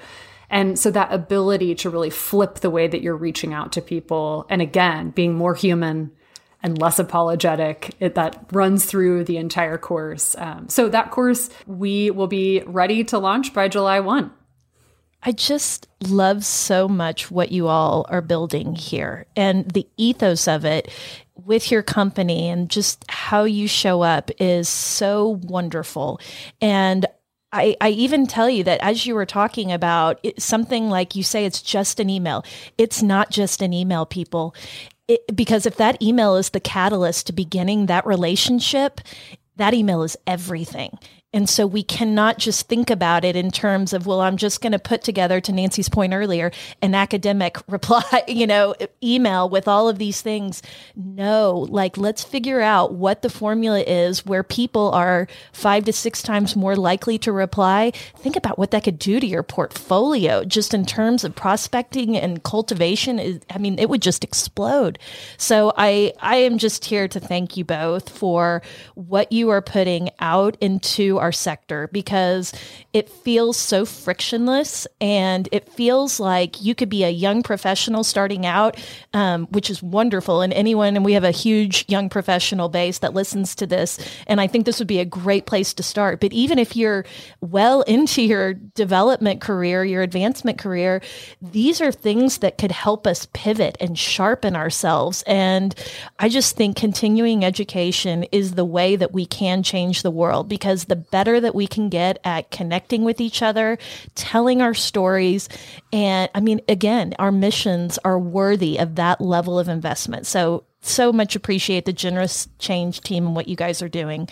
And 0.49 0.79
so 0.79 0.93
that 0.93 1.13
ability 1.13 1.75
to 1.77 1.91
really 1.91 2.11
flip 2.11 2.57
the 2.57 2.71
way 2.71 2.87
that 2.87 3.03
you're 3.03 3.17
reaching 3.17 3.53
out 3.53 3.73
to 3.73 3.83
people 3.83 4.47
and 4.49 4.63
again, 4.63 5.11
being 5.11 5.35
more 5.35 5.55
human 5.55 6.13
and 6.63 6.81
less 6.81 7.01
apologetic, 7.01 7.95
it, 7.99 8.15
that 8.15 8.47
runs 8.53 8.85
through 8.85 9.25
the 9.25 9.37
entire 9.37 9.77
course. 9.77 10.37
Um, 10.39 10.69
so 10.69 10.89
that 10.89 11.11
course 11.11 11.51
we 11.67 12.11
will 12.13 12.29
be 12.29 12.63
ready 12.67 13.03
to 13.05 13.19
launch 13.19 13.53
by 13.53 13.67
July 13.67 13.99
1. 13.99 14.31
I 15.25 15.33
just 15.33 15.89
love 16.07 16.45
so 16.45 16.87
much 16.87 17.31
what 17.31 17.51
you 17.51 17.67
all 17.67 18.05
are 18.11 18.21
building 18.21 18.75
here 18.75 19.27
and 19.35 19.71
the 19.71 19.87
ethos 19.97 20.47
of 20.47 20.67
it 20.67 20.91
with 21.35 21.71
your 21.71 21.83
company 21.83 22.49
and 22.49 22.69
just 22.69 23.05
how 23.09 23.45
you 23.45 23.67
show 23.67 24.03
up 24.03 24.31
is 24.39 24.69
so 24.69 25.41
wonderful. 25.43 26.21
And 26.61 27.07
I, 27.53 27.77
I, 27.81 27.91
even 27.91 28.27
tell 28.27 28.51
you 28.51 28.65
that 28.65 28.81
as 28.83 29.07
you 29.07 29.15
were 29.15 29.27
talking 29.27 29.73
about 29.73 30.19
it, 30.23 30.43
something 30.43 30.91
like 30.91 31.15
you 31.15 31.23
say, 31.23 31.45
it's 31.45 31.63
just 31.63 32.01
an 32.01 32.11
email. 32.11 32.45
It's 32.77 33.03
not 33.03 33.31
just 33.31 33.63
an 33.63 33.73
email, 33.73 34.07
people. 34.07 34.55
It, 35.07 35.21
because 35.35 35.65
if 35.65 35.77
that 35.77 36.03
email 36.03 36.37
is 36.37 36.51
the 36.51 36.61
catalyst 36.61 37.29
to 37.29 37.33
beginning 37.33 37.87
that 37.87 38.07
relationship, 38.07 39.01
that 39.57 39.73
email 39.73 40.03
is 40.03 40.17
everything. 40.27 40.99
And 41.35 41.49
so 41.49 41.67
we 41.67 41.83
cannot 41.83 42.39
just 42.39 42.69
think 42.69 42.91
about 42.91 43.25
it 43.25 43.35
in 43.35 43.51
terms 43.51 43.93
of, 43.93 44.07
well, 44.07 44.21
I'm 44.21 44.37
just 44.37 44.61
going 44.61 44.71
to 44.71 44.79
put 44.79 45.03
together, 45.03 45.41
to 45.41 45.53
Nancy's 45.53 45.89
point 45.89 46.15
earlier, 46.15 46.53
an 46.81 46.95
academic 46.95 47.59
reply, 47.69 48.23
you 48.29 48.47
know, 48.47 48.77
email 49.03 49.49
with 49.51 49.67
all 49.67 49.89
of 49.89 49.99
these 49.99 50.23
things. 50.23 50.63
No, 50.95 51.67
like 51.69 51.99
let's 51.99 52.23
figure 52.23 52.61
out 52.61 52.95
what 52.95 53.23
the 53.23 53.29
formula 53.29 53.81
is 53.81 54.25
where 54.25 54.45
people 54.45 54.93
are 54.93 55.27
five 55.53 55.85
to 55.87 55.93
six 55.93 56.23
times 56.23 56.55
more 56.55 56.77
likely 56.77 57.19
to 57.19 57.33
reply. 57.33 57.91
Think 58.17 58.37
about 58.37 58.57
what 58.57 58.71
that 58.71 58.85
could 58.85 59.01
do 59.01 59.19
to 59.19 59.27
your 59.27 59.43
portfolio 59.43 60.45
just 60.45 60.73
in 60.73 60.87
terms 60.87 61.25
of 61.25 61.35
prospecting 61.35 62.17
and 62.17 62.45
cultivation. 62.45 63.41
I 63.51 63.59
mean, 63.59 63.81
it 63.81 63.89
would 63.89 64.03
just 64.03 64.23
explode. 64.23 65.01
So 65.37 65.73
I, 65.77 66.13
I 66.21 66.37
am 66.37 66.59
just 66.59 66.85
here 66.85 67.09
to 67.09 67.19
thank 67.19 67.57
you 67.57 67.65
both 67.65 68.09
for 68.09 68.63
what 68.95 69.33
you 69.33 69.51
are 69.51 69.63
putting 69.63 70.11
out 70.21 70.57
into 70.61 71.19
our 71.25 71.33
sector 71.33 71.89
because 71.91 72.53
it 72.93 73.09
feels 73.09 73.57
so 73.57 73.87
frictionless 73.87 74.87
and 75.01 75.49
it 75.53 75.67
feels 75.71 76.21
like 76.21 76.63
you 76.63 76.75
could 76.75 76.91
be 76.91 77.03
a 77.03 77.09
young 77.09 77.43
professional 77.43 78.05
starting 78.05 78.45
out, 78.45 78.77
um, 79.15 79.47
which 79.47 79.71
is 79.71 79.83
wonderful. 79.83 80.43
And 80.43 80.53
anyone, 80.53 80.97
and 80.97 81.05
we 81.05 81.15
have 81.15 81.25
a 81.25 81.31
huge 81.31 81.87
young 81.89 82.11
professional 82.11 82.69
base 82.69 82.99
that 82.99 83.15
listens 83.15 83.55
to 83.55 83.67
this. 83.67 83.99
And 84.27 84.39
I 84.39 84.47
think 84.47 84.67
this 84.67 84.79
would 84.79 84.87
be 84.87 85.01
a 85.01 85.07
great 85.07 85.47
place 85.47 85.73
to 85.75 85.83
start. 85.83 86.21
But 86.21 86.35
even 86.35 86.59
if 86.59 86.77
you're 86.77 87.07
well 87.41 87.81
into 87.83 88.21
your 88.21 88.53
development 88.53 89.41
career, 89.41 89.83
your 89.83 90.03
advancement 90.03 90.59
career, 90.59 91.01
these 91.41 91.81
are 91.81 91.91
things 91.91 92.39
that 92.39 92.59
could 92.59 92.73
help 92.73 93.07
us 93.07 93.27
pivot 93.33 93.79
and 93.81 93.99
sharpen 93.99 94.55
ourselves. 94.55 95.25
And 95.27 95.75
I 96.19 96.29
just 96.29 96.55
think 96.55 96.77
continuing 96.77 97.47
education 97.47 98.25
is 98.25 98.57
the 98.57 98.65
way 98.67 98.97
that 98.97 99.15
we 99.15 99.25
can 99.25 99.63
change 99.63 100.03
the 100.03 100.11
world 100.11 100.51
because 100.51 100.85
the 100.85 100.97
better 101.15 101.39
that 101.39 101.55
we 101.55 101.69
can 101.69 101.89
get 101.89 102.19
at 102.25 102.51
connecting 102.51 103.05
with 103.05 103.21
each 103.21 103.41
other, 103.41 103.79
telling 104.17 104.61
our 104.61 104.75
stories. 104.75 105.49
And 105.93 106.29
I 106.35 106.41
mean, 106.41 106.61
again, 106.69 107.15
our 107.21 107.31
missions 107.31 108.01
are 108.05 108.19
worthy 108.19 108.81
of 108.81 108.97
that 108.97 109.21
level 109.21 109.57
of 109.61 109.69
investment. 109.69 110.27
So, 110.27 110.65
so 110.81 111.13
much 111.13 111.37
appreciate 111.37 111.85
the 111.85 111.93
generous 111.93 112.49
change 112.59 113.01
team 113.03 113.27
and 113.27 113.37
what 113.37 113.47
you 113.47 113.55
guys 113.55 113.81
are 113.81 113.89
doing. 113.89 114.29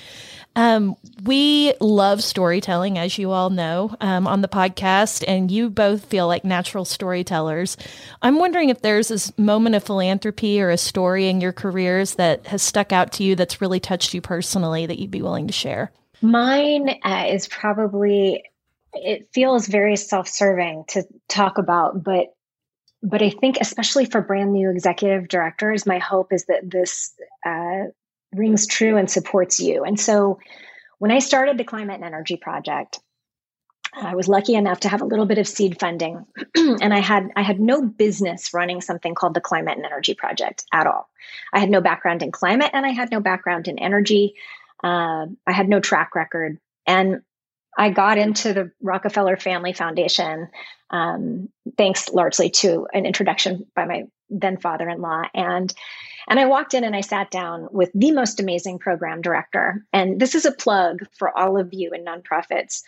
Um, 0.57 0.97
we 1.23 1.73
love 1.81 2.21
storytelling, 2.21 2.99
as 2.99 3.17
you 3.17 3.31
all 3.31 3.51
know, 3.51 3.95
um, 4.01 4.27
on 4.27 4.43
the 4.43 4.49
podcast, 4.49 5.23
and 5.29 5.53
you 5.53 5.71
both 5.71 6.07
feel 6.07 6.27
like 6.27 6.45
natural 6.45 6.85
storytellers. 6.85 7.77
I'm 8.23 8.41
wondering 8.41 8.71
if 8.71 8.83
there's 8.83 9.07
this 9.07 9.33
moment 9.39 9.77
of 9.77 9.85
philanthropy 9.85 10.61
or 10.61 10.71
a 10.71 10.77
story 10.77 11.29
in 11.29 11.41
your 11.41 11.53
careers 11.53 12.17
that 12.17 12.49
has 12.49 12.61
stuck 12.61 12.93
out 12.93 13.13
to 13.13 13.23
you 13.23 13.37
that's 13.37 13.61
really 13.61 13.79
touched 13.79 14.15
you 14.15 14.21
personally 14.21 14.85
that 14.85 14.99
you'd 14.99 15.13
be 15.13 15.23
willing 15.23 15.47
to 15.47 15.53
share. 15.53 15.93
Mine 16.23 17.01
uh, 17.05 17.25
is 17.29 17.49
probably 17.49 18.45
it 18.95 19.29
feels 19.33 19.67
very 19.67 19.97
self-serving 19.97 20.85
to 20.89 21.05
talk 21.29 21.59
about, 21.59 22.03
but 22.03 22.35
but 23.03 23.21
I 23.21 23.31
think 23.31 23.59
especially 23.61 24.05
for 24.05 24.21
brand 24.21 24.53
new 24.53 24.71
executive 24.71 25.27
directors, 25.27 25.87
my 25.87 25.99
hope 25.99 26.33
is 26.33 26.45
that 26.45 26.71
this 26.71 27.13
uh, 27.45 27.87
rings 28.33 28.67
true 28.67 28.97
and 28.97 29.11
supports 29.11 29.59
you. 29.59 29.83
And 29.83 29.99
so, 29.99 30.39
when 30.99 31.11
I 31.11 31.19
started 31.19 31.59
the 31.59 31.65
Climate 31.65 31.97
and 31.97 32.05
Energy 32.05 32.37
Project, 32.37 33.01
I 33.95 34.15
was 34.15 34.29
lucky 34.29 34.55
enough 34.55 34.81
to 34.81 34.89
have 34.89 35.03
a 35.03 35.07
little 35.07 35.27
bit 35.27 35.39
of 35.39 35.49
seed 35.49 35.81
funding, 35.81 36.25
and 36.57 36.95
I 36.95 37.01
had 37.01 37.31
I 37.37 37.43
had 37.43 37.61
no 37.61 37.83
business 37.83 38.55
running 38.55 38.81
something 38.81 39.15
called 39.15 39.35
the 39.35 39.41
Climate 39.41 39.77
and 39.77 39.85
Energy 39.85 40.15
Project 40.15 40.65
at 40.73 40.87
all. 40.87 41.11
I 41.53 41.59
had 41.59 41.71
no 41.71 41.81
background 41.81 42.23
in 42.23 42.31
climate, 42.31 42.71
and 42.73 42.87
I 42.87 42.91
had 42.91 43.11
no 43.11 43.21
background 43.21 43.69
in 43.69 43.79
energy. 43.79 44.35
Uh, 44.83 45.27
I 45.47 45.53
had 45.53 45.69
no 45.69 45.81
track 45.81 46.15
record. 46.15 46.59
And 46.87 47.23
I 47.77 47.91
got 47.91 48.19
into 48.19 48.53
the 48.53 48.71
Rockefeller 48.83 49.37
Family 49.37 49.73
Foundation 49.73 50.49
um, 50.91 51.49
thanks 51.79 52.11
largely 52.11 52.51
to 52.51 52.87
an 52.93 53.07
introduction 53.07 53.67
by 53.75 53.87
my 53.87 54.05
then 54.29 54.59
father-in-law 54.59 55.23
and 55.35 55.73
and 56.29 56.39
I 56.39 56.47
walked 56.47 56.75
in 56.75 56.85
and 56.85 56.95
I 56.95 57.01
sat 57.01 57.31
down 57.31 57.69
with 57.73 57.91
the 57.95 58.13
most 58.13 58.39
amazing 58.39 58.79
program 58.79 59.23
director. 59.23 59.85
And 59.93 60.21
this 60.21 60.37
is 60.37 60.45
a 60.45 60.53
plug 60.53 61.01
for 61.19 61.37
all 61.37 61.59
of 61.59 61.71
you 61.73 61.91
in 61.91 62.05
nonprofits. 62.05 62.83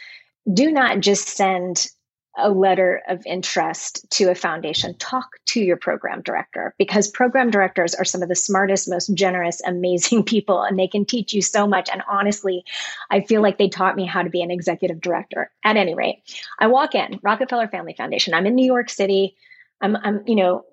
Do 0.52 0.70
not 0.70 1.00
just 1.00 1.28
send 1.28 1.88
a 2.36 2.50
letter 2.50 3.02
of 3.08 3.22
interest 3.26 4.08
to 4.10 4.30
a 4.30 4.34
foundation, 4.34 4.96
talk 4.98 5.36
to 5.46 5.60
your 5.60 5.76
program 5.76 6.20
director 6.22 6.74
because 6.78 7.08
program 7.08 7.50
directors 7.50 7.94
are 7.94 8.04
some 8.04 8.22
of 8.22 8.28
the 8.28 8.34
smartest, 8.34 8.88
most 8.88 9.14
generous, 9.14 9.60
amazing 9.62 10.22
people, 10.24 10.62
and 10.62 10.78
they 10.78 10.88
can 10.88 11.04
teach 11.04 11.32
you 11.32 11.42
so 11.42 11.66
much. 11.66 11.88
And 11.92 12.02
honestly, 12.08 12.64
I 13.10 13.20
feel 13.20 13.42
like 13.42 13.58
they 13.58 13.68
taught 13.68 13.96
me 13.96 14.06
how 14.06 14.22
to 14.22 14.30
be 14.30 14.42
an 14.42 14.50
executive 14.50 15.00
director. 15.00 15.50
At 15.64 15.76
any 15.76 15.94
rate, 15.94 16.22
I 16.58 16.66
walk 16.66 16.94
in 16.94 17.20
Rockefeller 17.22 17.68
Family 17.68 17.94
Foundation. 17.96 18.34
I'm 18.34 18.46
in 18.46 18.54
New 18.54 18.66
York 18.66 18.90
City. 18.90 19.36
I'm, 19.80 19.96
I'm 19.96 20.22
you 20.26 20.36
know, 20.36 20.64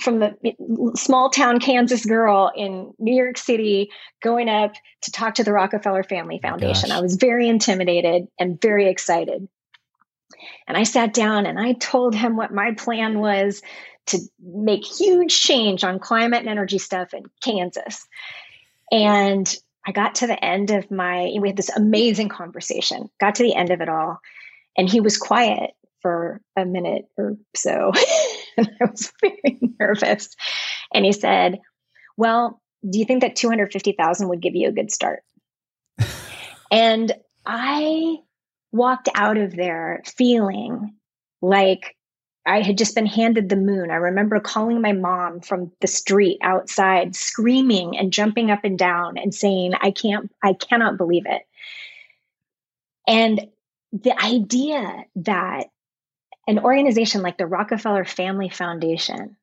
from 0.00 0.20
the 0.20 0.36
small 0.94 1.30
town 1.30 1.60
Kansas 1.60 2.04
girl 2.04 2.52
in 2.54 2.92
New 2.98 3.14
York 3.14 3.36
City 3.36 3.90
going 4.22 4.48
up 4.48 4.74
to 5.02 5.10
talk 5.10 5.34
to 5.34 5.44
the 5.44 5.52
Rockefeller 5.52 6.02
Family 6.02 6.38
Foundation. 6.40 6.92
I 6.92 7.00
was 7.00 7.16
very 7.16 7.48
intimidated 7.48 8.28
and 8.38 8.60
very 8.60 8.88
excited. 8.88 9.48
And 10.66 10.76
I 10.76 10.82
sat 10.82 11.14
down 11.14 11.46
and 11.46 11.58
I 11.58 11.72
told 11.72 12.14
him 12.14 12.36
what 12.36 12.52
my 12.52 12.72
plan 12.72 13.18
was 13.18 13.62
to 14.06 14.18
make 14.40 14.84
huge 14.84 15.38
change 15.38 15.84
on 15.84 15.98
climate 15.98 16.40
and 16.40 16.48
energy 16.48 16.78
stuff 16.78 17.14
in 17.14 17.24
Kansas. 17.42 18.06
And 18.90 19.54
I 19.86 19.92
got 19.92 20.16
to 20.16 20.26
the 20.26 20.42
end 20.42 20.70
of 20.70 20.90
my, 20.90 21.34
we 21.40 21.48
had 21.48 21.56
this 21.56 21.74
amazing 21.74 22.28
conversation, 22.28 23.08
got 23.20 23.36
to 23.36 23.42
the 23.42 23.54
end 23.54 23.70
of 23.70 23.80
it 23.80 23.88
all. 23.88 24.18
And 24.76 24.88
he 24.88 25.00
was 25.00 25.18
quiet 25.18 25.72
for 26.00 26.40
a 26.56 26.64
minute 26.64 27.06
or 27.16 27.36
so. 27.56 27.92
and 28.56 28.70
I 28.80 28.84
was 28.84 29.12
very 29.20 29.58
nervous. 29.80 30.34
And 30.92 31.04
he 31.04 31.12
said, 31.12 31.60
Well, 32.16 32.60
do 32.88 32.98
you 32.98 33.04
think 33.04 33.22
that 33.22 33.36
250,000 33.36 34.28
would 34.28 34.40
give 34.40 34.54
you 34.54 34.68
a 34.68 34.72
good 34.72 34.90
start? 34.90 35.22
and 36.70 37.12
I 37.44 38.18
walked 38.72 39.08
out 39.14 39.36
of 39.36 39.54
there 39.54 40.02
feeling 40.04 40.94
like 41.40 41.96
I 42.46 42.62
had 42.62 42.78
just 42.78 42.94
been 42.94 43.06
handed 43.06 43.48
the 43.48 43.56
moon. 43.56 43.90
I 43.90 43.96
remember 43.96 44.40
calling 44.40 44.80
my 44.80 44.92
mom 44.92 45.40
from 45.40 45.70
the 45.80 45.86
street 45.86 46.38
outside, 46.42 47.14
screaming 47.14 47.96
and 47.98 48.12
jumping 48.12 48.50
up 48.50 48.64
and 48.64 48.78
down 48.78 49.18
and 49.18 49.34
saying, 49.34 49.72
I 49.80 49.90
can't, 49.90 50.32
I 50.42 50.54
cannot 50.54 50.96
believe 50.96 51.24
it. 51.26 51.42
And 53.06 53.48
the 53.92 54.18
idea 54.22 55.04
that 55.16 55.66
an 56.46 56.58
organization 56.58 57.20
like 57.20 57.36
the 57.36 57.46
Rockefeller 57.46 58.06
Family 58.06 58.48
Foundation 58.48 59.36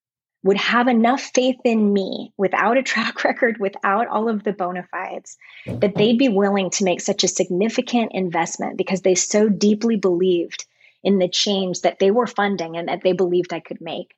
would 0.46 0.58
have 0.58 0.88
enough 0.88 1.32
faith 1.34 1.60
in 1.64 1.92
me 1.92 2.32
without 2.38 2.78
a 2.78 2.84
track 2.84 3.24
record, 3.24 3.58
without 3.60 4.08
all 4.08 4.30
of 4.30 4.44
the 4.44 4.54
bona 4.54 4.84
fides, 4.92 5.38
that 5.66 5.96
they'd 5.96 6.20
be 6.20 6.30
willing 6.30 6.70
to 6.70 6.84
make 6.84 7.02
such 7.02 7.24
a 7.24 7.28
significant 7.28 8.12
investment 8.14 8.78
because 8.78 9.02
they 9.02 9.16
so 9.16 9.50
deeply 9.50 9.96
believed 9.96 10.66
in 11.04 11.18
the 11.18 11.28
change 11.28 11.82
that 11.82 11.98
they 11.98 12.12
were 12.12 12.28
funding 12.28 12.78
and 12.78 12.88
that 12.88 13.02
they 13.04 13.12
believed 13.12 13.54
I 13.54 13.60
could 13.60 13.82
make. 13.82 14.16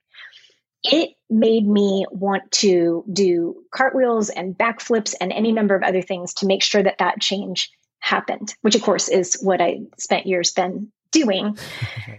It 0.84 1.12
made 1.30 1.66
me 1.66 2.06
want 2.12 2.52
to 2.52 3.06
do 3.12 3.64
cartwheels 3.72 4.30
and 4.30 4.58
backflips 4.58 5.16
and 5.20 5.32
any 5.32 5.54
number 5.54 5.76
of 5.76 5.84
other 5.84 6.02
things 6.02 6.34
to 6.36 6.46
make 6.46 6.62
sure 6.62 6.84
that 6.84 6.98
that 7.00 7.22
change 7.22 7.72
happened, 8.00 8.54
which 8.62 8.76
of 8.76 8.82
course 8.82 9.08
is 9.08 9.36
what 9.42 9.62
I 9.62 9.80
spent 9.98 10.28
years 10.28 10.54
then 10.54 10.92
doing. 11.12 11.58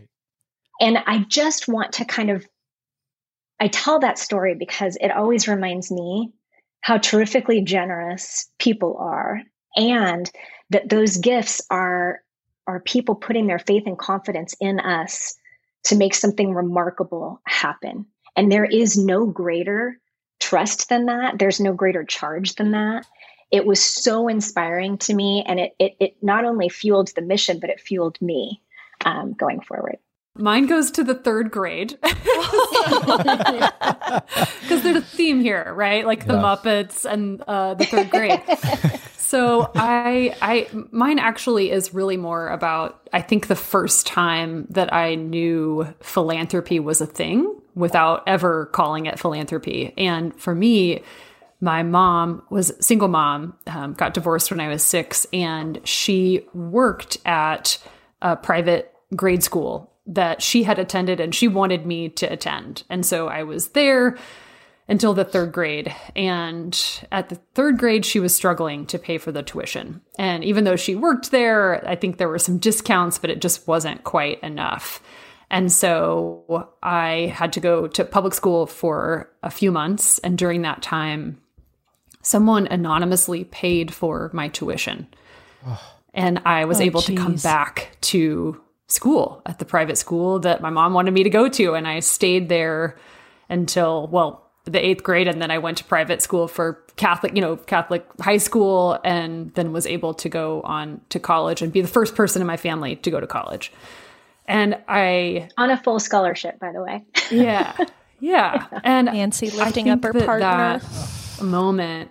and 0.80 0.96
I 0.96 1.26
just 1.28 1.68
want 1.68 1.92
to 1.94 2.06
kind 2.06 2.30
of 2.30 2.46
I 3.60 3.68
tell 3.68 4.00
that 4.00 4.18
story 4.18 4.54
because 4.54 4.96
it 5.00 5.10
always 5.10 5.48
reminds 5.48 5.90
me 5.90 6.32
how 6.80 6.98
terrifically 6.98 7.62
generous 7.62 8.48
people 8.58 8.96
are 8.98 9.42
and 9.76 10.30
that 10.70 10.88
those 10.88 11.16
gifts 11.16 11.60
are 11.70 12.22
are 12.66 12.80
people 12.80 13.14
putting 13.14 13.46
their 13.46 13.58
faith 13.58 13.84
and 13.86 13.98
confidence 13.98 14.54
in 14.60 14.78
us 14.78 15.34
to 15.84 15.96
make 15.96 16.14
something 16.14 16.52
remarkable 16.52 17.40
happen. 17.46 18.04
And 18.36 18.52
there 18.52 18.66
is 18.66 18.98
no 18.98 19.24
greater 19.24 19.98
trust 20.38 20.90
than 20.90 21.06
that. 21.06 21.38
There's 21.38 21.60
no 21.60 21.72
greater 21.72 22.04
charge 22.04 22.56
than 22.56 22.72
that. 22.72 23.06
It 23.50 23.64
was 23.64 23.82
so 23.82 24.28
inspiring 24.28 24.98
to 24.98 25.14
me. 25.14 25.42
And 25.46 25.58
it, 25.58 25.72
it, 25.78 25.96
it 25.98 26.16
not 26.20 26.44
only 26.44 26.68
fueled 26.68 27.10
the 27.14 27.22
mission, 27.22 27.58
but 27.58 27.70
it 27.70 27.80
fueled 27.80 28.20
me 28.20 28.60
um, 29.04 29.32
going 29.32 29.62
forward. 29.62 29.96
Mine 30.36 30.66
goes 30.66 30.90
to 30.92 31.02
the 31.02 31.14
third 31.14 31.50
grade. 31.50 31.98
Because 34.60 34.82
there's 34.82 34.96
a 34.96 35.00
theme 35.00 35.40
here, 35.40 35.72
right? 35.74 36.06
Like 36.06 36.26
the 36.26 36.34
yeah. 36.34 36.42
Muppets 36.42 37.04
and 37.04 37.42
uh, 37.48 37.74
the 37.74 37.86
third 37.86 38.10
grade. 38.10 38.42
so 39.16 39.70
I, 39.74 40.34
I, 40.42 40.68
mine 40.90 41.18
actually 41.18 41.70
is 41.70 41.94
really 41.94 42.16
more 42.16 42.48
about. 42.48 43.08
I 43.12 43.22
think 43.22 43.46
the 43.46 43.56
first 43.56 44.06
time 44.06 44.66
that 44.70 44.92
I 44.92 45.14
knew 45.14 45.86
philanthropy 46.00 46.80
was 46.80 47.00
a 47.00 47.06
thing 47.06 47.60
without 47.74 48.24
ever 48.26 48.66
calling 48.66 49.06
it 49.06 49.18
philanthropy, 49.18 49.94
and 49.96 50.38
for 50.38 50.54
me, 50.54 51.02
my 51.60 51.82
mom 51.82 52.42
was 52.50 52.72
single 52.80 53.08
mom, 53.08 53.56
um, 53.66 53.94
got 53.94 54.14
divorced 54.14 54.50
when 54.50 54.60
I 54.60 54.68
was 54.68 54.82
six, 54.82 55.26
and 55.32 55.80
she 55.84 56.46
worked 56.54 57.18
at 57.24 57.78
a 58.22 58.36
private 58.36 58.94
grade 59.14 59.42
school 59.42 59.92
that 60.08 60.42
she 60.42 60.62
had 60.62 60.78
attended 60.78 61.20
and 61.20 61.34
she 61.34 61.46
wanted 61.46 61.86
me 61.86 62.08
to 62.08 62.26
attend. 62.26 62.82
And 62.88 63.04
so 63.04 63.28
I 63.28 63.42
was 63.42 63.68
there 63.68 64.16
until 64.88 65.12
the 65.12 65.24
third 65.24 65.52
grade. 65.52 65.94
And 66.16 67.06
at 67.12 67.28
the 67.28 67.36
third 67.54 67.78
grade, 67.78 68.06
she 68.06 68.18
was 68.18 68.34
struggling 68.34 68.86
to 68.86 68.98
pay 68.98 69.18
for 69.18 69.30
the 69.30 69.42
tuition. 69.42 70.00
And 70.18 70.42
even 70.42 70.64
though 70.64 70.76
she 70.76 70.96
worked 70.96 71.30
there, 71.30 71.86
I 71.86 71.94
think 71.94 72.16
there 72.16 72.28
were 72.28 72.38
some 72.38 72.58
discounts, 72.58 73.18
but 73.18 73.30
it 73.30 73.42
just 73.42 73.68
wasn't 73.68 74.02
quite 74.04 74.42
enough. 74.42 75.02
And 75.50 75.70
so 75.70 76.70
I 76.82 77.32
had 77.34 77.52
to 77.54 77.60
go 77.60 77.86
to 77.86 78.04
public 78.04 78.34
school 78.34 78.66
for 78.66 79.30
a 79.42 79.50
few 79.50 79.70
months. 79.70 80.18
And 80.20 80.38
during 80.38 80.62
that 80.62 80.82
time, 80.82 81.38
someone 82.22 82.66
anonymously 82.66 83.44
paid 83.44 83.92
for 83.92 84.30
my 84.32 84.48
tuition. 84.48 85.06
Oh. 85.66 85.94
And 86.14 86.40
I 86.46 86.64
was 86.64 86.80
oh, 86.80 86.84
able 86.84 87.00
geez. 87.00 87.16
to 87.16 87.22
come 87.22 87.36
back 87.36 87.96
to 88.02 88.60
school 88.88 89.42
at 89.46 89.58
the 89.58 89.64
private 89.64 89.98
school 89.98 90.40
that 90.40 90.60
my 90.60 90.70
mom 90.70 90.94
wanted 90.94 91.12
me 91.12 91.22
to 91.22 91.30
go 91.30 91.48
to. 91.48 91.74
And 91.74 91.86
I 91.86 92.00
stayed 92.00 92.48
there 92.48 92.96
until, 93.48 94.08
well, 94.08 94.50
the 94.64 94.84
eighth 94.84 95.02
grade. 95.02 95.28
And 95.28 95.40
then 95.40 95.50
I 95.50 95.58
went 95.58 95.78
to 95.78 95.84
private 95.84 96.20
school 96.22 96.48
for 96.48 96.82
Catholic, 96.96 97.34
you 97.34 97.40
know, 97.40 97.56
Catholic 97.56 98.06
high 98.20 98.38
school, 98.38 98.98
and 99.04 99.54
then 99.54 99.72
was 99.72 99.86
able 99.86 100.14
to 100.14 100.28
go 100.28 100.62
on 100.62 101.00
to 101.10 101.20
college 101.20 101.62
and 101.62 101.72
be 101.72 101.80
the 101.80 101.88
first 101.88 102.14
person 102.14 102.42
in 102.42 102.46
my 102.46 102.56
family 102.56 102.96
to 102.96 103.10
go 103.10 103.20
to 103.20 103.26
college. 103.26 103.72
And 104.46 104.78
I. 104.88 105.48
On 105.58 105.70
a 105.70 105.76
full 105.76 106.00
scholarship, 106.00 106.58
by 106.58 106.72
the 106.72 106.82
way. 106.82 107.04
yeah. 107.30 107.76
Yeah. 108.20 108.66
And 108.82 109.06
Nancy 109.06 109.50
lifting 109.50 109.90
up 109.90 110.02
her 110.02 110.12
that 110.12 110.26
partner. 110.26 110.80
That 110.80 111.44
moment, 111.44 112.10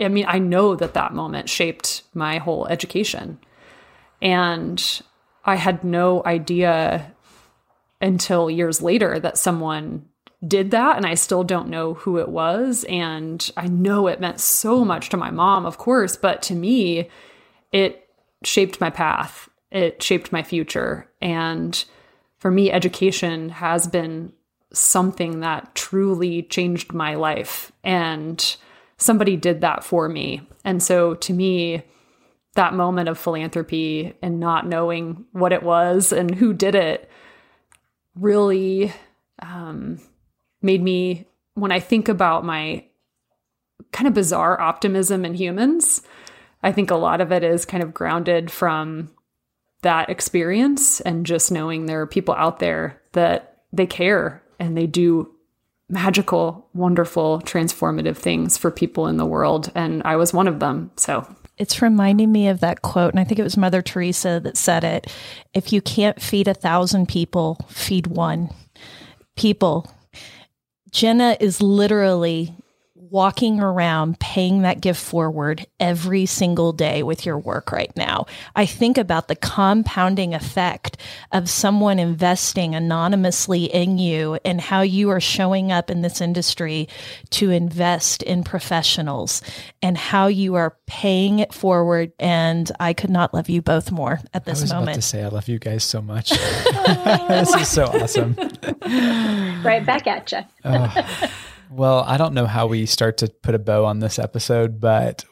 I 0.00 0.08
mean, 0.08 0.24
I 0.28 0.38
know 0.38 0.76
that 0.76 0.94
that 0.94 1.12
moment 1.12 1.48
shaped 1.48 2.02
my 2.14 2.38
whole 2.38 2.66
education. 2.66 3.38
And 4.22 5.02
I 5.44 5.56
had 5.56 5.84
no 5.84 6.22
idea 6.24 7.12
until 8.00 8.50
years 8.50 8.82
later 8.82 9.18
that 9.18 9.38
someone 9.38 10.06
did 10.46 10.72
that 10.72 10.96
and 10.96 11.06
I 11.06 11.14
still 11.14 11.42
don't 11.42 11.68
know 11.68 11.94
who 11.94 12.18
it 12.18 12.28
was 12.28 12.84
and 12.84 13.50
I 13.56 13.66
know 13.66 14.08
it 14.08 14.20
meant 14.20 14.40
so 14.40 14.84
much 14.84 15.08
to 15.08 15.16
my 15.16 15.30
mom 15.30 15.64
of 15.64 15.78
course 15.78 16.16
but 16.16 16.42
to 16.42 16.54
me 16.54 17.08
it 17.72 18.08
shaped 18.44 18.80
my 18.80 18.90
path. 18.90 19.48
It 19.70 20.02
shaped 20.02 20.32
my 20.32 20.42
future. 20.42 21.10
And 21.20 21.84
for 22.38 22.50
me 22.50 22.70
education 22.70 23.48
has 23.48 23.86
been 23.86 24.32
something 24.72 25.40
that 25.40 25.74
truly 25.74 26.42
changed 26.42 26.92
my 26.92 27.14
life 27.14 27.72
and 27.82 28.56
somebody 28.96 29.36
did 29.36 29.60
that 29.62 29.84
for 29.84 30.08
me. 30.08 30.46
And 30.64 30.82
so 30.82 31.14
to 31.14 31.32
me 31.32 31.82
that 32.54 32.74
moment 32.74 33.08
of 33.08 33.18
philanthropy 33.18 34.14
and 34.22 34.40
not 34.40 34.66
knowing 34.66 35.24
what 35.32 35.52
it 35.52 35.62
was 35.62 36.12
and 36.12 36.34
who 36.34 36.52
did 36.52 36.74
it 36.74 37.10
really 38.14 38.92
um, 39.40 40.00
made 40.62 40.82
me, 40.82 41.26
when 41.54 41.72
I 41.72 41.80
think 41.80 42.08
about 42.08 42.44
my 42.44 42.84
kind 43.92 44.06
of 44.06 44.14
bizarre 44.14 44.60
optimism 44.60 45.24
in 45.24 45.34
humans, 45.34 46.02
I 46.62 46.72
think 46.72 46.90
a 46.90 46.96
lot 46.96 47.20
of 47.20 47.32
it 47.32 47.42
is 47.42 47.64
kind 47.64 47.82
of 47.82 47.92
grounded 47.92 48.50
from 48.50 49.10
that 49.82 50.08
experience 50.08 51.00
and 51.00 51.26
just 51.26 51.52
knowing 51.52 51.86
there 51.86 52.00
are 52.00 52.06
people 52.06 52.34
out 52.34 52.58
there 52.58 53.00
that 53.12 53.62
they 53.72 53.86
care 53.86 54.42
and 54.58 54.76
they 54.76 54.86
do 54.86 55.30
magical, 55.88 56.66
wonderful, 56.72 57.40
transformative 57.40 58.16
things 58.16 58.56
for 58.56 58.70
people 58.70 59.06
in 59.06 59.18
the 59.18 59.26
world. 59.26 59.70
And 59.74 60.02
I 60.04 60.16
was 60.16 60.32
one 60.32 60.48
of 60.48 60.60
them. 60.60 60.90
So 60.96 61.26
it's 61.56 61.80
reminding 61.80 62.32
me 62.32 62.48
of 62.48 62.60
that 62.60 62.82
quote, 62.82 63.12
and 63.12 63.20
I 63.20 63.24
think 63.24 63.38
it 63.38 63.44
was 63.44 63.56
Mother 63.56 63.82
Teresa 63.82 64.40
that 64.42 64.56
said 64.56 64.84
it. 64.84 65.12
If 65.52 65.72
you 65.72 65.80
can't 65.80 66.20
feed 66.20 66.48
a 66.48 66.54
thousand 66.54 67.08
people, 67.08 67.58
feed 67.68 68.06
one. 68.08 68.50
People. 69.36 69.90
Jenna 70.90 71.36
is 71.40 71.60
literally 71.60 72.54
walking 73.14 73.60
around 73.60 74.18
paying 74.18 74.62
that 74.62 74.80
gift 74.80 75.00
forward 75.00 75.64
every 75.78 76.26
single 76.26 76.72
day 76.72 77.00
with 77.00 77.24
your 77.24 77.38
work 77.38 77.70
right 77.70 77.96
now. 77.96 78.26
I 78.56 78.66
think 78.66 78.98
about 78.98 79.28
the 79.28 79.36
compounding 79.36 80.34
effect 80.34 80.96
of 81.30 81.48
someone 81.48 82.00
investing 82.00 82.74
anonymously 82.74 83.66
in 83.66 83.98
you 83.98 84.40
and 84.44 84.60
how 84.60 84.80
you 84.80 85.10
are 85.10 85.20
showing 85.20 85.70
up 85.70 85.92
in 85.92 86.02
this 86.02 86.20
industry 86.20 86.88
to 87.30 87.52
invest 87.52 88.24
in 88.24 88.42
professionals 88.42 89.42
and 89.80 89.96
how 89.96 90.26
you 90.26 90.56
are 90.56 90.76
paying 90.88 91.38
it 91.38 91.54
forward. 91.54 92.10
And 92.18 92.68
I 92.80 92.94
could 92.94 93.10
not 93.10 93.32
love 93.32 93.48
you 93.48 93.62
both 93.62 93.92
more 93.92 94.18
at 94.34 94.44
this 94.44 94.58
I 94.58 94.62
was 94.62 94.72
moment. 94.72 94.88
About 94.88 94.94
to 94.96 95.02
say 95.02 95.22
I 95.22 95.28
love 95.28 95.46
you 95.46 95.60
guys 95.60 95.84
so 95.84 96.02
much. 96.02 96.30
this 97.28 97.54
is 97.54 97.68
so 97.68 97.84
awesome. 97.84 98.34
Right 99.62 99.86
back 99.86 100.08
at 100.08 100.32
you. 100.32 100.38
oh. 100.64 101.30
Well, 101.74 102.04
I 102.06 102.18
don't 102.18 102.34
know 102.34 102.46
how 102.46 102.68
we 102.68 102.86
start 102.86 103.16
to 103.18 103.26
put 103.26 103.56
a 103.56 103.58
bow 103.58 103.84
on 103.84 103.98
this 103.98 104.20
episode, 104.20 104.78
but 104.78 105.24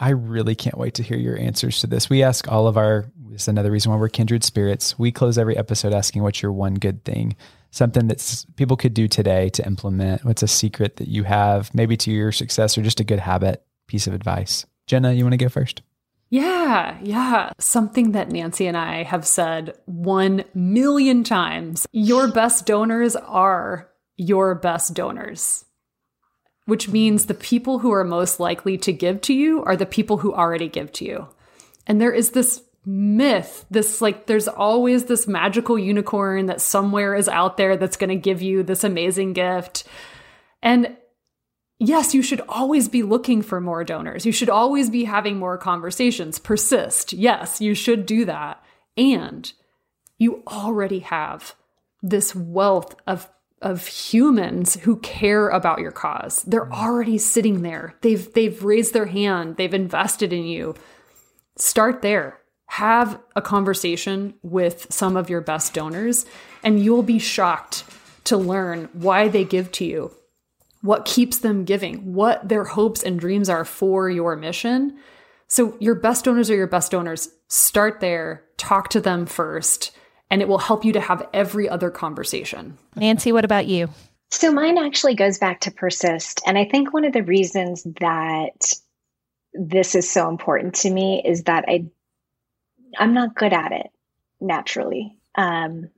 I 0.00 0.10
really 0.10 0.56
can't 0.56 0.76
wait 0.76 0.94
to 0.94 1.04
hear 1.04 1.16
your 1.16 1.38
answers 1.38 1.80
to 1.80 1.86
this. 1.86 2.10
We 2.10 2.24
ask 2.24 2.50
all 2.50 2.66
of 2.66 2.76
our, 2.76 3.06
this 3.30 3.42
is 3.42 3.48
another 3.48 3.70
reason 3.70 3.92
why 3.92 3.98
we're 3.98 4.08
kindred 4.08 4.42
spirits. 4.42 4.98
We 4.98 5.12
close 5.12 5.38
every 5.38 5.56
episode 5.56 5.92
asking 5.92 6.24
what's 6.24 6.42
your 6.42 6.50
one 6.50 6.74
good 6.74 7.04
thing, 7.04 7.36
something 7.70 8.08
that 8.08 8.44
people 8.56 8.76
could 8.76 8.94
do 8.94 9.06
today 9.06 9.48
to 9.50 9.64
implement. 9.64 10.24
What's 10.24 10.42
a 10.42 10.48
secret 10.48 10.96
that 10.96 11.06
you 11.06 11.22
have, 11.22 11.72
maybe 11.72 11.96
to 11.98 12.10
your 12.10 12.32
success 12.32 12.76
or 12.76 12.82
just 12.82 12.98
a 12.98 13.04
good 13.04 13.20
habit, 13.20 13.64
piece 13.86 14.08
of 14.08 14.12
advice? 14.12 14.66
Jenna, 14.88 15.12
you 15.12 15.22
want 15.22 15.34
to 15.34 15.38
go 15.38 15.48
first? 15.48 15.82
Yeah, 16.30 16.98
yeah. 17.00 17.52
Something 17.60 18.10
that 18.10 18.32
Nancy 18.32 18.66
and 18.66 18.76
I 18.76 19.04
have 19.04 19.24
said 19.24 19.78
one 19.84 20.42
million 20.52 21.22
times. 21.22 21.86
Your 21.92 22.26
best 22.26 22.66
donors 22.66 23.14
are 23.14 23.88
your 24.16 24.56
best 24.56 24.94
donors 24.94 25.65
which 26.66 26.88
means 26.88 27.26
the 27.26 27.34
people 27.34 27.78
who 27.78 27.92
are 27.92 28.04
most 28.04 28.38
likely 28.38 28.76
to 28.78 28.92
give 28.92 29.20
to 29.22 29.32
you 29.32 29.62
are 29.64 29.76
the 29.76 29.86
people 29.86 30.18
who 30.18 30.34
already 30.34 30.68
give 30.68 30.92
to 30.92 31.04
you. 31.04 31.28
And 31.86 32.00
there 32.00 32.12
is 32.12 32.32
this 32.32 32.62
myth 32.88 33.66
this 33.68 34.00
like 34.00 34.26
there's 34.26 34.46
always 34.46 35.04
this 35.06 35.26
magical 35.26 35.76
unicorn 35.76 36.46
that 36.46 36.60
somewhere 36.60 37.16
is 37.16 37.28
out 37.28 37.56
there 37.56 37.76
that's 37.76 37.96
going 37.96 38.10
to 38.10 38.16
give 38.16 38.40
you 38.40 38.62
this 38.62 38.84
amazing 38.84 39.32
gift. 39.32 39.82
And 40.62 40.96
yes 41.80 42.14
you 42.14 42.22
should 42.22 42.40
always 42.48 42.88
be 42.88 43.02
looking 43.02 43.42
for 43.42 43.60
more 43.60 43.82
donors. 43.82 44.24
You 44.24 44.30
should 44.30 44.48
always 44.48 44.88
be 44.88 45.04
having 45.04 45.36
more 45.36 45.58
conversations. 45.58 46.38
Persist. 46.38 47.12
Yes 47.12 47.60
you 47.60 47.74
should 47.74 48.06
do 48.06 48.24
that. 48.24 48.62
And 48.96 49.52
you 50.16 50.44
already 50.46 51.00
have 51.00 51.56
this 52.02 52.36
wealth 52.36 52.94
of 53.06 53.28
of 53.66 53.84
humans 53.88 54.74
who 54.82 54.96
care 54.98 55.48
about 55.48 55.80
your 55.80 55.90
cause. 55.90 56.42
They're 56.44 56.66
mm. 56.66 56.72
already 56.72 57.18
sitting 57.18 57.62
there. 57.62 57.96
They've 58.00 58.32
they've 58.32 58.62
raised 58.62 58.94
their 58.94 59.06
hand, 59.06 59.56
they've 59.56 59.74
invested 59.74 60.32
in 60.32 60.44
you. 60.44 60.76
Start 61.56 62.00
there. 62.00 62.38
Have 62.68 63.20
a 63.34 63.42
conversation 63.42 64.34
with 64.42 64.86
some 64.90 65.16
of 65.16 65.28
your 65.28 65.40
best 65.40 65.74
donors 65.74 66.26
and 66.62 66.82
you'll 66.82 67.02
be 67.02 67.18
shocked 67.18 67.84
to 68.24 68.36
learn 68.36 68.88
why 68.92 69.28
they 69.28 69.44
give 69.44 69.72
to 69.72 69.84
you. 69.84 70.12
What 70.82 71.04
keeps 71.04 71.38
them 71.38 71.64
giving, 71.64 72.14
what 72.14 72.48
their 72.48 72.64
hopes 72.64 73.02
and 73.02 73.18
dreams 73.18 73.48
are 73.48 73.64
for 73.64 74.08
your 74.08 74.36
mission. 74.36 74.96
So 75.48 75.76
your 75.80 75.94
best 75.96 76.24
donors 76.24 76.50
are 76.50 76.56
your 76.56 76.66
best 76.66 76.92
donors. 76.92 77.30
Start 77.48 78.00
there, 78.00 78.44
talk 78.58 78.90
to 78.90 79.00
them 79.00 79.26
first 79.26 79.90
and 80.30 80.42
it 80.42 80.48
will 80.48 80.58
help 80.58 80.84
you 80.84 80.92
to 80.92 81.00
have 81.00 81.26
every 81.32 81.68
other 81.68 81.90
conversation. 81.90 82.78
Nancy, 82.94 83.32
what 83.32 83.44
about 83.44 83.66
you? 83.66 83.88
So 84.30 84.52
mine 84.52 84.78
actually 84.78 85.14
goes 85.14 85.38
back 85.38 85.60
to 85.60 85.70
persist. 85.70 86.42
And 86.46 86.58
I 86.58 86.64
think 86.64 86.92
one 86.92 87.04
of 87.04 87.12
the 87.12 87.22
reasons 87.22 87.84
that 88.00 88.72
this 89.54 89.94
is 89.94 90.10
so 90.10 90.28
important 90.28 90.74
to 90.76 90.90
me 90.90 91.22
is 91.24 91.44
that 91.44 91.64
I 91.68 91.86
I'm 92.98 93.14
not 93.14 93.34
good 93.34 93.52
at 93.52 93.72
it 93.72 93.90
naturally. 94.40 95.18
Um, 95.34 95.90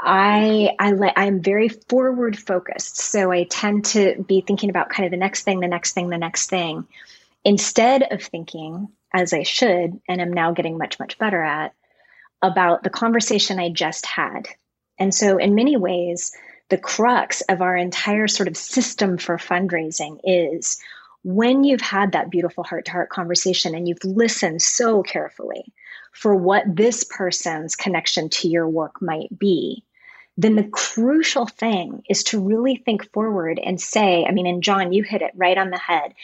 I 0.00 0.74
I 0.78 0.92
le- 0.92 1.12
I'm 1.16 1.42
very 1.42 1.68
forward 1.68 2.38
focused, 2.38 2.98
so 2.98 3.32
I 3.32 3.44
tend 3.44 3.84
to 3.86 4.22
be 4.26 4.40
thinking 4.40 4.70
about 4.70 4.90
kind 4.90 5.06
of 5.06 5.10
the 5.10 5.16
next 5.16 5.42
thing, 5.42 5.60
the 5.60 5.68
next 5.68 5.92
thing, 5.92 6.08
the 6.08 6.18
next 6.18 6.48
thing, 6.48 6.86
instead 7.44 8.04
of 8.12 8.22
thinking 8.22 8.88
as 9.12 9.32
I 9.32 9.42
should, 9.42 10.00
and 10.08 10.20
I'm 10.20 10.32
now 10.32 10.52
getting 10.52 10.78
much 10.78 10.98
much 11.00 11.18
better 11.18 11.42
at 11.42 11.74
about 12.42 12.82
the 12.82 12.90
conversation 12.90 13.58
I 13.58 13.70
just 13.70 14.06
had. 14.06 14.48
And 14.98 15.14
so, 15.14 15.38
in 15.38 15.54
many 15.54 15.76
ways, 15.76 16.32
the 16.68 16.78
crux 16.78 17.40
of 17.42 17.62
our 17.62 17.76
entire 17.76 18.28
sort 18.28 18.48
of 18.48 18.56
system 18.56 19.18
for 19.18 19.36
fundraising 19.36 20.20
is 20.24 20.78
when 21.24 21.64
you've 21.64 21.80
had 21.80 22.12
that 22.12 22.30
beautiful 22.30 22.64
heart 22.64 22.84
to 22.86 22.92
heart 22.92 23.10
conversation 23.10 23.74
and 23.74 23.88
you've 23.88 24.04
listened 24.04 24.62
so 24.62 25.02
carefully 25.02 25.72
for 26.12 26.34
what 26.34 26.64
this 26.66 27.04
person's 27.04 27.76
connection 27.76 28.28
to 28.28 28.48
your 28.48 28.68
work 28.68 29.00
might 29.00 29.36
be, 29.38 29.84
then 30.36 30.54
the 30.54 30.68
crucial 30.68 31.46
thing 31.46 32.02
is 32.08 32.22
to 32.24 32.40
really 32.40 32.76
think 32.76 33.12
forward 33.12 33.60
and 33.62 33.80
say, 33.80 34.24
I 34.24 34.30
mean, 34.30 34.46
and 34.46 34.62
John, 34.62 34.92
you 34.92 35.02
hit 35.02 35.22
it 35.22 35.32
right 35.34 35.58
on 35.58 35.70
the 35.70 35.78
head. 35.78 36.14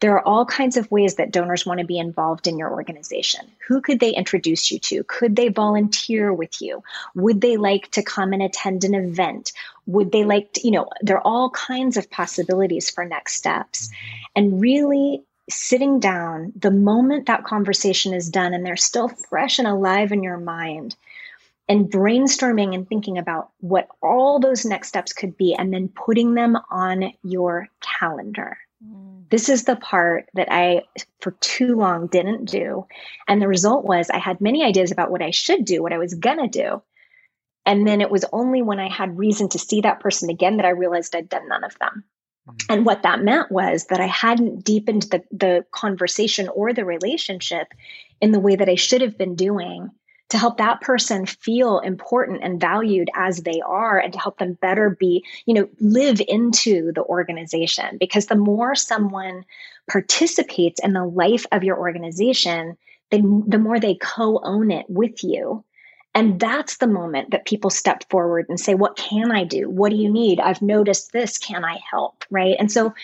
There 0.00 0.12
are 0.12 0.26
all 0.26 0.44
kinds 0.44 0.76
of 0.76 0.90
ways 0.90 1.16
that 1.16 1.32
donors 1.32 1.66
want 1.66 1.80
to 1.80 1.86
be 1.86 1.98
involved 1.98 2.46
in 2.46 2.56
your 2.56 2.70
organization. 2.70 3.50
Who 3.66 3.80
could 3.80 3.98
they 3.98 4.14
introduce 4.14 4.70
you 4.70 4.78
to? 4.80 5.02
Could 5.04 5.34
they 5.34 5.48
volunteer 5.48 6.32
with 6.32 6.62
you? 6.62 6.82
Would 7.16 7.40
they 7.40 7.56
like 7.56 7.90
to 7.92 8.02
come 8.02 8.32
and 8.32 8.42
attend 8.42 8.84
an 8.84 8.94
event? 8.94 9.52
Would 9.86 10.12
they 10.12 10.24
like 10.24 10.52
to, 10.52 10.64
you 10.64 10.70
know, 10.70 10.88
there 11.00 11.16
are 11.16 11.26
all 11.26 11.50
kinds 11.50 11.96
of 11.96 12.10
possibilities 12.10 12.90
for 12.90 13.04
next 13.04 13.34
steps. 13.34 13.90
And 14.36 14.60
really 14.60 15.22
sitting 15.50 15.98
down 15.98 16.52
the 16.54 16.70
moment 16.70 17.26
that 17.26 17.44
conversation 17.44 18.14
is 18.14 18.28
done 18.28 18.54
and 18.54 18.64
they're 18.64 18.76
still 18.76 19.08
fresh 19.08 19.58
and 19.58 19.66
alive 19.66 20.12
in 20.12 20.22
your 20.22 20.36
mind 20.36 20.94
and 21.68 21.90
brainstorming 21.90 22.74
and 22.74 22.88
thinking 22.88 23.18
about 23.18 23.50
what 23.60 23.88
all 24.02 24.38
those 24.38 24.64
next 24.64 24.88
steps 24.88 25.12
could 25.12 25.36
be 25.36 25.54
and 25.54 25.72
then 25.72 25.88
putting 25.88 26.34
them 26.34 26.56
on 26.70 27.12
your 27.22 27.68
calendar. 27.80 28.58
Mm. 28.84 29.28
This 29.30 29.48
is 29.48 29.64
the 29.64 29.76
part 29.76 30.28
that 30.34 30.48
I, 30.50 30.82
for 31.20 31.32
too 31.32 31.76
long, 31.76 32.06
didn't 32.06 32.46
do. 32.46 32.86
And 33.26 33.42
the 33.42 33.48
result 33.48 33.84
was 33.84 34.10
I 34.10 34.18
had 34.18 34.40
many 34.40 34.64
ideas 34.64 34.90
about 34.90 35.10
what 35.10 35.22
I 35.22 35.30
should 35.30 35.64
do, 35.64 35.82
what 35.82 35.92
I 35.92 35.98
was 35.98 36.14
going 36.14 36.38
to 36.38 36.48
do. 36.48 36.82
And 37.66 37.86
then 37.86 38.00
it 38.00 38.10
was 38.10 38.24
only 38.32 38.62
when 38.62 38.78
I 38.78 38.88
had 38.88 39.18
reason 39.18 39.48
to 39.50 39.58
see 39.58 39.82
that 39.82 40.00
person 40.00 40.30
again 40.30 40.56
that 40.56 40.66
I 40.66 40.70
realized 40.70 41.14
I'd 41.14 41.28
done 41.28 41.48
none 41.48 41.64
of 41.64 41.78
them. 41.78 42.04
Mm. 42.48 42.64
And 42.70 42.86
what 42.86 43.02
that 43.02 43.22
meant 43.22 43.50
was 43.50 43.86
that 43.86 44.00
I 44.00 44.06
hadn't 44.06 44.64
deepened 44.64 45.02
the, 45.02 45.22
the 45.30 45.64
conversation 45.70 46.48
or 46.48 46.72
the 46.72 46.84
relationship 46.84 47.68
in 48.20 48.32
the 48.32 48.40
way 48.40 48.56
that 48.56 48.68
I 48.68 48.76
should 48.76 49.02
have 49.02 49.18
been 49.18 49.34
doing 49.34 49.90
to 50.30 50.38
help 50.38 50.58
that 50.58 50.80
person 50.80 51.24
feel 51.24 51.78
important 51.78 52.42
and 52.42 52.60
valued 52.60 53.08
as 53.14 53.38
they 53.38 53.60
are 53.64 53.98
and 53.98 54.12
to 54.12 54.18
help 54.18 54.38
them 54.38 54.54
better 54.54 54.90
be, 54.90 55.24
you 55.46 55.54
know, 55.54 55.68
live 55.80 56.20
into 56.28 56.92
the 56.92 57.02
organization. 57.02 57.96
Because 57.98 58.26
the 58.26 58.36
more 58.36 58.74
someone 58.74 59.44
participates 59.90 60.80
in 60.80 60.92
the 60.92 61.04
life 61.04 61.46
of 61.50 61.64
your 61.64 61.78
organization, 61.78 62.76
the, 63.10 63.42
the 63.46 63.58
more 63.58 63.80
they 63.80 63.94
co 63.94 64.40
own 64.42 64.70
it 64.70 64.86
with 64.88 65.24
you. 65.24 65.64
And 66.14 66.38
that's 66.40 66.78
the 66.78 66.86
moment 66.86 67.30
that 67.30 67.46
people 67.46 67.70
step 67.70 68.08
forward 68.10 68.46
and 68.48 68.60
say, 68.60 68.74
What 68.74 68.96
can 68.96 69.30
I 69.32 69.44
do? 69.44 69.70
What 69.70 69.90
do 69.90 69.96
you 69.96 70.10
need? 70.10 70.40
I've 70.40 70.62
noticed 70.62 71.12
this. 71.12 71.38
Can 71.38 71.64
I 71.64 71.78
help? 71.90 72.24
Right. 72.30 72.56
And 72.58 72.70
so, 72.70 72.94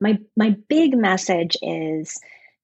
my, 0.00 0.18
my 0.36 0.56
big 0.68 0.96
message 0.96 1.56
is 1.62 2.18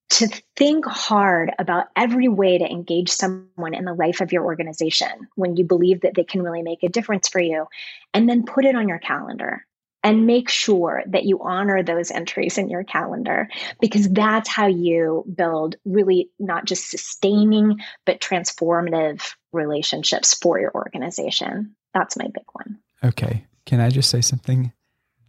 to 0.09 0.27
think 0.55 0.85
hard 0.85 1.51
about 1.59 1.87
every 1.95 2.27
way 2.27 2.57
to 2.57 2.65
engage 2.65 3.09
someone 3.09 3.73
in 3.73 3.85
the 3.85 3.93
life 3.93 4.21
of 4.21 4.31
your 4.31 4.45
organization 4.45 5.29
when 5.35 5.55
you 5.55 5.63
believe 5.63 6.01
that 6.01 6.15
they 6.15 6.23
can 6.23 6.41
really 6.41 6.63
make 6.63 6.83
a 6.83 6.89
difference 6.89 7.27
for 7.27 7.39
you, 7.39 7.67
and 8.13 8.27
then 8.27 8.45
put 8.45 8.65
it 8.65 8.75
on 8.75 8.87
your 8.87 8.99
calendar 8.99 9.65
and 10.03 10.25
make 10.25 10.49
sure 10.49 11.03
that 11.07 11.25
you 11.25 11.39
honor 11.41 11.83
those 11.83 12.09
entries 12.09 12.57
in 12.57 12.69
your 12.69 12.83
calendar 12.83 13.49
because 13.81 14.09
that's 14.09 14.47
how 14.47 14.65
you 14.67 15.25
build 15.35 15.75
really 15.83 16.29
not 16.39 16.65
just 16.65 16.89
sustaining 16.89 17.79
but 18.05 18.21
transformative 18.21 19.33
relationships 19.51 20.33
for 20.33 20.59
your 20.59 20.71
organization. 20.73 21.75
That's 21.93 22.17
my 22.17 22.25
big 22.25 22.45
one. 22.53 22.79
Okay. 23.03 23.45
Can 23.65 23.79
I 23.79 23.89
just 23.89 24.09
say 24.09 24.21
something? 24.21 24.71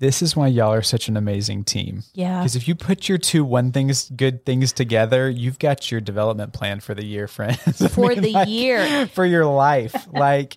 This 0.00 0.22
is 0.22 0.34
why 0.34 0.46
y'all 0.46 0.72
are 0.72 0.80
such 0.80 1.08
an 1.08 1.16
amazing 1.18 1.64
team. 1.64 2.04
Yeah. 2.14 2.38
Because 2.38 2.56
if 2.56 2.66
you 2.66 2.74
put 2.74 3.06
your 3.06 3.18
two 3.18 3.44
one 3.44 3.70
things 3.70 4.08
good 4.08 4.46
things 4.46 4.72
together, 4.72 5.28
you've 5.28 5.58
got 5.58 5.90
your 5.90 6.00
development 6.00 6.54
plan 6.54 6.80
for 6.80 6.94
the 6.94 7.04
year, 7.04 7.28
friends. 7.28 7.86
For 7.94 8.08
mean, 8.08 8.22
the 8.22 8.32
like, 8.32 8.48
year. 8.48 9.06
For 9.14 9.26
your 9.26 9.44
life. 9.44 10.08
like 10.12 10.56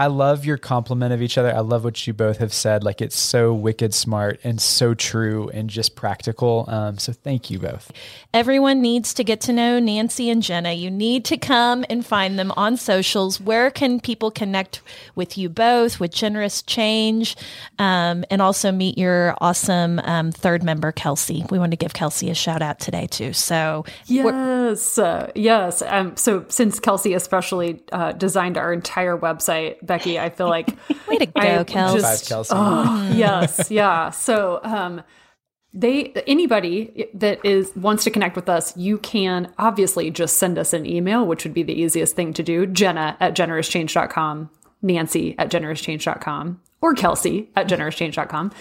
I 0.00 0.06
love 0.06 0.46
your 0.46 0.56
compliment 0.56 1.12
of 1.12 1.20
each 1.20 1.36
other. 1.36 1.54
I 1.54 1.60
love 1.60 1.84
what 1.84 2.06
you 2.06 2.14
both 2.14 2.38
have 2.38 2.54
said. 2.54 2.82
Like 2.82 3.02
it's 3.02 3.18
so 3.18 3.52
wicked 3.52 3.92
smart 3.92 4.40
and 4.42 4.58
so 4.58 4.94
true 4.94 5.50
and 5.50 5.68
just 5.68 5.94
practical. 5.94 6.64
Um, 6.68 6.96
so 6.96 7.12
thank 7.12 7.50
you 7.50 7.58
both. 7.58 7.92
Everyone 8.32 8.80
needs 8.80 9.12
to 9.12 9.24
get 9.24 9.42
to 9.42 9.52
know 9.52 9.78
Nancy 9.78 10.30
and 10.30 10.42
Jenna. 10.42 10.72
You 10.72 10.90
need 10.90 11.26
to 11.26 11.36
come 11.36 11.84
and 11.90 12.06
find 12.06 12.38
them 12.38 12.50
on 12.52 12.78
socials. 12.78 13.42
Where 13.42 13.70
can 13.70 14.00
people 14.00 14.30
connect 14.30 14.80
with 15.16 15.36
you 15.36 15.50
both, 15.50 16.00
with 16.00 16.12
Generous 16.12 16.62
Change, 16.62 17.36
um, 17.78 18.24
and 18.30 18.40
also 18.40 18.72
meet 18.72 18.96
your 18.96 19.34
awesome 19.42 19.98
um, 20.04 20.32
third 20.32 20.62
member, 20.62 20.92
Kelsey? 20.92 21.44
We 21.50 21.58
want 21.58 21.72
to 21.72 21.76
give 21.76 21.92
Kelsey 21.92 22.30
a 22.30 22.34
shout 22.34 22.62
out 22.62 22.80
today 22.80 23.06
too. 23.06 23.34
So 23.34 23.84
yes, 24.06 24.96
uh, 24.96 25.30
yes. 25.34 25.82
Um, 25.82 26.16
so 26.16 26.46
since 26.48 26.80
Kelsey 26.80 27.12
especially 27.12 27.82
uh, 27.92 28.12
designed 28.12 28.56
our 28.56 28.72
entire 28.72 29.18
website 29.18 29.76
Becky. 29.90 30.20
I 30.20 30.30
feel 30.30 30.48
like 30.48 30.68
way 31.08 31.18
to 31.18 31.26
go, 31.26 31.40
I 31.40 31.64
Kelsey. 31.64 32.00
Just, 32.00 32.28
Kelsey. 32.28 32.54
Oh, 32.56 33.12
yes, 33.14 33.70
yeah. 33.72 34.10
So, 34.10 34.60
um, 34.62 35.02
they 35.74 36.12
anybody 36.26 37.08
that 37.14 37.44
is 37.44 37.74
wants 37.74 38.04
to 38.04 38.10
connect 38.10 38.36
with 38.36 38.48
us, 38.48 38.76
you 38.76 38.98
can 38.98 39.52
obviously 39.58 40.10
just 40.10 40.38
send 40.38 40.58
us 40.58 40.72
an 40.72 40.86
email, 40.86 41.26
which 41.26 41.44
would 41.44 41.54
be 41.54 41.64
the 41.64 41.74
easiest 41.74 42.14
thing 42.14 42.32
to 42.34 42.42
do. 42.42 42.66
Jenna 42.66 43.16
at 43.20 43.34
generouschange.com, 43.34 44.50
Nancy 44.80 45.34
at 45.38 45.50
generouschange.com, 45.50 46.60
or 46.80 46.94
Kelsey 46.94 47.50
at 47.56 47.68
generouschange.com. 47.68 48.52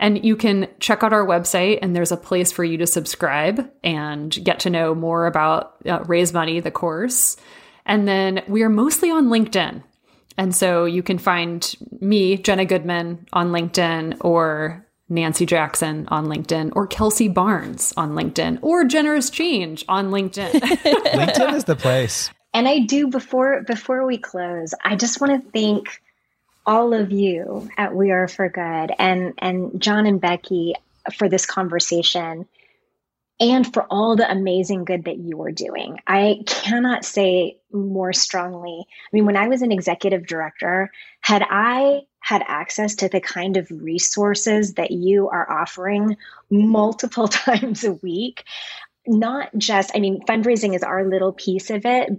And 0.00 0.24
you 0.24 0.36
can 0.36 0.68
check 0.78 1.02
out 1.02 1.12
our 1.12 1.26
website, 1.26 1.80
and 1.82 1.94
there's 1.94 2.12
a 2.12 2.16
place 2.16 2.50
for 2.50 2.64
you 2.64 2.78
to 2.78 2.86
subscribe 2.86 3.70
and 3.84 4.30
get 4.44 4.60
to 4.60 4.70
know 4.70 4.94
more 4.94 5.26
about 5.26 5.74
uh, 5.84 6.02
Raise 6.06 6.32
Money, 6.32 6.60
the 6.60 6.70
course. 6.70 7.36
And 7.84 8.06
then 8.06 8.42
we 8.48 8.62
are 8.62 8.68
mostly 8.68 9.10
on 9.10 9.28
LinkedIn. 9.28 9.82
And 10.38 10.54
so 10.54 10.84
you 10.84 11.02
can 11.02 11.18
find 11.18 11.74
me, 12.00 12.36
Jenna 12.36 12.64
Goodman, 12.64 13.26
on 13.32 13.48
LinkedIn 13.48 14.18
or 14.20 14.86
Nancy 15.08 15.44
Jackson 15.44 16.06
on 16.08 16.26
LinkedIn 16.26 16.72
or 16.76 16.86
Kelsey 16.86 17.28
Barnes 17.28 17.92
on 17.96 18.12
LinkedIn 18.12 18.60
or 18.62 18.84
Generous 18.84 19.30
Change 19.30 19.84
on 19.88 20.10
LinkedIn. 20.10 20.52
LinkedIn 20.52 21.54
is 21.54 21.64
the 21.64 21.74
place. 21.74 22.30
And 22.54 22.68
I 22.68 22.80
do 22.80 23.08
before 23.08 23.62
before 23.62 24.06
we 24.06 24.16
close, 24.16 24.74
I 24.84 24.96
just 24.96 25.20
want 25.20 25.44
to 25.44 25.50
thank 25.50 26.00
all 26.64 26.92
of 26.92 27.10
you 27.10 27.68
at 27.76 27.94
We 27.94 28.10
Are 28.12 28.28
for 28.28 28.48
Good 28.48 28.92
and 28.98 29.34
and 29.38 29.80
John 29.80 30.06
and 30.06 30.20
Becky 30.20 30.74
for 31.16 31.28
this 31.28 31.46
conversation 31.46 32.46
and 33.40 33.72
for 33.72 33.84
all 33.84 34.16
the 34.16 34.30
amazing 34.30 34.84
good 34.84 35.04
that 35.04 35.18
you 35.18 35.40
are 35.42 35.52
doing. 35.52 35.98
I 36.06 36.40
cannot 36.46 37.04
say 37.04 37.58
more 37.72 38.12
strongly. 38.12 38.84
I 38.88 39.08
mean, 39.12 39.26
when 39.26 39.36
I 39.36 39.48
was 39.48 39.62
an 39.62 39.70
executive 39.70 40.26
director, 40.26 40.90
had 41.20 41.44
I 41.48 42.02
had 42.20 42.42
access 42.46 42.96
to 42.96 43.08
the 43.08 43.20
kind 43.20 43.56
of 43.56 43.70
resources 43.70 44.74
that 44.74 44.90
you 44.90 45.28
are 45.28 45.50
offering 45.50 46.16
multiple 46.50 47.28
times 47.28 47.84
a 47.84 47.92
week, 47.92 48.44
not 49.06 49.56
just, 49.56 49.92
I 49.94 50.00
mean, 50.00 50.20
fundraising 50.26 50.74
is 50.74 50.82
our 50.82 51.04
little 51.04 51.32
piece 51.32 51.70
of 51.70 51.86
it, 51.86 52.10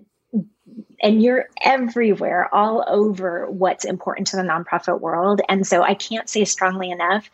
and 1.01 1.21
you're 1.21 1.47
everywhere, 1.63 2.53
all 2.53 2.83
over 2.87 3.49
what's 3.49 3.85
important 3.85 4.27
to 4.27 4.37
the 4.37 4.43
nonprofit 4.43 4.99
world. 4.99 5.41
And 5.49 5.65
so 5.65 5.81
I 5.81 5.93
can't 5.93 6.29
say 6.29 6.45
strongly 6.45 6.91
enough, 6.91 7.29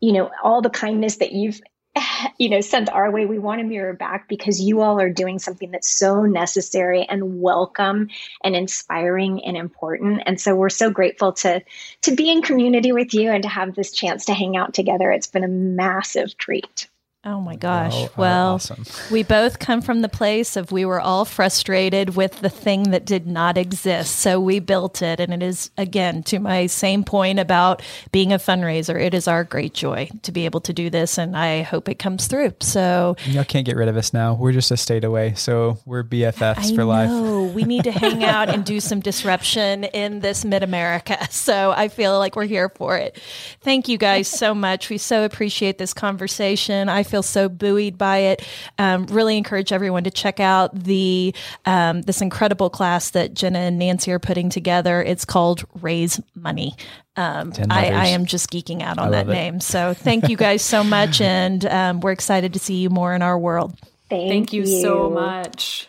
you 0.00 0.12
know, 0.12 0.30
all 0.42 0.62
the 0.62 0.70
kindness 0.70 1.16
that 1.16 1.32
you've 1.32 1.60
you 2.38 2.48
know 2.48 2.60
sent 2.60 2.90
our 2.90 3.10
way. 3.10 3.26
We 3.26 3.38
want 3.38 3.60
to 3.60 3.66
mirror 3.66 3.92
back 3.92 4.28
because 4.28 4.60
you 4.60 4.80
all 4.80 5.00
are 5.00 5.10
doing 5.10 5.38
something 5.38 5.70
that's 5.70 5.90
so 5.90 6.22
necessary 6.22 7.06
and 7.08 7.40
welcome 7.40 8.08
and 8.42 8.56
inspiring 8.56 9.44
and 9.44 9.56
important. 9.56 10.22
And 10.26 10.40
so 10.40 10.54
we're 10.54 10.68
so 10.68 10.90
grateful 10.90 11.32
to 11.34 11.62
to 12.02 12.14
be 12.14 12.30
in 12.30 12.42
community 12.42 12.92
with 12.92 13.14
you 13.14 13.30
and 13.30 13.42
to 13.42 13.48
have 13.48 13.74
this 13.74 13.92
chance 13.92 14.26
to 14.26 14.34
hang 14.34 14.56
out 14.56 14.74
together. 14.74 15.10
It's 15.10 15.26
been 15.26 15.44
a 15.44 15.48
massive 15.48 16.36
treat 16.36 16.88
Oh 17.28 17.42
my 17.42 17.56
gosh. 17.56 17.94
Uh, 17.94 18.08
well, 18.16 18.54
awesome. 18.54 18.84
we 19.10 19.22
both 19.22 19.58
come 19.58 19.82
from 19.82 20.00
the 20.00 20.08
place 20.08 20.56
of 20.56 20.72
we 20.72 20.86
were 20.86 20.98
all 21.00 21.26
frustrated 21.26 22.16
with 22.16 22.40
the 22.40 22.48
thing 22.48 22.84
that 22.92 23.04
did 23.04 23.26
not 23.26 23.58
exist. 23.58 24.16
So 24.16 24.40
we 24.40 24.60
built 24.60 25.02
it. 25.02 25.20
And 25.20 25.34
it 25.34 25.42
is, 25.42 25.70
again, 25.76 26.22
to 26.24 26.38
my 26.38 26.66
same 26.66 27.04
point 27.04 27.38
about 27.38 27.82
being 28.12 28.32
a 28.32 28.38
fundraiser, 28.38 28.98
it 28.98 29.12
is 29.12 29.28
our 29.28 29.44
great 29.44 29.74
joy 29.74 30.08
to 30.22 30.32
be 30.32 30.46
able 30.46 30.62
to 30.62 30.72
do 30.72 30.88
this. 30.88 31.18
And 31.18 31.36
I 31.36 31.60
hope 31.60 31.90
it 31.90 31.98
comes 31.98 32.28
through. 32.28 32.54
So 32.60 33.16
y'all 33.26 33.44
can't 33.44 33.66
get 33.66 33.76
rid 33.76 33.88
of 33.88 33.98
us 33.98 34.14
now. 34.14 34.32
We're 34.32 34.52
just 34.52 34.70
a 34.70 34.78
state 34.78 35.04
away. 35.04 35.34
So 35.34 35.80
we're 35.84 36.04
BFFs 36.04 36.72
I 36.72 36.74
for 36.74 36.84
life. 36.84 37.10
life. 37.10 37.52
we 37.52 37.64
need 37.64 37.84
to 37.84 37.92
hang 37.92 38.24
out 38.24 38.48
and 38.48 38.64
do 38.64 38.80
some 38.80 39.00
disruption 39.00 39.84
in 39.84 40.20
this 40.20 40.46
mid 40.46 40.62
America. 40.62 41.16
So 41.30 41.72
I 41.72 41.88
feel 41.88 42.18
like 42.18 42.36
we're 42.36 42.44
here 42.44 42.68
for 42.68 42.96
it. 42.96 43.20
Thank 43.60 43.88
you 43.88 43.96
guys 43.96 44.28
so 44.28 44.54
much. 44.54 44.90
We 44.90 44.98
so 44.98 45.24
appreciate 45.24 45.78
this 45.78 45.94
conversation. 45.94 46.88
I 46.88 47.02
feel 47.02 47.17
so 47.22 47.48
buoyed 47.48 47.98
by 47.98 48.18
it. 48.18 48.46
Um, 48.78 49.06
really 49.06 49.36
encourage 49.36 49.72
everyone 49.72 50.04
to 50.04 50.10
check 50.10 50.40
out 50.40 50.74
the 50.74 51.34
um, 51.64 52.02
this 52.02 52.20
incredible 52.20 52.70
class 52.70 53.10
that 53.10 53.34
Jenna 53.34 53.60
and 53.60 53.78
Nancy 53.78 54.12
are 54.12 54.18
putting 54.18 54.50
together. 54.50 55.02
It's 55.02 55.24
called 55.24 55.64
Raise 55.80 56.20
Money. 56.34 56.74
Um, 57.16 57.52
I, 57.68 57.88
I, 57.88 58.06
am 58.08 58.26
just 58.26 58.48
geeking 58.48 58.80
out 58.80 58.98
on 58.98 59.10
that 59.10 59.26
name. 59.26 59.58
So 59.58 59.92
thank 59.92 60.28
you 60.28 60.36
guys 60.36 60.62
so 60.62 60.84
much, 60.84 61.20
and 61.20 61.64
um, 61.66 62.00
we're 62.00 62.12
excited 62.12 62.52
to 62.52 62.60
see 62.60 62.76
you 62.76 62.90
more 62.90 63.12
in 63.12 63.22
our 63.22 63.36
world. 63.36 63.76
Thank, 64.08 64.30
thank 64.30 64.52
you, 64.52 64.62
you 64.62 64.80
so 64.80 65.10
much. 65.10 65.88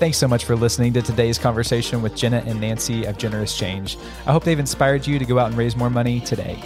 Thanks 0.00 0.16
so 0.16 0.26
much 0.26 0.46
for 0.46 0.56
listening 0.56 0.94
to 0.94 1.02
today's 1.02 1.36
conversation 1.36 2.00
with 2.00 2.16
Jenna 2.16 2.42
and 2.46 2.58
Nancy 2.58 3.04
of 3.04 3.18
Generous 3.18 3.54
Change. 3.54 3.98
I 4.26 4.32
hope 4.32 4.44
they've 4.44 4.58
inspired 4.58 5.06
you 5.06 5.18
to 5.18 5.26
go 5.26 5.38
out 5.38 5.48
and 5.48 5.58
raise 5.58 5.76
more 5.76 5.90
money 5.90 6.20
today. 6.20 6.58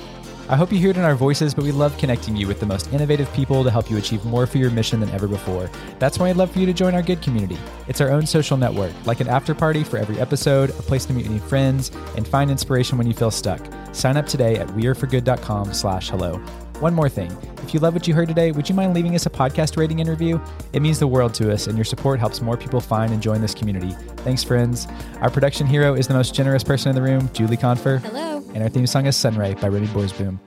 I 0.48 0.56
hope 0.56 0.70
you 0.70 0.78
hear 0.78 0.90
it 0.90 0.96
in 0.98 1.04
our 1.04 1.14
voices, 1.14 1.54
but 1.54 1.64
we 1.64 1.72
love 1.72 1.96
connecting 1.96 2.36
you 2.36 2.46
with 2.46 2.60
the 2.60 2.66
most 2.66 2.92
innovative 2.92 3.32
people 3.32 3.64
to 3.64 3.70
help 3.70 3.90
you 3.90 3.96
achieve 3.96 4.24
more 4.24 4.46
for 4.46 4.58
your 4.58 4.70
mission 4.70 5.00
than 5.00 5.08
ever 5.10 5.26
before. 5.26 5.70
That's 5.98 6.18
why 6.18 6.28
I'd 6.28 6.36
love 6.36 6.50
for 6.50 6.58
you 6.58 6.66
to 6.66 6.72
join 6.74 6.94
our 6.94 7.02
good 7.02 7.22
community. 7.22 7.58
It's 7.88 8.00
our 8.02 8.10
own 8.10 8.26
social 8.26 8.56
network, 8.56 8.92
like 9.06 9.20
an 9.20 9.28
after 9.28 9.54
party 9.54 9.84
for 9.84 9.96
every 9.96 10.20
episode, 10.20 10.70
a 10.70 10.74
place 10.74 11.06
to 11.06 11.14
meet 11.14 11.30
new 11.30 11.40
friends, 11.40 11.90
and 12.16 12.28
find 12.28 12.50
inspiration 12.50 12.98
when 12.98 13.06
you 13.06 13.14
feel 13.14 13.30
stuck. 13.30 13.60
Sign 13.92 14.16
up 14.16 14.26
today 14.26 14.56
at 14.56 14.68
weareforgood.com 14.68 15.72
slash 15.72 16.10
hello. 16.10 16.42
One 16.84 16.92
more 16.92 17.08
thing. 17.08 17.34
If 17.62 17.72
you 17.72 17.80
love 17.80 17.94
what 17.94 18.06
you 18.06 18.12
heard 18.12 18.28
today, 18.28 18.52
would 18.52 18.68
you 18.68 18.74
mind 18.74 18.92
leaving 18.92 19.14
us 19.14 19.24
a 19.24 19.30
podcast 19.30 19.78
rating 19.78 20.00
and 20.00 20.10
review? 20.10 20.38
It 20.74 20.82
means 20.82 20.98
the 20.98 21.06
world 21.06 21.32
to 21.32 21.50
us, 21.50 21.66
and 21.66 21.78
your 21.78 21.84
support 21.86 22.20
helps 22.20 22.42
more 22.42 22.58
people 22.58 22.78
find 22.78 23.10
and 23.10 23.22
join 23.22 23.40
this 23.40 23.54
community. 23.54 23.92
Thanks, 24.18 24.44
friends. 24.44 24.86
Our 25.22 25.30
production 25.30 25.66
hero 25.66 25.94
is 25.94 26.06
the 26.06 26.12
most 26.12 26.34
generous 26.34 26.62
person 26.62 26.90
in 26.90 26.94
the 26.94 27.00
room, 27.00 27.30
Julie 27.32 27.56
Confer. 27.56 28.00
Hello 28.00 28.34
and 28.52 28.62
our 28.62 28.68
theme 28.68 28.86
song 28.86 29.06
is 29.06 29.16
Sunray 29.16 29.54
by 29.54 29.68
Remy 29.68 29.86
Borsboom. 29.88 30.38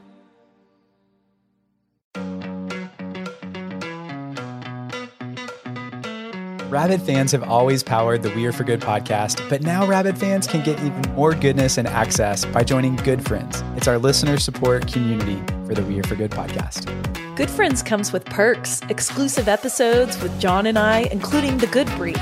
Rabid 6.69 7.01
fans 7.01 7.31
have 7.31 7.43
always 7.43 7.81
powered 7.81 8.23
the 8.23 8.29
We 8.31 8.45
Are 8.45 8.51
for 8.51 8.65
Good 8.65 8.81
podcast, 8.81 9.47
but 9.49 9.61
now 9.61 9.87
Rabbit 9.87 10.17
fans 10.17 10.47
can 10.47 10.65
get 10.65 10.77
even 10.83 11.01
more 11.13 11.33
goodness 11.33 11.77
and 11.77 11.87
access 11.87 12.43
by 12.43 12.65
joining 12.65 12.97
Good 12.97 13.25
Friends. 13.25 13.63
It's 13.77 13.87
our 13.87 13.97
listener 13.97 14.37
support 14.37 14.91
community 14.91 15.41
for 15.65 15.73
the 15.73 15.83
We 15.83 15.97
Are 15.99 16.03
for 16.03 16.15
Good 16.15 16.31
podcast. 16.31 16.85
Good 17.37 17.49
Friends 17.49 17.81
comes 17.81 18.11
with 18.11 18.25
perks, 18.25 18.81
exclusive 18.89 19.47
episodes 19.47 20.21
with 20.21 20.37
John 20.41 20.65
and 20.65 20.77
I, 20.77 21.03
including 21.03 21.57
the 21.57 21.67
Good 21.67 21.87
Brief, 21.95 22.21